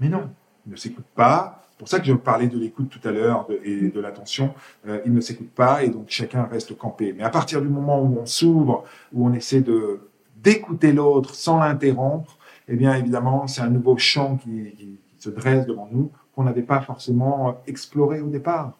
mais... 0.00 0.08
non, 0.08 0.30
ils 0.66 0.72
ne 0.72 0.76
s'écoutent 0.76 1.04
pas. 1.14 1.62
C'est 1.70 1.78
pour 1.78 1.88
ça 1.88 2.00
que 2.00 2.06
je 2.06 2.14
parlais 2.14 2.46
de 2.46 2.58
l'écoute 2.58 2.88
tout 2.88 3.06
à 3.06 3.12
l'heure 3.12 3.46
et 3.62 3.90
de 3.90 4.00
l'attention. 4.00 4.54
Euh, 4.88 5.00
ils 5.04 5.12
ne 5.12 5.20
s'écoutent 5.20 5.54
pas 5.54 5.84
et 5.84 5.90
donc 5.90 6.06
chacun 6.08 6.44
reste 6.44 6.76
campé. 6.78 7.12
Mais 7.12 7.22
à 7.22 7.28
partir 7.28 7.60
du 7.60 7.68
moment 7.68 8.00
où 8.00 8.18
on 8.18 8.24
s'ouvre, 8.24 8.84
où 9.12 9.26
on 9.26 9.34
essaie 9.34 9.60
de 9.60 10.00
d'écouter 10.36 10.92
l'autre 10.92 11.34
sans 11.34 11.58
l'interrompre, 11.58 12.38
eh 12.68 12.76
bien 12.76 12.94
évidemment, 12.94 13.46
c'est 13.46 13.60
un 13.60 13.68
nouveau 13.68 13.96
champ 13.98 14.36
qui, 14.36 14.72
qui, 14.76 14.98
qui, 15.05 15.05
se 15.26 15.30
dresse 15.30 15.66
devant 15.66 15.88
nous 15.90 16.10
qu'on 16.34 16.44
n'avait 16.44 16.62
pas 16.62 16.80
forcément 16.80 17.60
exploré 17.66 18.20
au 18.20 18.28
départ. 18.28 18.78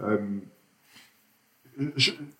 Euh, 0.00 0.38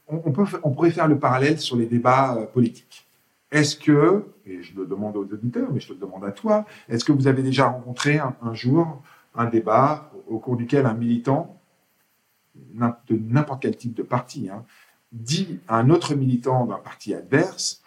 on, 0.08 0.32
peut, 0.32 0.44
on 0.62 0.70
pourrait 0.70 0.90
faire 0.90 1.08
le 1.08 1.18
parallèle 1.18 1.58
sur 1.58 1.76
les 1.76 1.86
débats 1.86 2.36
euh, 2.36 2.46
politiques. 2.46 3.06
Est-ce 3.50 3.76
que, 3.76 4.24
et 4.46 4.62
je 4.62 4.74
le 4.76 4.86
demande 4.86 5.16
aux 5.16 5.24
auditeurs, 5.24 5.70
mais 5.72 5.80
je 5.80 5.92
le 5.92 5.98
demande 5.98 6.24
à 6.24 6.32
toi, 6.32 6.64
est-ce 6.88 7.04
que 7.04 7.12
vous 7.12 7.26
avez 7.26 7.42
déjà 7.42 7.68
rencontré 7.68 8.18
un, 8.18 8.34
un 8.42 8.54
jour 8.54 9.02
un 9.34 9.46
débat 9.46 10.10
au 10.28 10.38
cours 10.38 10.56
duquel 10.56 10.86
un 10.86 10.94
militant 10.94 11.60
de 12.54 13.16
n'importe 13.16 13.62
quel 13.62 13.76
type 13.76 13.94
de 13.94 14.02
parti 14.02 14.48
hein, 14.48 14.64
dit 15.12 15.60
à 15.66 15.76
un 15.78 15.90
autre 15.90 16.14
militant 16.14 16.66
d'un 16.66 16.78
parti 16.78 17.14
adverse 17.14 17.82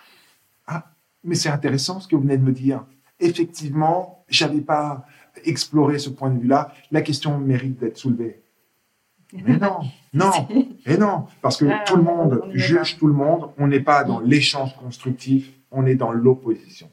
Ah, 0.67 0.91
mais 1.23 1.36
c'est 1.36 1.49
intéressant 1.49 1.99
ce 1.99 2.08
que 2.08 2.15
vous 2.15 2.23
venez 2.23 2.38
de 2.38 2.43
me 2.43 2.51
dire 2.51 2.86
effectivement, 3.19 4.23
j'avais 4.30 4.62
pas 4.62 5.06
exploré 5.47 5.99
ce 5.99 6.10
point 6.10 6.29
de 6.29 6.39
vue-là. 6.39 6.73
La 6.91 7.01
question 7.01 7.38
mérite 7.38 7.79
d'être 7.79 7.97
soulevée. 7.97 8.41
Mais 9.33 9.57
non, 9.57 9.79
non, 10.13 10.31
et 10.86 10.97
non, 10.97 11.25
parce 11.41 11.57
que 11.57 11.65
ah, 11.65 11.83
tout 11.86 11.97
le 11.97 12.03
monde 12.03 12.43
juge 12.53 12.97
tout 12.97 13.07
le 13.07 13.13
monde. 13.13 13.49
On 13.57 13.67
n'est 13.67 13.81
pas 13.81 14.03
dans 14.03 14.19
l'échange 14.19 14.75
constructif, 14.77 15.51
on 15.71 15.86
est 15.86 15.95
dans 15.95 16.12
l'opposition. 16.12 16.89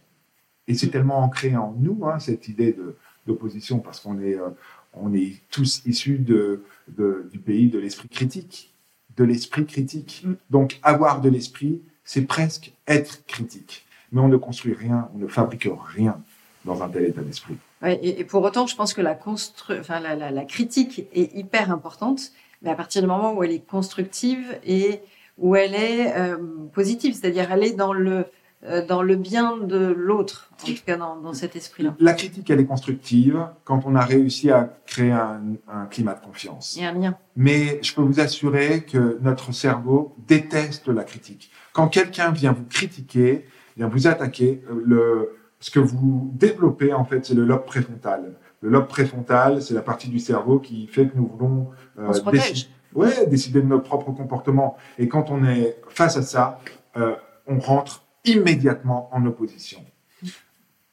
Et 0.67 0.75
c'est 0.75 0.89
tellement 0.89 1.19
ancré 1.19 1.57
en 1.57 1.75
nous, 1.79 2.07
hein, 2.07 2.19
cette 2.19 2.49
idée 2.49 2.77
d'opposition, 3.27 3.79
parce 3.79 4.01
qu'on 4.01 4.19
est, 4.21 4.35
euh, 4.35 4.51
on 4.95 5.15
est 5.15 5.43
tous 5.51 5.83
issus 5.87 6.19
de, 6.19 6.65
de, 6.89 7.29
du 7.31 7.39
pays 7.39 7.69
de 7.69 7.79
l'esprit 7.79 8.09
critique, 8.09 8.75
de 9.17 9.25
l'esprit 9.25 9.67
critique. 9.67 10.25
Mm. 10.27 10.33
Donc, 10.51 10.81
avoir 10.83 11.21
de 11.21 11.29
l'esprit, 11.29 11.83
c'est 12.03 12.23
presque 12.23 12.73
être 12.89 13.25
critique 13.27 13.85
mais 14.15 14.21
on 14.21 14.29
ne 14.29 14.37
construit 14.37 14.75
rien, 14.75 15.09
on 15.15 15.19
ne 15.19 15.27
fabrique 15.27 15.69
rien 15.93 16.23
dans 16.65 16.83
un 16.83 16.89
tel 16.89 17.05
état 17.05 17.21
d'esprit. 17.21 17.57
Ouais, 17.85 18.01
et, 18.03 18.21
et, 18.21 18.25
pour 18.25 18.43
autant, 18.43 18.67
je 18.67 18.75
pense 18.75 18.95
que 18.95 19.03
la, 19.03 19.15
constru... 19.15 19.75
enfin, 19.79 20.01
la, 20.01 20.17
la, 20.17 20.31
la, 20.31 20.45
critique 20.45 21.07
est 21.13 21.37
hyper 21.37 21.71
importante, 21.71 22.33
mais 22.63 22.71
à 22.71 22.75
partir 22.75 23.03
du 23.03 23.09
moment 23.09 23.35
où 23.35 23.45
elle 23.45 23.53
est 23.53 23.67
constructive 23.67 24.59
et 24.65 25.01
où 25.37 25.55
elle 25.55 25.75
est 25.75 26.17
euh, 26.17 26.37
positive, 26.73 27.15
c'est-à-dire 27.15 27.53
elle 27.53 27.63
est 27.63 27.75
dans 27.75 27.93
le, 27.93 28.27
euh, 28.65 28.87
dans 28.87 29.03
le 29.03 29.17
bien 29.17 29.59
de 29.59 29.77
l'autre, 29.77 30.51
en 30.63 30.67
tout 30.67 30.73
cas 30.87 30.97
dans, 30.97 31.17
dans 31.17 31.35
cet 31.35 31.57
esprit-là. 31.57 31.95
La 31.99 32.15
critique, 32.15 32.49
elle 32.49 32.61
est 32.61 32.67
constructive 32.67 33.47
quand 33.65 33.83
on 33.85 33.95
a 33.95 34.05
réussi 34.05 34.51
à 34.51 34.79
créer 34.87 35.13
un, 35.13 35.43
un 35.69 35.85
climat 35.85 36.15
de 36.15 36.25
confiance. 36.25 36.77
Il 36.77 36.85
y 36.85 36.87
a 36.87 36.89
un 36.89 36.95
lien. 36.95 37.19
Mais 37.37 37.81
je 37.83 37.95
peux 37.95 38.01
vous 38.01 38.21
assurer 38.21 38.85
que 38.85 39.19
notre 39.21 39.53
cerveau 39.53 40.17
déteste 40.27 40.89
la 40.89 41.05
critique. 41.05 41.51
Quand 41.75 41.89
quelqu'un 41.89 42.31
vient 42.31 42.53
vous 42.53 42.65
critiquer, 42.65 43.45
bien 43.77 43.89
vous 43.89 44.07
attaquez. 44.07 44.63
Euh, 44.71 44.83
le, 44.87 45.37
ce 45.65 45.71
que 45.71 45.81
vous 45.81 46.31
développez, 46.35 46.93
en 46.93 47.07
fait, 47.07 47.25
c'est 47.25 47.33
le 47.33 47.47
lobe 47.47 47.65
préfrontal. 47.65 48.35
Le 48.61 48.69
lobe 48.69 48.87
préfrontal, 48.87 49.63
c'est 49.63 49.73
la 49.73 49.81
partie 49.81 50.09
du 50.09 50.19
cerveau 50.19 50.59
qui 50.59 50.87
fait 50.89 51.09
que 51.09 51.17
nous 51.17 51.27
voulons 51.27 51.71
euh, 51.99 52.13
décider, 52.31 52.69
ouais, 52.95 53.27
décider 53.29 53.63
de 53.63 53.67
notre 53.67 53.85
propre 53.85 54.13
comportement. 54.13 54.77
Et 54.99 55.09
quand 55.09 55.31
on 55.31 55.43
est 55.43 55.79
face 55.89 56.19
à 56.19 56.23
ça, 56.23 56.61
euh, 56.99 57.15
on 57.47 57.59
rentre 57.61 58.05
immédiatement 58.27 59.09
en 59.11 59.25
opposition. 59.25 59.83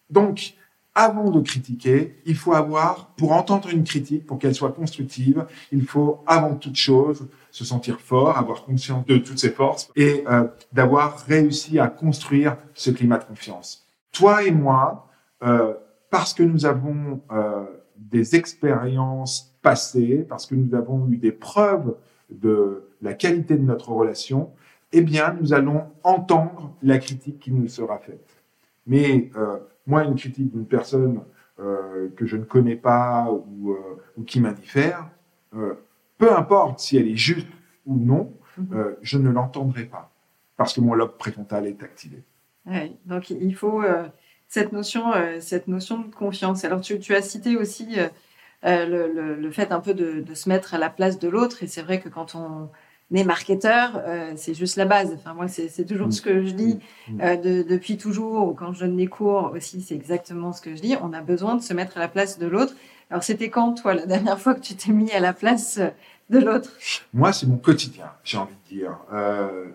Donc, 0.10 0.54
avant 0.96 1.30
de 1.30 1.42
critiquer, 1.42 2.22
il 2.26 2.38
faut 2.38 2.54
avoir, 2.54 3.08
pour 3.18 3.34
entendre 3.34 3.68
une 3.72 3.84
critique, 3.84 4.26
pour 4.26 4.40
qu'elle 4.40 4.56
soit 4.56 4.72
constructive, 4.72 5.48
il 5.74 5.84
faut 5.84 6.24
avant 6.26 6.56
toute 6.56 6.78
chose 6.78 7.28
se 7.52 7.66
sentir 7.66 8.00
fort, 8.00 8.38
avoir 8.38 8.64
conscience 8.64 9.06
de 9.06 9.18
toutes 9.18 9.40
ses 9.40 9.52
forces 9.52 9.90
et 9.98 10.24
euh, 10.30 10.48
d'avoir 10.72 11.20
réussi 11.26 11.78
à 11.78 11.90
construire 11.90 12.56
ce 12.74 12.90
climat 12.90 13.18
de 13.18 13.26
confiance. 13.26 13.86
Toi 14.12 14.44
et 14.44 14.52
moi, 14.52 15.08
euh, 15.44 15.74
parce 16.10 16.34
que 16.34 16.44
nous 16.44 16.66
avons 16.66 17.22
euh, 17.32 17.66
des 17.96 18.36
expériences 18.36 19.56
passées, 19.62 20.26
parce 20.28 20.46
que 20.46 20.56
nous 20.56 20.76
avons 20.76 21.08
eu 21.10 21.18
des 21.18 21.32
preuves 21.32 21.96
de 22.30 22.90
la 23.02 23.14
qualité 23.14 23.56
de 23.56 23.64
notre 23.64 23.92
relation, 23.92 24.52
eh 24.92 25.02
bien, 25.02 25.38
nous 25.40 25.54
allons 25.54 25.86
entendre 26.04 26.76
la 26.82 26.98
critique 26.98 27.40
qui 27.40 27.52
nous 27.52 27.68
sera 27.68 27.98
faite. 28.00 28.28
Mais 28.88 29.32
euh, 29.36 29.60
moi, 29.88 30.04
une 30.04 30.16
critique 30.16 30.52
d'une 30.52 30.66
personne 30.66 31.22
euh, 31.60 32.10
que 32.16 32.26
je 32.26 32.38
ne 32.38 32.44
connais 32.44 32.76
pas 32.76 33.32
ou, 33.32 33.72
euh, 33.72 34.02
ou 34.18 34.24
qui 34.24 34.40
m'indiffère, 34.40 35.10
euh, 35.56 35.76
peu 36.18 36.36
importe 36.36 36.80
si 36.80 36.98
elle 36.98 37.08
est 37.08 37.16
juste 37.16 37.48
ou 37.86 37.98
non, 37.98 38.34
mhm. 38.58 38.68
euh, 38.74 38.96
je 39.02 39.18
ne 39.18 39.30
l'entendrai 39.30 39.86
pas 39.86 40.12
parce 40.58 40.74
que 40.74 40.82
mon 40.82 40.94
lobe 40.94 41.18
préfrontal 41.18 41.66
est 41.66 41.82
activé. 41.84 42.24
Ouais, 42.66 42.94
donc 43.06 43.30
il 43.30 43.56
faut 43.56 43.82
euh, 43.82 44.08
cette 44.48 44.72
notion, 44.72 45.14
euh, 45.14 45.40
cette 45.40 45.68
notion 45.68 46.00
de 46.00 46.14
confiance. 46.14 46.64
Alors 46.64 46.82
tu, 46.82 47.00
tu 47.00 47.16
as 47.16 47.22
cité 47.22 47.58
aussi 47.58 47.96
le, 48.64 49.08
le, 49.08 49.36
le, 49.36 49.52
fait 49.52 49.72
un 49.72 49.80
peu 49.80 49.94
de, 49.94 50.22
de, 50.22 50.34
se 50.36 50.48
mettre 50.48 50.76
à 50.76 50.78
la 50.78 50.90
place 50.90 51.18
de 51.18 51.28
l'autre, 51.28 51.64
et 51.64 51.68
c'est 51.68 51.82
vrai 51.82 52.00
que 52.00 52.10
quand 52.10 52.36
on 52.36 52.70
Mais 53.12 53.26
marketeur, 53.26 54.02
euh, 54.08 54.32
c'est 54.38 54.54
juste 54.54 54.78
la 54.78 54.86
base. 54.86 55.12
Enfin, 55.14 55.34
moi, 55.34 55.50
c'est 55.50 55.86
toujours 55.86 56.08
mm. 56.08 56.12
ce 56.14 56.22
que 56.22 56.46
je 56.46 56.54
dis 56.54 56.80
mm. 57.10 57.22
Euh, 57.22 57.64
depuis 57.64 57.98
toujours. 57.98 58.56
Quand 58.56 58.72
je 58.74 58.80
donne 58.86 58.96
des 58.96 59.08
cours 59.08 59.52
aussi, 59.54 59.82
c'est 59.82 59.96
exactement 59.96 60.54
ce 60.54 60.62
que 60.62 60.74
je 60.76 60.82
dis. 60.82 60.96
On 61.02 61.12
a 61.12 61.22
besoin 61.22 61.56
de 61.56 61.62
se 61.62 61.74
mettre 61.74 61.98
à 61.98 62.00
la 62.00 62.08
place 62.08 62.40
de 62.40 62.48
l'autre. 62.48 62.74
Alors, 63.10 63.22
c'était 63.24 63.50
quand, 63.50 63.74
toi, 63.74 63.94
la 63.94 64.06
dernière 64.14 64.40
fois 64.40 64.56
que 64.56 64.62
tu 64.62 64.76
t'es 64.76 64.94
mis 64.94 65.12
à 65.12 65.20
la 65.20 65.34
place 65.34 65.82
l'autre 66.40 66.70
Moi, 67.14 67.34
c'est 67.34 67.46
mon 67.46 67.58
quotidien, 67.58 68.12
j'ai 68.24 68.38
envie 68.38 68.56
de 68.70 68.76
dire. 68.76 68.98
Euh, 69.14 69.66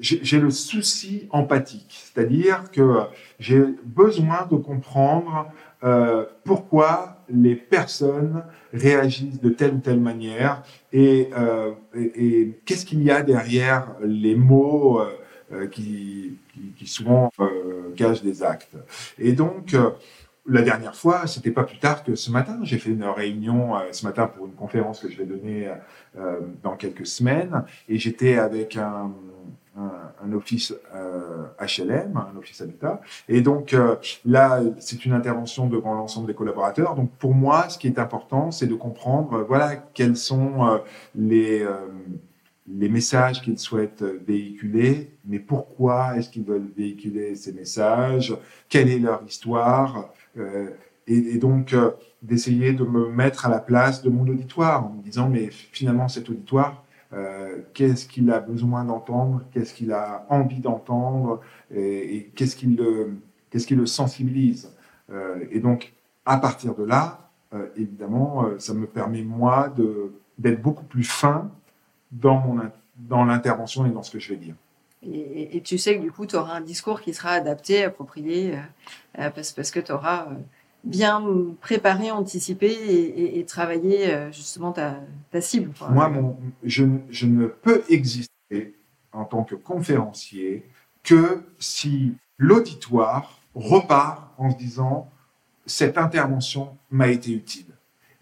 j'ai 0.00 0.40
le 0.40 0.50
souci 0.50 1.28
empathique, 1.30 2.10
c'est-à-dire 2.12 2.70
que 2.70 3.00
j'ai 3.38 3.62
besoin 3.84 4.46
de 4.50 4.56
comprendre 4.56 5.50
euh, 5.84 6.26
pourquoi 6.44 7.16
les 7.28 7.56
personnes 7.56 8.44
réagissent 8.72 9.40
de 9.40 9.50
telle 9.50 9.74
ou 9.74 9.78
telle 9.78 10.00
manière 10.00 10.62
et, 10.92 11.30
euh, 11.36 11.72
qu'est-ce 12.64 12.86
qu'il 12.86 13.02
y 13.02 13.10
a 13.10 13.22
derrière 13.22 13.88
les 14.02 14.36
mots 14.36 15.00
qui, 15.70 16.38
qui, 16.52 16.60
qui, 16.78 16.86
souvent 16.86 17.30
cachent 17.96 18.22
des 18.22 18.42
actes. 18.42 18.76
Et 19.18 19.32
donc, 19.32 19.74
la 20.46 20.62
dernière 20.62 20.96
fois, 20.96 21.26
c'était 21.26 21.50
pas 21.50 21.64
plus 21.64 21.78
tard 21.78 22.02
que 22.02 22.14
ce 22.14 22.30
matin. 22.30 22.58
J'ai 22.62 22.78
fait 22.78 22.90
une 22.90 23.04
réunion 23.04 23.74
ce 23.92 24.04
matin 24.04 24.26
pour 24.26 24.46
une 24.46 24.54
conférence 24.54 25.00
que 25.00 25.08
je 25.08 25.16
vais 25.16 25.24
donner 25.24 25.72
dans 26.62 26.76
quelques 26.76 27.06
semaines, 27.06 27.64
et 27.88 27.96
j'étais 27.96 28.38
avec 28.38 28.76
un, 28.76 29.12
un, 29.76 30.32
office 30.32 30.74
HLM, 31.60 32.16
un 32.16 32.36
office 32.36 32.60
habitat. 32.60 33.00
Et 33.28 33.40
donc 33.40 33.72
euh, 33.72 33.96
là, 34.24 34.60
c'est 34.78 35.04
une 35.04 35.12
intervention 35.12 35.66
devant 35.66 35.94
l'ensemble 35.94 36.26
des 36.26 36.34
collaborateurs. 36.34 36.94
Donc 36.94 37.10
pour 37.18 37.34
moi, 37.34 37.68
ce 37.68 37.78
qui 37.78 37.86
est 37.86 37.98
important, 37.98 38.50
c'est 38.50 38.66
de 38.66 38.74
comprendre, 38.74 39.34
euh, 39.34 39.44
voilà, 39.44 39.76
quels 39.76 40.16
sont 40.16 40.66
euh, 40.66 40.78
les 41.14 41.66
les 42.68 42.88
messages 42.88 43.42
qu'ils 43.42 43.58
souhaitent 43.58 44.04
véhiculer, 44.04 45.10
mais 45.26 45.40
pourquoi 45.40 46.16
est-ce 46.16 46.30
qu'ils 46.30 46.44
veulent 46.44 46.70
véhiculer 46.76 47.34
ces 47.34 47.52
messages, 47.52 48.34
quelle 48.68 48.88
est 48.88 49.00
leur 49.00 49.22
histoire, 49.26 50.12
et, 50.36 51.14
et, 51.14 51.38
donc 51.38 51.74
d'essayer 52.22 52.72
de 52.72 52.84
me 52.84 53.08
mettre 53.08 53.46
à 53.46 53.48
la 53.48 53.58
place 53.58 54.02
de 54.02 54.10
mon 54.10 54.26
auditoire 54.28 54.86
en 54.86 54.90
me 54.90 55.02
disant 55.02 55.28
mais 55.28 55.50
finalement 55.50 56.08
cet 56.08 56.30
auditoire 56.30 56.82
euh, 57.14 57.58
qu'est-ce 57.74 58.06
qu'il 58.06 58.30
a 58.30 58.40
besoin 58.40 58.84
d'entendre, 58.84 59.42
qu'est-ce 59.52 59.74
qu'il 59.74 59.92
a 59.92 60.24
envie 60.30 60.60
d'entendre 60.60 61.40
et, 61.74 62.30
qu'est-ce 62.34 62.56
qui 62.56 62.66
le, 62.66 63.18
qu'est-ce 63.50 63.66
qui 63.66 63.74
le 63.74 63.86
sensibilise. 63.86 64.72
Euh, 65.10 65.44
et 65.50 65.60
donc, 65.60 65.92
à 66.24 66.38
partir 66.38 66.74
de 66.74 66.84
là, 66.84 67.30
euh, 67.52 67.66
évidemment, 67.76 68.46
ça 68.58 68.72
me 68.72 68.86
permet, 68.86 69.22
moi, 69.22 69.68
de, 69.76 70.12
d'être 70.38 70.62
beaucoup 70.62 70.84
plus 70.84 71.04
fin 71.04 71.50
dans, 72.10 72.38
mon, 72.38 72.62
dans 72.96 73.24
l'intervention 73.24 73.84
et 73.84 73.90
dans 73.90 74.02
ce 74.02 74.10
que 74.10 74.18
je 74.18 74.30
vais 74.30 74.38
dire. 74.38 74.54
Et, 75.04 75.60
tu 75.62 75.78
sais 75.78 75.96
que 75.96 76.02
du 76.02 76.12
coup, 76.12 76.26
tu 76.26 76.36
auras 76.36 76.54
un 76.54 76.60
discours 76.60 77.00
qui 77.00 77.12
sera 77.12 77.30
adapté, 77.30 77.82
approprié, 77.82 78.54
parce, 79.14 79.52
parce 79.52 79.70
que 79.70 79.80
tu 79.80 79.90
auras 79.90 80.28
bien 80.84 81.24
préparer, 81.60 82.10
anticiper 82.10 82.72
et, 82.72 83.46
euh, 83.46 84.32
justement 84.32 84.72
ta, 84.72 84.96
cible. 85.40 85.72
Moi, 85.90 86.08
mon, 86.08 86.36
je, 86.62 86.84
ne 86.84 87.46
peux 87.46 87.82
exister 87.88 88.74
en 89.12 89.24
tant 89.24 89.44
que 89.44 89.54
conférencier 89.54 90.68
que 91.02 91.42
si 91.58 92.14
l'auditoire 92.38 93.38
repart 93.54 94.32
en 94.38 94.50
se 94.50 94.56
disant 94.56 95.10
cette 95.66 95.98
intervention 95.98 96.76
m'a 96.90 97.08
été 97.08 97.32
utile. 97.32 97.66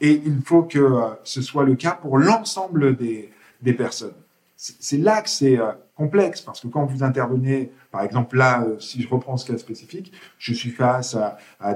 Et 0.01 0.21
il 0.25 0.41
faut 0.43 0.63
que 0.63 0.79
euh, 0.79 1.09
ce 1.25 1.43
soit 1.43 1.65
le 1.65 1.75
cas 1.75 1.93
pour 1.93 2.19
l'ensemble 2.19 2.97
des, 2.97 3.31
personnes. 3.77 4.15
C'est 4.57 4.99
là 4.99 5.23
que 5.23 5.29
c'est 5.31 5.59
euh, 5.59 5.73
parce 6.09 6.61
que 6.61 6.69
quand 6.69 6.85
vous 6.87 7.03
intervenez, 7.03 7.71
par 7.91 8.03
exemple 8.03 8.37
là, 8.37 8.65
si 8.79 9.03
je 9.03 9.09
reprends 9.09 9.37
ce 9.37 9.51
cas 9.51 9.59
spécifique, 9.59 10.13
je 10.39 10.55
suis 10.55 10.71
face 10.71 11.15
à, 11.15 11.37
à 11.59 11.75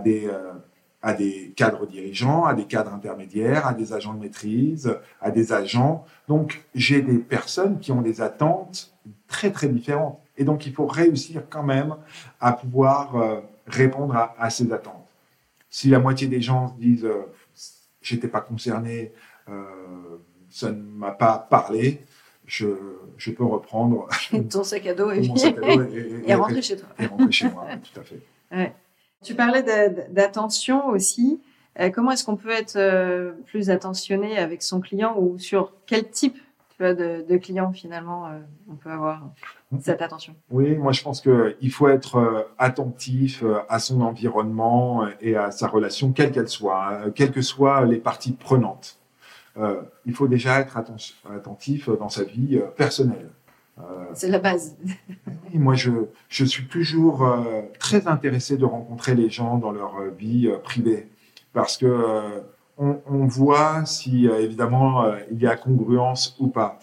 des 1.12 1.52
cadres 1.54 1.86
dirigeants, 1.86 2.44
à 2.44 2.54
des 2.54 2.64
cadres 2.64 2.92
intermédiaires, 2.92 3.66
à 3.66 3.74
des 3.74 3.92
agents 3.92 4.14
de 4.14 4.20
maîtrise, 4.20 4.96
à 5.20 5.30
des 5.30 5.52
agents. 5.52 6.06
Donc, 6.28 6.64
j'ai 6.74 7.02
des 7.02 7.18
personnes 7.18 7.78
qui 7.78 7.92
ont 7.92 8.00
des 8.00 8.22
attentes 8.22 8.94
très, 9.28 9.52
très 9.52 9.68
différentes. 9.68 10.18
Et 10.38 10.44
donc, 10.44 10.66
il 10.66 10.72
faut 10.72 10.86
réussir 10.86 11.42
quand 11.50 11.62
même 11.62 11.94
à 12.40 12.52
pouvoir 12.52 13.16
euh, 13.16 13.40
répondre 13.66 14.16
à, 14.16 14.50
ces 14.50 14.72
attentes. 14.72 15.06
Si 15.68 15.90
la 15.90 15.98
moitié 15.98 16.26
des 16.26 16.40
gens 16.40 16.68
se 16.68 16.80
disent 16.80 17.04
euh, 17.04 17.30
j'étais 18.00 18.28
pas 18.28 18.40
concerné, 18.40 19.12
euh, 19.48 19.62
ça 20.48 20.70
ne 20.70 20.80
m'a 20.80 21.10
pas 21.10 21.36
parlé, 21.38 22.04
je, 22.46 22.66
je, 23.16 23.30
peux 23.30 23.44
reprendre 23.44 24.08
ton 24.50 24.64
sac 24.64 24.86
à 24.86 24.94
dos 24.94 25.10
et, 25.10 25.22
et, 26.26 26.34
rentrer 26.34 26.62
chez 26.62 26.76
toi. 26.76 26.88
Et 26.98 27.06
rentrer 27.06 27.32
chez 27.32 27.50
moi, 27.50 27.66
tout 27.94 28.00
à 28.00 28.02
fait. 28.02 28.20
Ouais. 28.52 28.74
Tu 29.22 29.34
parlais 29.34 29.62
d'attention 30.10 30.88
aussi. 30.88 31.40
Euh, 31.80 31.90
comment 31.90 32.12
est-ce 32.12 32.24
qu'on 32.24 32.36
peut 32.36 32.50
être 32.50 32.76
euh, 32.76 33.32
plus 33.46 33.70
attentionné 33.70 34.38
avec 34.38 34.62
son 34.62 34.80
client 34.80 35.16
ou 35.18 35.38
sur 35.38 35.72
quel 35.86 36.08
type 36.08 36.36
de, 36.80 37.24
de 37.26 37.36
client 37.38 37.72
finalement 37.72 38.26
euh, 38.26 38.40
on 38.70 38.74
peut 38.74 38.90
avoir 38.90 39.22
cette 39.80 40.02
attention? 40.02 40.34
Oui, 40.50 40.76
moi 40.76 40.92
je 40.92 41.02
pense 41.02 41.20
qu'il 41.20 41.72
faut 41.72 41.88
être 41.88 42.46
attentif 42.58 43.42
à 43.68 43.78
son 43.78 44.02
environnement 44.02 45.06
et 45.20 45.36
à 45.36 45.50
sa 45.50 45.66
relation, 45.66 46.12
quelle 46.12 46.30
qu'elle 46.30 46.48
soit, 46.48 46.88
hein, 46.88 47.10
quelles 47.14 47.32
que 47.32 47.42
soient 47.42 47.84
les 47.86 47.98
parties 47.98 48.32
prenantes. 48.32 48.98
Il 49.56 50.14
faut 50.14 50.28
déjà 50.28 50.60
être 50.60 50.76
attentif 50.76 51.88
dans 51.88 52.08
sa 52.08 52.24
vie 52.24 52.60
personnelle. 52.76 53.30
Euh, 53.78 53.82
c'est 54.12 54.28
la 54.28 54.38
base. 54.38 54.76
moi, 55.54 55.74
je, 55.74 55.90
je 56.28 56.44
suis 56.44 56.66
toujours 56.66 57.26
euh, 57.26 57.62
très 57.78 58.06
intéressé 58.06 58.56
de 58.56 58.64
rencontrer 58.64 59.14
les 59.14 59.30
gens 59.30 59.58
dans 59.58 59.72
leur 59.72 59.96
euh, 59.96 60.10
vie 60.10 60.50
privée 60.62 61.08
parce 61.52 61.76
que 61.76 62.42
on, 62.78 62.98
on, 63.06 63.26
voit 63.26 63.84
si 63.86 64.26
évidemment 64.26 65.04
il 65.30 65.40
y 65.40 65.46
a 65.46 65.54
congruence 65.54 66.34
ou 66.40 66.48
pas. 66.48 66.80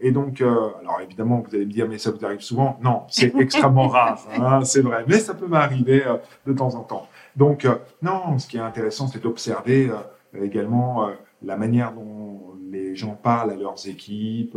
et 0.00 0.12
donc, 0.12 0.40
alors 0.40 1.02
évidemment, 1.02 1.44
vous 1.46 1.54
allez 1.54 1.66
me 1.66 1.70
dire, 1.70 1.86
mais 1.86 1.98
ça 1.98 2.10
vous 2.10 2.24
arrive 2.24 2.40
souvent 2.40 2.78
Non, 2.82 3.02
c'est 3.10 3.34
extrêmement 3.38 3.88
rare, 3.88 4.18
hein, 4.40 4.64
c'est 4.64 4.80
vrai, 4.80 5.04
mais 5.06 5.18
ça 5.18 5.34
peut 5.34 5.46
m'arriver 5.46 6.02
de 6.46 6.52
temps 6.54 6.74
en 6.74 6.82
temps. 6.82 7.06
Donc, 7.36 7.68
non, 8.00 8.38
ce 8.38 8.48
qui 8.48 8.56
est 8.56 8.60
intéressant, 8.60 9.06
c'est 9.08 9.22
d'observer 9.22 9.90
également 10.34 11.10
la 11.42 11.56
manière 11.56 11.92
dont 11.92 12.54
les 12.70 12.96
gens 12.96 13.14
parlent 13.14 13.50
à 13.50 13.56
leurs 13.56 13.88
équipes, 13.88 14.56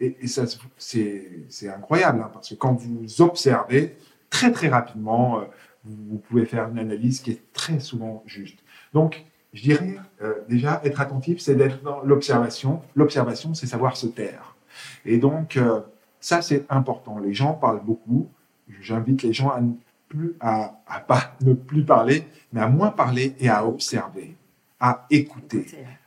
et, 0.00 0.16
et 0.20 0.26
ça, 0.26 0.44
c'est 0.76 1.68
incroyable, 1.68 2.20
hein, 2.22 2.30
parce 2.32 2.50
que 2.50 2.54
quand 2.54 2.74
vous 2.74 3.22
observez, 3.22 3.96
très 4.30 4.52
très 4.52 4.68
rapidement, 4.68 5.40
euh, 5.40 5.44
vous, 5.84 6.18
pouvez 6.18 6.44
faire 6.44 6.68
une 6.68 6.78
analyse 6.78 7.20
qui 7.20 7.32
est 7.32 7.52
très 7.52 7.80
souvent 7.80 8.22
juste. 8.26 8.58
Donc, 8.92 9.24
je 9.54 9.62
dirais 9.62 9.96
euh, 10.22 10.34
déjà, 10.48 10.80
être 10.84 11.00
attentif, 11.00 11.40
c'est 11.40 11.54
d'être 11.54 11.82
dans 11.82 12.02
l'observation. 12.02 12.82
L'observation, 12.94 13.54
c'est 13.54 13.66
savoir 13.66 13.96
se 13.96 14.06
taire. 14.06 14.56
Et 15.04 15.18
donc, 15.18 15.56
euh, 15.56 15.80
ça, 16.20 16.42
c'est 16.42 16.66
important. 16.68 17.18
Les 17.18 17.32
gens 17.32 17.54
parlent 17.54 17.82
beaucoup. 17.82 18.28
J'invite 18.80 19.22
les 19.22 19.32
gens 19.32 19.48
à 19.48 19.60
plus, 20.08 20.34
à, 20.40 20.80
à 20.86 21.00
pas 21.00 21.34
ne 21.40 21.54
plus 21.54 21.84
parler, 21.84 22.24
mais 22.52 22.60
à 22.60 22.68
moins 22.68 22.90
parler 22.90 23.34
et 23.40 23.48
à 23.48 23.66
observer, 23.66 24.36
à 24.80 25.06
écouter, 25.10 25.66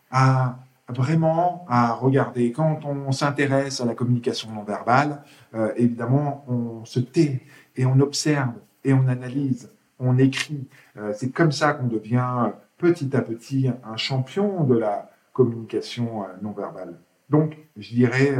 à 0.09 0.57
vraiment 0.91 1.65
à 1.69 1.93
regarder. 1.93 2.51
Quand 2.51 2.85
on 2.85 3.11
s'intéresse 3.11 3.81
à 3.81 3.85
la 3.85 3.95
communication 3.95 4.51
non 4.51 4.63
verbale, 4.63 5.23
euh, 5.55 5.71
évidemment, 5.75 6.45
on 6.47 6.85
se 6.85 6.99
tait 6.99 7.41
et 7.75 7.85
on 7.85 7.99
observe 7.99 8.53
et 8.83 8.93
on 8.93 9.07
analyse, 9.07 9.69
on 9.99 10.17
écrit. 10.17 10.67
Euh, 10.97 11.13
c'est 11.15 11.31
comme 11.31 11.51
ça 11.51 11.73
qu'on 11.73 11.87
devient 11.87 12.51
petit 12.77 13.15
à 13.15 13.21
petit 13.21 13.69
un 13.85 13.97
champion 13.97 14.63
de 14.63 14.77
la 14.77 15.09
communication 15.33 16.23
euh, 16.23 16.27
non 16.41 16.51
verbale. 16.51 16.97
Donc, 17.29 17.57
je 17.77 17.93
dirais, 17.93 18.35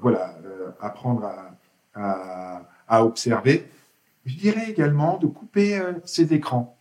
voilà, 0.00 0.36
apprendre 0.80 1.28
à, 1.92 2.62
à, 2.86 3.04
observer. 3.04 3.68
Je 4.24 4.36
dirais 4.36 4.70
également 4.70 5.18
de 5.18 5.26
couper 5.26 5.82
ses 6.04 6.32
écrans 6.32 6.75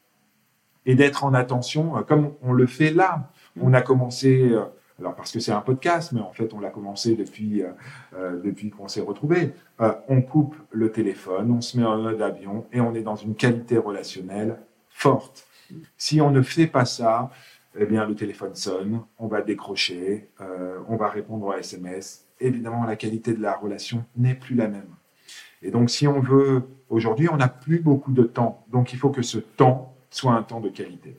et 0.85 0.95
d'être 0.95 1.23
en 1.23 1.33
attention, 1.33 2.03
comme 2.07 2.33
on 2.41 2.53
le 2.53 2.67
fait 2.67 2.91
là. 2.91 3.31
On 3.59 3.73
a 3.73 3.81
commencé 3.81 4.55
alors 4.99 5.15
parce 5.15 5.31
que 5.31 5.39
c'est 5.39 5.51
un 5.51 5.61
podcast, 5.61 6.11
mais 6.13 6.21
en 6.21 6.31
fait 6.31 6.53
on 6.53 6.59
l'a 6.59 6.69
commencé 6.69 7.15
depuis 7.15 7.61
euh, 7.61 7.69
euh 8.13 8.41
depuis 8.41 8.69
qu'on 8.69 8.87
s'est 8.87 9.01
retrouvé. 9.01 9.53
Euh, 9.81 9.93
on 10.07 10.21
coupe 10.21 10.55
le 10.71 10.91
téléphone, 10.91 11.51
on 11.51 11.61
se 11.61 11.77
met 11.77 11.83
en 11.83 11.97
mode 11.97 12.21
avion 12.21 12.65
et 12.71 12.79
on 12.79 12.93
est 12.95 13.01
dans 13.01 13.15
une 13.15 13.35
qualité 13.35 13.77
relationnelle 13.77 14.57
forte. 14.89 15.47
Si 15.97 16.21
on 16.21 16.31
ne 16.31 16.41
fait 16.41 16.67
pas 16.67 16.85
ça, 16.85 17.29
eh 17.77 17.85
bien 17.85 18.05
le 18.05 18.15
téléphone 18.15 18.55
sonne, 18.55 19.01
on 19.19 19.27
va 19.27 19.41
décrocher, 19.41 20.29
euh, 20.39 20.79
on 20.87 20.95
va 20.95 21.09
répondre 21.09 21.51
à 21.51 21.59
SMS. 21.59 22.25
Évidemment, 22.39 22.85
la 22.85 22.95
qualité 22.95 23.33
de 23.33 23.41
la 23.41 23.55
relation 23.55 24.05
n'est 24.15 24.35
plus 24.35 24.55
la 24.55 24.67
même. 24.67 24.87
Et 25.61 25.71
donc 25.71 25.89
si 25.89 26.07
on 26.07 26.21
veut, 26.21 26.63
aujourd'hui, 26.89 27.27
on 27.29 27.37
n'a 27.37 27.49
plus 27.49 27.79
beaucoup 27.79 28.13
de 28.13 28.23
temps. 28.23 28.65
Donc 28.71 28.93
il 28.93 28.99
faut 28.99 29.09
que 29.09 29.23
ce 29.23 29.39
temps 29.39 29.94
soit 30.15 30.33
un 30.33 30.43
temps 30.43 30.61
de 30.61 30.69
qualité. 30.69 31.17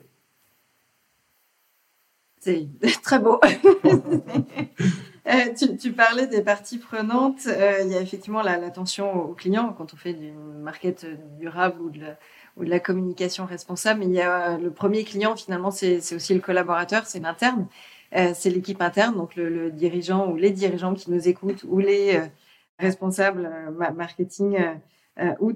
C'est 2.39 2.67
très 3.03 3.19
beau. 3.19 3.39
tu, 5.57 5.77
tu, 5.77 5.91
parlais 5.91 6.25
des 6.27 6.41
parties 6.41 6.79
prenantes. 6.79 7.45
il 7.45 7.91
y 7.91 7.95
a 7.95 8.01
effectivement 8.01 8.41
l'attention 8.41 9.29
aux 9.29 9.33
clients 9.33 9.73
quand 9.77 9.93
on 9.93 9.97
fait 9.97 10.13
du 10.13 10.31
market 10.31 11.05
durable 11.39 11.81
ou 11.81 11.89
de 11.89 11.99
la, 12.01 12.17
ou 12.55 12.65
de 12.65 12.69
la 12.69 12.79
communication 12.79 13.45
responsable. 13.45 13.99
Mais 13.99 14.07
il 14.07 14.13
y 14.13 14.21
a 14.21 14.57
le 14.57 14.71
premier 14.71 15.03
client, 15.03 15.35
finalement, 15.35 15.69
c'est 15.69 15.97
aussi 16.15 16.33
le 16.33 16.39
collaborateur, 16.39 17.05
c'est 17.05 17.19
l'interne. 17.19 17.67
c'est 18.11 18.49
l'équipe 18.49 18.81
interne, 18.81 19.15
donc 19.15 19.35
le, 19.35 19.69
dirigeant 19.69 20.27
ou 20.31 20.37
les 20.37 20.51
dirigeants 20.51 20.95
qui 20.95 21.11
nous 21.11 21.27
écoutent 21.27 21.65
ou 21.67 21.79
les 21.79 22.19
responsables 22.79 23.49
marketing 23.95 24.57
ou, 25.39 25.51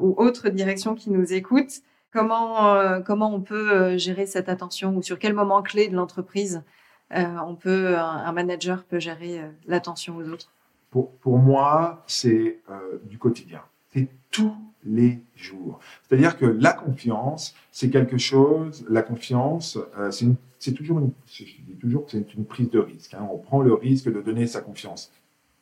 ou 0.00 0.14
autres 0.16 0.48
directions 0.48 0.94
qui 0.94 1.10
nous 1.10 1.32
écoutent. 1.32 1.82
Comment, 2.14 2.76
euh, 2.76 3.00
comment 3.00 3.34
on 3.34 3.40
peut 3.40 3.72
euh, 3.72 3.98
gérer 3.98 4.24
cette 4.26 4.48
attention 4.48 4.96
ou 4.96 5.02
sur 5.02 5.18
quel 5.18 5.34
moment 5.34 5.62
clé 5.62 5.88
de 5.88 5.96
l'entreprise 5.96 6.62
euh, 7.12 7.24
on 7.44 7.56
peut, 7.56 7.98
un, 7.98 8.30
manager 8.32 8.84
peut 8.84 9.00
gérer 9.00 9.42
l'attention 9.66 10.16
aux 10.16 10.28
autres? 10.28 10.52
Pour, 10.90 11.10
pour 11.16 11.38
moi, 11.38 12.04
c'est 12.06 12.60
du 13.04 13.18
quotidien. 13.18 13.60
C'est 13.92 14.08
tous 14.30 14.56
les 14.84 15.20
jours. 15.34 15.80
C'est-à-dire 16.02 16.38
que 16.38 16.46
la 16.46 16.72
confiance, 16.72 17.54
c'est 17.72 17.90
quelque 17.90 18.16
chose, 18.16 18.86
la 18.88 19.02
confiance, 19.02 19.78
c'est 20.10 20.72
toujours, 20.72 21.00
une, 21.00 21.10
je 21.26 21.44
dis 21.44 21.76
toujours 21.80 22.04
c'est 22.08 22.32
une 22.34 22.44
prise 22.44 22.70
de 22.70 22.78
risque. 22.78 23.14
Hein. 23.14 23.28
On 23.30 23.38
prend 23.38 23.60
le 23.60 23.74
risque 23.74 24.10
de 24.10 24.20
donner 24.20 24.46
sa 24.46 24.60
confiance. 24.60 25.12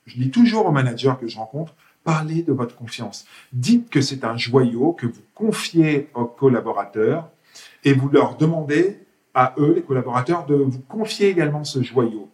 Je 0.06 0.16
dis 0.16 0.30
toujours 0.30 0.66
aux 0.66 0.72
managers 0.72 1.14
que 1.20 1.26
je 1.26 1.38
rencontre, 1.38 1.74
Parlez 2.04 2.42
de 2.42 2.52
votre 2.52 2.76
confiance. 2.76 3.26
Dites 3.52 3.88
que 3.90 4.00
c'est 4.00 4.24
un 4.24 4.36
joyau 4.36 4.92
que 4.92 5.06
vous 5.06 5.22
confiez 5.34 6.08
aux 6.14 6.24
collaborateurs 6.24 7.30
et 7.84 7.92
vous 7.92 8.08
leur 8.08 8.36
demandez 8.36 8.98
à 9.34 9.54
eux, 9.58 9.74
les 9.74 9.82
collaborateurs, 9.82 10.46
de 10.46 10.54
vous 10.54 10.80
confier 10.80 11.28
également 11.28 11.64
ce 11.64 11.82
joyau. 11.82 12.28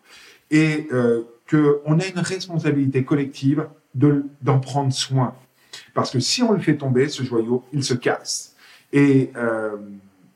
Et 0.50 0.88
euh, 0.92 1.22
qu'on 1.48 1.98
a 1.98 2.07
une 2.07 2.18
responsabilité 2.18 3.04
collective 3.04 3.68
d'en 3.94 4.61
prendre 4.61 4.92
soin. 4.92 5.35
Parce 5.94 6.11
que 6.11 6.20
si 6.20 6.42
on 6.42 6.52
le 6.52 6.61
fait 6.61 6.76
tomber, 6.76 7.09
ce 7.09 7.22
joyau, 7.22 7.64
il 7.72 7.83
se 7.83 7.94
casse. 7.94 8.54
Et, 8.92 9.31
euh, 9.37 9.76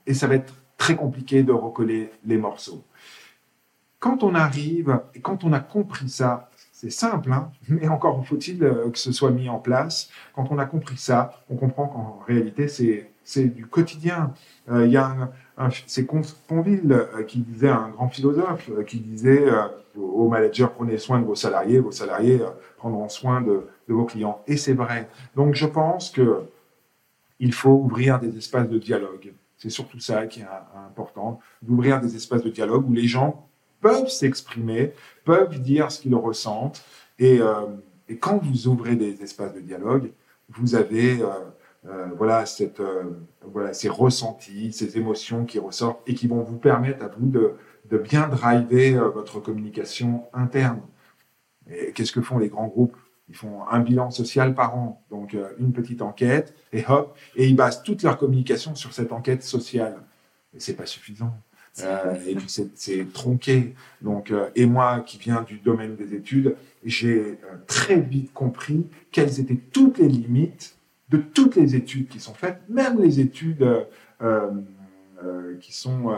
et 0.06 0.14
ça 0.14 0.26
va 0.26 0.34
être 0.34 0.54
très 0.76 0.96
compliqué 0.96 1.42
de 1.42 1.52
recoller 1.52 2.10
les 2.24 2.36
morceaux. 2.36 2.82
Quand 3.98 4.24
on 4.24 4.34
arrive, 4.34 5.00
et 5.14 5.20
quand 5.20 5.44
on 5.44 5.52
a 5.52 5.60
compris 5.60 6.08
ça, 6.08 6.50
c'est 6.82 6.90
simple, 6.90 7.32
hein, 7.32 7.52
mais 7.68 7.86
encore 7.86 8.26
faut-il 8.26 8.64
euh, 8.64 8.90
que 8.90 8.98
ce 8.98 9.12
soit 9.12 9.30
mis 9.30 9.48
en 9.48 9.60
place. 9.60 10.10
Quand 10.34 10.48
on 10.50 10.58
a 10.58 10.64
compris 10.64 10.96
ça, 10.96 11.40
on 11.48 11.54
comprend 11.54 11.86
qu'en 11.86 12.24
réalité, 12.26 12.66
c'est 12.66 13.44
du 13.44 13.66
quotidien. 13.66 14.34
Euh, 14.68 14.84
il 14.84 14.90
y 14.90 14.96
a 14.96 15.30
un, 15.58 15.68
c'est 15.86 16.06
Conville 16.06 16.92
euh, 16.92 17.22
qui 17.22 17.38
disait, 17.38 17.68
un 17.68 17.90
grand 17.90 18.08
philosophe, 18.08 18.68
qui 18.88 18.98
disait 18.98 19.44
aux 19.96 20.28
managers, 20.28 20.66
prenez 20.74 20.98
soin 20.98 21.20
de 21.20 21.24
vos 21.24 21.36
salariés, 21.36 21.78
vos 21.78 21.92
salariés 21.92 22.40
prendront 22.78 23.08
soin 23.08 23.42
de, 23.42 23.68
de 23.88 23.94
vos 23.94 24.04
clients. 24.04 24.42
Et 24.48 24.56
c'est 24.56 24.74
vrai. 24.74 25.08
Donc 25.36 25.54
je 25.54 25.66
pense 25.66 26.10
que 26.10 26.40
il 27.38 27.52
faut 27.52 27.70
ouvrir 27.70 28.18
des 28.18 28.36
espaces 28.36 28.68
de 28.68 28.78
dialogue. 28.78 29.34
C'est 29.56 29.70
surtout 29.70 30.00
ça 30.00 30.26
qui 30.26 30.40
est 30.40 30.46
important, 30.88 31.38
d'ouvrir 31.60 32.00
des 32.00 32.16
espaces 32.16 32.42
de 32.42 32.50
dialogue 32.50 32.88
où 32.90 32.92
les 32.92 33.06
gens 33.06 33.48
peuvent 33.82 34.08
s'exprimer, 34.08 34.92
peuvent 35.26 35.60
dire 35.60 35.92
ce 35.92 36.00
qu'ils 36.00 36.14
ressentent. 36.14 36.82
Et, 37.18 37.40
euh, 37.40 37.66
et, 38.08 38.16
quand 38.16 38.38
vous 38.42 38.68
ouvrez 38.68 38.96
des 38.96 39.22
espaces 39.22 39.52
de 39.52 39.60
dialogue, 39.60 40.12
vous 40.48 40.74
avez 40.74 41.20
euh, 41.20 41.26
euh, 41.86 42.06
voilà, 42.16 42.46
cette, 42.46 42.80
voilà, 43.44 43.74
ces 43.74 43.90
ressentis, 43.90 44.72
ces 44.72 44.96
émotions 44.96 45.44
qui 45.44 45.58
ressortent 45.58 46.00
et 46.06 46.14
qui 46.14 46.28
vont 46.28 46.42
vous 46.42 46.56
permettre 46.56 47.04
à 47.04 47.08
vous 47.08 47.26
de, 47.26 47.54
de 47.90 47.98
bien 47.98 48.28
driver 48.28 49.10
votre 49.10 49.40
communication 49.40 50.24
interne. 50.32 50.80
Et 51.70 51.92
qu'est-ce 51.92 52.12
que 52.12 52.22
font 52.22 52.38
les 52.38 52.48
grands 52.48 52.68
groupes? 52.68 52.96
Ils 53.28 53.36
font 53.36 53.66
un 53.70 53.80
bilan 53.80 54.10
social 54.10 54.54
par 54.54 54.76
an, 54.76 55.02
donc 55.10 55.36
une 55.58 55.72
petite 55.72 56.02
enquête, 56.02 56.54
et 56.72 56.84
hop, 56.86 57.16
et 57.34 57.46
ils 57.46 57.56
basent 57.56 57.82
toute 57.82 58.02
leur 58.02 58.18
communication 58.18 58.74
sur 58.74 58.92
cette 58.92 59.10
enquête 59.10 59.42
sociale. 59.42 60.02
Et 60.54 60.60
c'est 60.60 60.74
pas 60.74 60.86
suffisant. 60.86 61.32
Euh, 61.80 62.14
et 62.26 62.34
puis 62.34 62.48
c'est 62.74 63.12
tronqué. 63.12 63.74
Donc, 64.02 64.30
euh, 64.30 64.50
et 64.54 64.66
moi 64.66 65.00
qui 65.00 65.18
viens 65.18 65.42
du 65.42 65.58
domaine 65.58 65.96
des 65.96 66.14
études, 66.14 66.56
j'ai 66.84 67.18
euh, 67.18 67.36
très 67.66 67.98
vite 67.98 68.32
compris 68.32 68.86
quelles 69.10 69.40
étaient 69.40 69.60
toutes 69.72 69.98
les 69.98 70.08
limites 70.08 70.76
de 71.08 71.18
toutes 71.18 71.56
les 71.56 71.74
études 71.74 72.08
qui 72.08 72.20
sont 72.20 72.34
faites, 72.34 72.60
même 72.68 73.00
les 73.00 73.20
études 73.20 73.66
qui 75.60 75.74
sont 75.74 76.10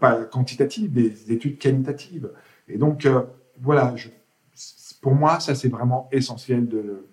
pas 0.00 0.24
quantitatives, 0.24 0.92
des 0.92 1.30
études 1.30 1.56
qualitatives. 1.58 2.30
Et 2.66 2.76
donc, 2.76 3.06
voilà, 3.60 3.94
pour 5.00 5.14
moi, 5.14 5.38
ça 5.38 5.54
c'est 5.54 5.68
vraiment 5.68 6.08
essentiel 6.10 6.66
de, 6.66 7.06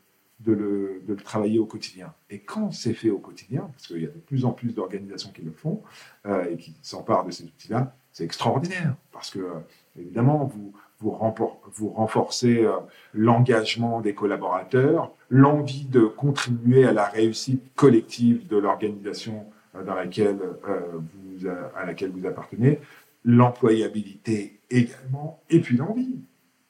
de 0.45 0.53
le, 0.53 1.15
travailler 1.23 1.59
au 1.59 1.65
quotidien. 1.65 2.13
Et 2.29 2.39
quand 2.39 2.71
c'est 2.71 2.93
fait 2.93 3.09
au 3.09 3.19
quotidien, 3.19 3.69
parce 3.71 3.87
qu'il 3.87 4.01
y 4.01 4.05
a 4.05 4.09
de 4.09 4.19
plus 4.19 4.45
en 4.45 4.51
plus 4.51 4.73
d'organisations 4.73 5.31
qui 5.31 5.41
le 5.41 5.51
font 5.51 5.81
euh, 6.25 6.45
et 6.49 6.57
qui 6.57 6.75
s'emparent 6.81 7.25
de 7.25 7.31
ces 7.31 7.43
outils-là, 7.43 7.95
c'est 8.11 8.23
extraordinaire. 8.23 8.95
Parce 9.11 9.29
que, 9.29 9.39
euh, 9.39 9.59
évidemment, 9.99 10.45
vous, 10.45 10.73
vous, 10.99 11.17
vous 11.73 11.89
renforcez 11.89 12.63
euh, 12.63 12.77
l'engagement 13.13 14.01
des 14.01 14.13
collaborateurs, 14.13 15.11
l'envie 15.29 15.85
de 15.85 16.01
contribuer 16.01 16.85
à 16.85 16.93
la 16.93 17.05
réussite 17.05 17.73
collective 17.75 18.47
de 18.47 18.57
l'organisation 18.57 19.45
dans 19.85 19.95
laquelle, 19.95 20.37
vous, 20.65 21.47
à 21.47 21.85
laquelle 21.85 22.11
vous 22.11 22.27
appartenez, 22.27 22.81
l'employabilité 23.23 24.59
également, 24.69 25.41
et 25.49 25.61
puis 25.61 25.77
l'envie. 25.77 26.19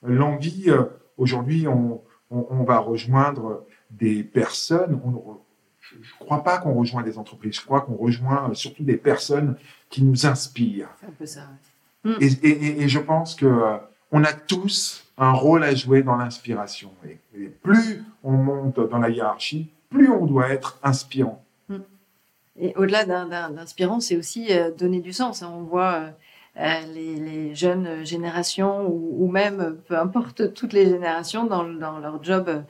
L'envie, 0.04 0.68
aujourd'hui, 1.18 1.68
on 1.68 2.00
on, 2.32 2.64
va 2.64 2.80
rejoindre 2.80 3.66
des 3.90 4.24
personnes. 4.24 5.00
je 5.82 5.98
ne 5.98 6.04
crois 6.20 6.44
pas 6.44 6.58
qu'on 6.58 6.74
rejoint 6.74 7.04
des 7.04 7.18
entreprises. 7.18 7.56
Je 7.56 7.62
crois 7.62 7.82
qu'on 7.82 7.96
rejoint 7.96 8.54
surtout 8.54 8.84
des 8.84 8.98
personnes 8.98 9.56
qui 9.90 10.04
nous 10.04 10.26
inspirent. 10.26 10.90
C'est 11.00 11.08
un 11.08 11.12
peu 11.12 11.26
ça. 11.26 11.48
Et, 12.20 12.88
je 12.88 13.00
pense 13.00 13.36
que 13.36 13.46
euh, 13.46 13.78
on 14.12 14.24
a 14.24 14.34
tous 14.34 15.06
un 15.18 15.34
rôle 15.34 15.64
à 15.64 15.76
jouer 15.76 16.02
dans 16.02 16.16
l'inspiration. 16.16 16.92
Et, 17.36 17.48
plus 17.48 18.04
on 18.24 18.32
monte 18.32 18.80
dans 18.90 18.98
la 18.98 19.10
hiérarchie, 19.10 19.70
plus 19.90 20.10
on 20.10 20.26
doit 20.26 20.50
être 20.50 20.80
inspirant. 20.84 21.44
Hmm. 21.70 21.80
Et 22.60 22.74
au-delà 22.76 23.06
d'inspirant, 23.06 24.00
c'est 24.00 24.18
aussi 24.18 24.52
euh, 24.52 24.72
donner 24.72 25.02
du 25.02 25.14
sens. 25.14 25.44
On 25.44 25.64
voit 25.64 26.12
euh, 26.58 26.62
euh, 26.62 26.94
les, 26.94 27.56
jeunes 27.56 28.06
générations 28.06 28.88
ou, 28.88 29.30
même, 29.30 29.78
peu 29.88 29.98
importe, 29.98 30.54
toutes 30.54 30.74
les 30.74 30.86
générations 30.86 31.46
dans, 31.46 31.64
leur 31.64 32.24
job 32.24 32.64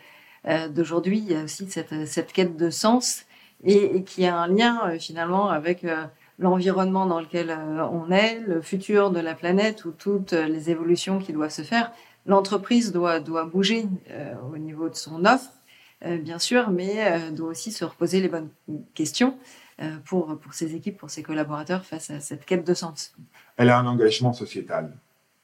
euh, 0.48 0.68
d'aujourd'hui, 0.70 1.20
il 1.20 1.32
y 1.32 1.36
a 1.36 1.44
aussi 1.44 1.68
cette, 1.70 2.32
quête 2.34 2.58
de 2.58 2.70
sens 2.70 3.26
et, 3.64 4.04
qui 4.04 4.26
a 4.26 4.36
un 4.38 4.48
lien 4.48 4.82
euh, 4.86 5.00
finalement 5.00 5.50
avec 5.50 5.86
l'environnement 6.40 7.06
dans 7.06 7.20
lequel 7.20 7.56
on 7.92 8.12
est, 8.12 8.40
le 8.40 8.62
futur 8.62 9.12
de 9.12 9.20
la 9.20 9.36
planète 9.36 9.86
ou 9.86 9.92
toutes 9.92 10.34
les 10.34 10.72
évolutions 10.72 11.20
qui 11.20 11.34
doivent 11.34 11.52
se 11.52 11.62
faire. 11.62 11.92
L'entreprise 12.26 12.92
doit, 12.92 13.20
doit 13.20 13.46
bouger 13.46 13.86
au 14.52 14.58
niveau 14.58 14.90
de 14.90 14.96
son 14.96 15.26
offre, 15.26 15.52
bien 16.04 16.40
sûr, 16.40 16.72
mais 16.72 17.32
doit 17.32 17.50
aussi 17.50 17.72
se 17.72 17.86
reposer 17.86 18.22
les 18.22 18.28
bonnes 18.28 18.50
questions 18.96 19.36
pour, 20.06 20.38
pour 20.40 20.54
ses 20.54 20.76
équipes, 20.76 20.98
pour 20.98 21.10
ses 21.10 21.24
collaborateurs 21.24 21.86
face 21.86 22.10
à 22.10 22.20
cette 22.20 22.46
quête 22.46 22.66
de 22.66 22.74
sens 22.74 23.14
elle 23.62 23.70
a 23.70 23.78
un 23.78 23.86
engagement 23.86 24.34
sociétal. 24.34 24.92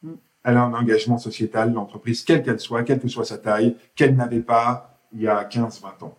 Mm. 0.02 0.14
Elle 0.44 0.58
a 0.58 0.64
un 0.64 0.74
engagement 0.74 1.18
sociétal, 1.18 1.74
l'entreprise, 1.74 2.24
quelle 2.24 2.44
qu'elle 2.44 2.60
soit, 2.60 2.84
quelle 2.84 3.00
que 3.00 3.08
soit 3.08 3.26
sa 3.26 3.38
taille, 3.38 3.76
qu'elle 3.96 4.16
n'avait 4.16 4.40
pas 4.40 4.98
il 5.14 5.22
y 5.22 5.28
a 5.28 5.44
15-20 5.44 6.04
ans. 6.04 6.18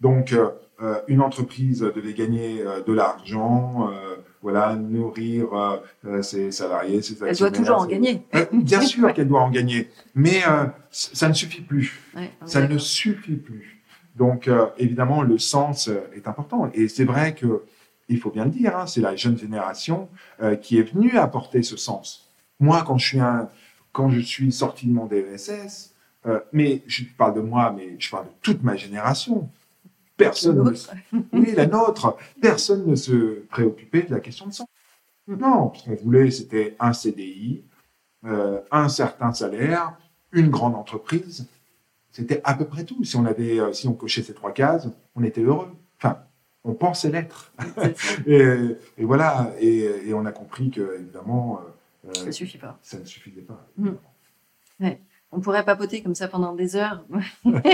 Donc, 0.00 0.32
euh, 0.32 0.50
euh, 0.80 1.00
une 1.06 1.20
entreprise 1.20 1.80
devait 1.80 2.14
gagner 2.14 2.62
euh, 2.62 2.82
de 2.82 2.92
l'argent, 2.92 3.90
voilà, 4.40 4.74
nourrir 4.74 5.46
ses 6.22 6.50
salariés, 6.50 7.00
ses. 7.00 7.22
Elle 7.24 7.36
doit 7.36 7.50
toujours 7.52 7.78
en 7.78 7.86
gagner. 7.86 8.22
bien 8.52 8.80
sûr 8.80 9.12
qu'elle 9.12 9.28
doit 9.28 9.42
en 9.42 9.50
gagner, 9.50 9.88
mais 10.14 10.40
ça 10.90 11.28
ne 11.28 11.34
suffit 11.34 11.60
plus. 11.60 12.00
ça 12.46 12.66
ne 12.66 12.78
suffit 12.78 13.36
plus. 13.36 13.81
Donc, 14.16 14.50
évidemment, 14.76 15.22
le 15.22 15.38
sens 15.38 15.88
est 16.14 16.28
important. 16.28 16.70
Et 16.74 16.88
c'est 16.88 17.04
vrai 17.04 17.34
que 17.34 17.62
il 18.12 18.20
faut 18.20 18.30
bien 18.30 18.44
le 18.44 18.50
dire, 18.50 18.76
hein, 18.76 18.86
c'est 18.86 19.00
la 19.00 19.16
jeune 19.16 19.38
génération 19.38 20.08
euh, 20.40 20.56
qui 20.56 20.78
est 20.78 20.82
venue 20.82 21.16
apporter 21.16 21.62
ce 21.62 21.76
sens. 21.76 22.30
Moi, 22.60 22.82
quand 22.86 22.98
je 22.98 23.06
suis, 23.06 23.20
un, 23.20 23.48
quand 23.92 24.10
je 24.10 24.20
suis 24.20 24.52
sorti 24.52 24.86
de 24.86 24.92
mon 24.92 25.06
DESS, 25.06 25.94
euh, 26.26 26.40
mais 26.52 26.82
je 26.86 27.04
parle 27.16 27.34
de 27.34 27.40
moi, 27.40 27.72
mais 27.76 27.96
je 27.98 28.10
parle 28.10 28.26
de 28.26 28.32
toute 28.42 28.62
ma 28.62 28.76
génération. 28.76 29.48
Personne, 30.16 30.62
ne, 30.62 31.18
oui, 31.32 31.52
la 31.56 31.66
nôtre, 31.66 32.16
personne 32.40 32.86
ne 32.86 32.94
se 32.94 33.40
préoccupait 33.50 34.02
de 34.02 34.12
la 34.12 34.20
question 34.20 34.46
de 34.46 34.52
sens. 34.52 34.68
Non, 35.26 35.72
ce 35.74 35.84
qu'on 35.84 35.94
voulait, 35.96 36.30
c'était 36.30 36.76
un 36.78 36.92
CDI, 36.92 37.64
euh, 38.24 38.60
un 38.70 38.88
certain 38.88 39.32
salaire, 39.32 39.96
une 40.32 40.50
grande 40.50 40.74
entreprise. 40.74 41.48
C'était 42.12 42.40
à 42.44 42.54
peu 42.54 42.66
près 42.66 42.84
tout. 42.84 43.02
Si 43.04 43.16
on 43.16 43.24
avait, 43.24 43.58
si 43.72 43.88
on 43.88 43.94
cochait 43.94 44.22
ces 44.22 44.34
trois 44.34 44.52
cases, 44.52 44.88
on 45.16 45.24
était 45.24 45.40
heureux. 45.40 45.70
Enfin, 45.98 46.18
on 46.64 46.74
pensait 46.74 47.10
l'être. 47.10 47.52
et, 48.26 48.76
voilà, 48.98 49.52
et, 49.60 50.12
on 50.14 50.24
a 50.26 50.32
compris 50.32 50.70
que, 50.70 50.98
évidemment, 51.00 51.60
euh, 52.06 52.12
ça 52.12 52.32
suffit 52.32 52.58
pas. 52.58 52.78
Ça 52.82 52.98
ne 52.98 53.04
suffisait 53.04 53.42
pas. 53.42 53.66
Mm. 53.76 53.90
on 55.32 55.40
pourrait 55.40 55.64
papoter 55.64 56.02
comme 56.02 56.14
ça 56.14 56.28
pendant 56.28 56.54
des 56.54 56.76
heures. 56.76 57.04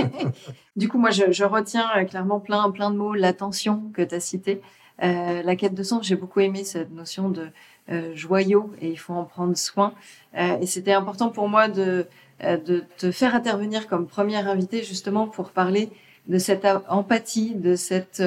du 0.76 0.88
coup, 0.88 0.98
moi, 0.98 1.10
je, 1.10 1.44
retiens 1.44 1.88
euh, 1.96 2.04
clairement 2.04 2.40
plein, 2.40 2.70
plein 2.70 2.90
de 2.90 2.96
mots. 2.96 3.14
L'attention 3.14 3.90
que 3.94 4.02
tu 4.02 4.14
as 4.14 4.20
cité, 4.20 4.60
euh, 5.02 5.42
la 5.42 5.56
quête 5.56 5.74
de 5.74 5.82
sens, 5.82 6.06
j'ai 6.06 6.16
beaucoup 6.16 6.40
aimé 6.40 6.64
cette 6.64 6.90
notion 6.90 7.28
de 7.28 7.48
euh, 7.90 8.14
joyau 8.14 8.70
et 8.80 8.90
il 8.90 8.98
faut 8.98 9.14
en 9.14 9.24
prendre 9.24 9.56
soin. 9.56 9.94
et 10.34 10.66
c'était 10.66 10.92
important 10.92 11.30
pour 11.30 11.48
moi 11.48 11.68
de, 11.68 12.06
de 12.40 12.84
te 12.98 13.10
faire 13.10 13.34
intervenir 13.34 13.88
comme 13.88 14.06
première 14.06 14.48
invitée 14.48 14.82
justement 14.82 15.26
pour 15.26 15.50
parler 15.50 15.90
de 16.28 16.38
cette 16.38 16.66
empathie, 16.88 17.54
de 17.54 17.74
cette 17.74 18.22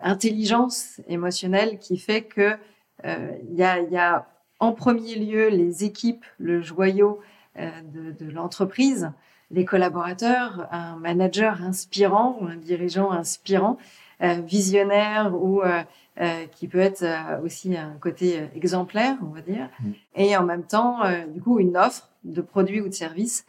intelligence 0.00 1.00
émotionnelle 1.08 1.78
qui 1.78 1.98
fait 1.98 2.22
que 2.22 2.56
il 3.04 3.54
y, 3.54 3.62
a, 3.62 3.80
y 3.80 3.96
a 3.96 4.26
en 4.60 4.72
premier 4.72 5.16
lieu 5.16 5.48
les 5.48 5.84
équipes, 5.84 6.24
le 6.38 6.60
joyau, 6.62 7.20
euh, 7.58 7.68
de, 7.92 8.30
l'entreprise, 8.30 9.10
les 9.50 9.64
collaborateurs, 9.64 10.68
un 10.70 10.94
manager 10.96 11.62
inspirant 11.62 12.38
ou 12.40 12.46
un 12.46 12.54
dirigeant 12.54 13.10
inspirant, 13.10 13.76
euh, 13.76 13.78
visionnaire 14.20 15.32
ou 15.34 15.62
euh, 15.62 16.46
qui 16.52 16.68
peut 16.68 16.78
être 16.78 17.04
aussi 17.42 17.76
un 17.76 17.96
côté 18.00 18.48
exemplaire, 18.54 19.16
on 19.22 19.34
va 19.34 19.40
dire, 19.40 19.68
mm. 19.80 19.90
et 20.16 20.36
en 20.36 20.44
même 20.44 20.64
temps, 20.64 20.98
du 21.28 21.40
coup, 21.40 21.58
une 21.58 21.76
offre 21.76 22.10
de 22.24 22.42
produits 22.42 22.80
ou 22.80 22.88
de 22.88 22.94
services 22.94 23.46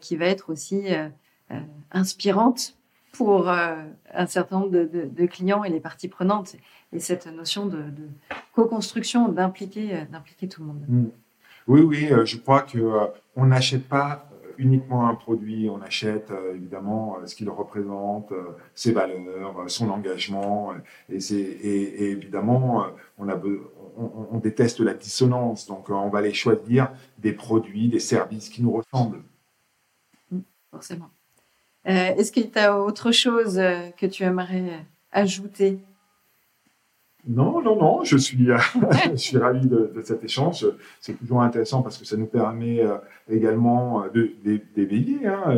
qui 0.00 0.16
va 0.16 0.26
être 0.26 0.50
aussi 0.50 0.84
inspirante 1.90 2.76
pour 3.12 3.48
un 3.48 4.26
certain 4.26 4.60
nombre 4.60 4.70
de, 4.70 5.26
clients 5.26 5.64
et 5.64 5.70
les 5.70 5.80
parties 5.80 6.08
prenantes. 6.08 6.54
Et 6.92 7.00
cette 7.00 7.26
notion 7.26 7.66
de, 7.66 7.82
co-construction, 8.54 9.28
d'impliquer, 9.28 10.06
d'impliquer 10.12 10.46
tout 10.46 10.60
le 10.60 10.68
monde. 10.68 10.84
Mm. 10.88 11.06
Oui, 11.66 11.80
oui, 11.80 12.10
je 12.24 12.36
crois 12.36 12.62
que 12.62 12.78
on 13.36 13.46
n'achète 13.46 13.88
pas 13.88 14.28
euh, 14.31 14.31
uniquement 14.58 15.08
un 15.08 15.14
produit, 15.14 15.68
on 15.70 15.80
achète 15.82 16.30
euh, 16.30 16.54
évidemment 16.54 17.18
euh, 17.18 17.26
ce 17.26 17.34
qu'il 17.34 17.48
représente, 17.50 18.32
ses 18.74 18.92
valeurs, 18.92 19.64
son 19.68 19.90
engagement, 19.90 20.72
et, 21.10 21.18
et, 21.30 22.10
évidemment 22.10 22.86
on, 23.18 23.28
a, 23.28 23.40
on, 23.96 24.38
déteste 24.38 24.80
la 24.80 24.94
dissonance, 24.94 25.66
donc 25.66 25.90
on 25.90 26.08
va 26.08 26.18
aller 26.18 26.34
choisir 26.34 26.90
des 27.18 27.32
produits, 27.32 27.88
des 27.88 28.00
services 28.00 28.48
qui 28.48 28.62
nous 28.62 28.72
ressemblent. 28.72 29.22
Mmh, 30.30 30.40
forcément. 30.70 31.10
est-ce 31.84 32.32
qu'il 32.32 32.50
y 32.50 32.58
a 32.58 32.78
autre 32.78 33.12
chose 33.12 33.56
que 33.96 34.06
tu 34.06 34.24
aimerais 34.24 34.86
ajouter? 35.12 35.78
Non, 37.26 37.62
non, 37.62 37.76
non, 37.76 38.04
je 38.04 38.16
suis, 38.16 38.48
je 39.10 39.16
suis 39.16 39.38
ravi 39.38 39.66
de, 39.66 39.92
cet 40.04 40.24
échange. 40.24 40.66
C'est 41.00 41.14
toujours 41.14 41.42
intéressant 41.42 41.82
parce 41.82 41.96
que 41.96 42.04
ça 42.04 42.16
nous 42.16 42.26
permet 42.26 42.80
euh, 42.80 42.96
également 43.28 44.04
euh, 44.04 44.60
d'éveiller 44.74 45.26
hein, 45.26 45.54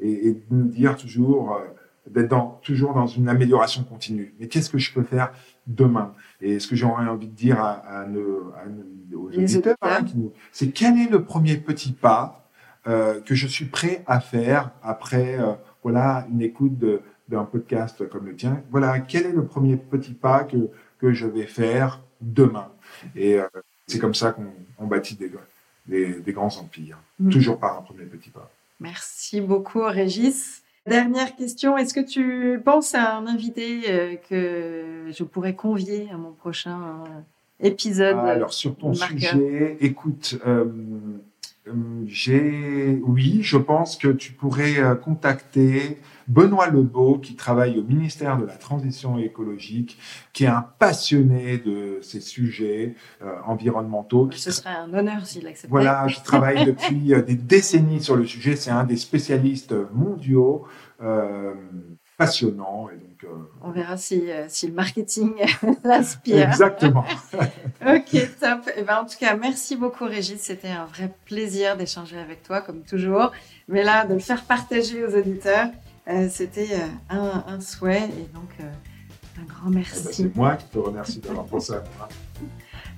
et, 0.00 0.28
et, 0.28 0.32
de 0.34 0.42
nous 0.50 0.68
dire 0.68 0.96
toujours, 0.96 1.56
euh, 1.56 1.60
d'être 2.08 2.28
dans, 2.28 2.60
toujours 2.62 2.94
dans 2.94 3.08
une 3.08 3.28
amélioration 3.28 3.82
continue. 3.82 4.34
Mais 4.38 4.46
qu'est-ce 4.46 4.70
que 4.70 4.78
je 4.78 4.92
peux 4.92 5.02
faire 5.02 5.32
demain? 5.66 6.14
Et 6.40 6.60
ce 6.60 6.68
que 6.68 6.76
j'aurais 6.76 7.06
envie 7.06 7.28
de 7.28 7.34
dire 7.34 7.60
à, 7.60 8.06
nos, 8.06 8.52
aux 9.12 9.28
auditeurs, 9.28 9.76
hein, 9.82 10.04
c'est 10.52 10.70
quel 10.70 10.96
est 10.98 11.10
le 11.10 11.24
premier 11.24 11.56
petit 11.56 11.92
pas 11.92 12.38
que 12.84 13.34
je 13.36 13.46
suis 13.46 13.66
prêt 13.66 14.02
à 14.08 14.18
faire 14.18 14.72
après 14.82 15.38
voilà 15.84 16.26
une 16.32 16.42
écoute 16.42 16.72
d'un 17.28 17.44
podcast 17.44 18.08
comme 18.08 18.26
le 18.26 18.34
tien? 18.34 18.60
Voilà, 18.72 18.98
quel 18.98 19.26
est 19.26 19.32
le 19.32 19.44
premier 19.44 19.76
petit 19.76 20.14
pas 20.14 20.42
que 20.42 20.68
que 21.02 21.12
je 21.12 21.26
vais 21.26 21.46
faire 21.46 22.00
demain. 22.20 22.68
Et 23.16 23.34
euh, 23.34 23.48
c'est 23.88 23.98
comme 23.98 24.14
ça 24.14 24.32
qu'on 24.32 24.86
bâtit 24.86 25.16
des, 25.16 25.30
des, 26.20 26.32
grands 26.32 26.56
empires, 26.58 26.98
mm. 27.18 27.30
toujours 27.30 27.58
par 27.58 27.76
un 27.76 27.82
premier 27.82 28.04
petit 28.04 28.30
pas. 28.30 28.48
Merci 28.78 29.40
beaucoup, 29.40 29.82
Régis. 29.82 30.62
Dernière 30.86 31.34
question, 31.34 31.76
est-ce 31.76 31.92
que 31.92 32.00
tu 32.00 32.60
penses 32.64 32.94
à 32.94 33.16
un 33.16 33.26
invité 33.26 33.82
euh, 33.88 34.16
que 34.28 35.12
je 35.12 35.24
pourrais 35.24 35.54
convier 35.54 36.08
à 36.12 36.16
mon 36.16 36.32
prochain 36.32 36.78
euh, 36.80 37.66
épisode 37.66 38.18
Alors, 38.18 38.52
sur 38.52 38.76
ton 38.76 38.94
sujet, 38.94 39.76
écoute, 39.80 40.38
j'ai, 42.06 43.00
oui, 43.04 43.40
je 43.42 43.56
pense 43.56 43.96
que 43.96 44.08
tu 44.08 44.32
pourrais 44.32 44.76
contacter 45.02 45.98
Benoît 46.28 46.68
Lebeau, 46.68 47.18
qui 47.18 47.34
travaille 47.34 47.78
au 47.78 47.82
ministère 47.82 48.38
de 48.38 48.46
la 48.46 48.54
Transition 48.54 49.18
écologique, 49.18 49.98
qui 50.32 50.44
est 50.44 50.48
un 50.48 50.62
passionné 50.78 51.58
de 51.58 51.98
ces 52.02 52.20
sujets 52.20 52.94
euh, 53.22 53.34
environnementaux. 53.46 54.30
Ce 54.32 54.50
serait 54.50 54.70
un 54.70 54.92
honneur 54.94 55.26
s'il 55.26 55.46
acceptait. 55.46 55.68
Voilà, 55.68 56.06
qui 56.08 56.22
travaille 56.24 56.64
depuis 56.64 57.12
euh, 57.12 57.22
des 57.22 57.34
décennies 57.34 58.02
sur 58.02 58.16
le 58.16 58.26
sujet. 58.26 58.56
C'est 58.56 58.70
un 58.70 58.84
des 58.84 58.96
spécialistes 58.96 59.74
mondiaux. 59.92 60.64
Euh, 61.02 61.54
passionnant. 62.26 62.88
Et 62.90 62.96
donc, 62.96 63.34
On 63.62 63.70
verra 63.70 63.96
si, 63.96 64.24
si 64.48 64.66
le 64.68 64.74
marketing 64.74 65.32
l'inspire. 65.84 66.48
Exactement. 66.48 67.04
ok, 67.86 68.10
top. 68.40 68.70
Eh 68.76 68.82
ben, 68.82 68.98
en 69.02 69.04
tout 69.04 69.16
cas, 69.18 69.36
merci 69.36 69.76
beaucoup 69.76 70.04
Régis. 70.04 70.40
C'était 70.40 70.68
un 70.68 70.86
vrai 70.86 71.12
plaisir 71.26 71.76
d'échanger 71.76 72.18
avec 72.18 72.42
toi, 72.42 72.60
comme 72.60 72.82
toujours. 72.82 73.32
Mais 73.68 73.82
là, 73.82 74.04
de 74.04 74.14
le 74.14 74.20
faire 74.20 74.42
partager 74.44 75.04
aux 75.04 75.16
auditeurs. 75.16 75.68
Euh, 76.08 76.28
c'était 76.28 76.68
euh, 76.72 77.16
un, 77.46 77.60
souhait 77.60 78.08
et 78.18 78.34
donc 78.34 78.50
euh, 78.58 78.64
un 79.40 79.44
grand 79.44 79.70
eh 79.70 79.74
ben, 79.74 79.74
merci. 79.76 80.08
c'est 80.10 80.34
moi 80.34 80.56
qui 80.56 80.66
te 80.66 80.78
remercie 80.78 81.20
d'avoir 81.20 81.46
pensé 81.46 81.74
à 81.74 81.84
moi. 81.96 82.08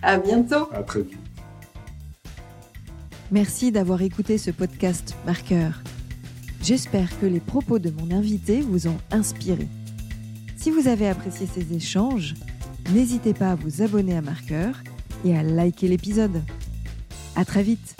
À 0.02 0.18
bientôt. 0.18 0.68
À 0.72 0.82
très 0.82 1.00
vite. 1.00 1.18
Merci 3.30 3.72
d'avoir 3.72 4.02
écouté 4.02 4.36
ce 4.36 4.50
podcast 4.50 5.16
Marqueur. 5.24 5.82
J'espère 6.64 7.20
que 7.20 7.26
les 7.26 7.40
propos 7.40 7.78
de 7.78 7.90
mon 7.90 8.10
invité 8.10 8.62
vous 8.62 8.88
ont 8.88 8.96
inspiré. 9.10 9.68
Si 10.56 10.70
vous 10.70 10.88
avez 10.88 11.06
apprécié 11.06 11.46
ces 11.46 11.74
échanges, 11.74 12.34
n'hésitez 12.94 13.34
pas 13.34 13.50
à 13.50 13.54
vous 13.54 13.82
abonner 13.82 14.16
à 14.16 14.22
Marqueur 14.22 14.82
et 15.26 15.36
à 15.36 15.42
liker 15.42 15.88
l'épisode. 15.88 16.42
À 17.36 17.44
très 17.44 17.62
vite. 17.62 17.94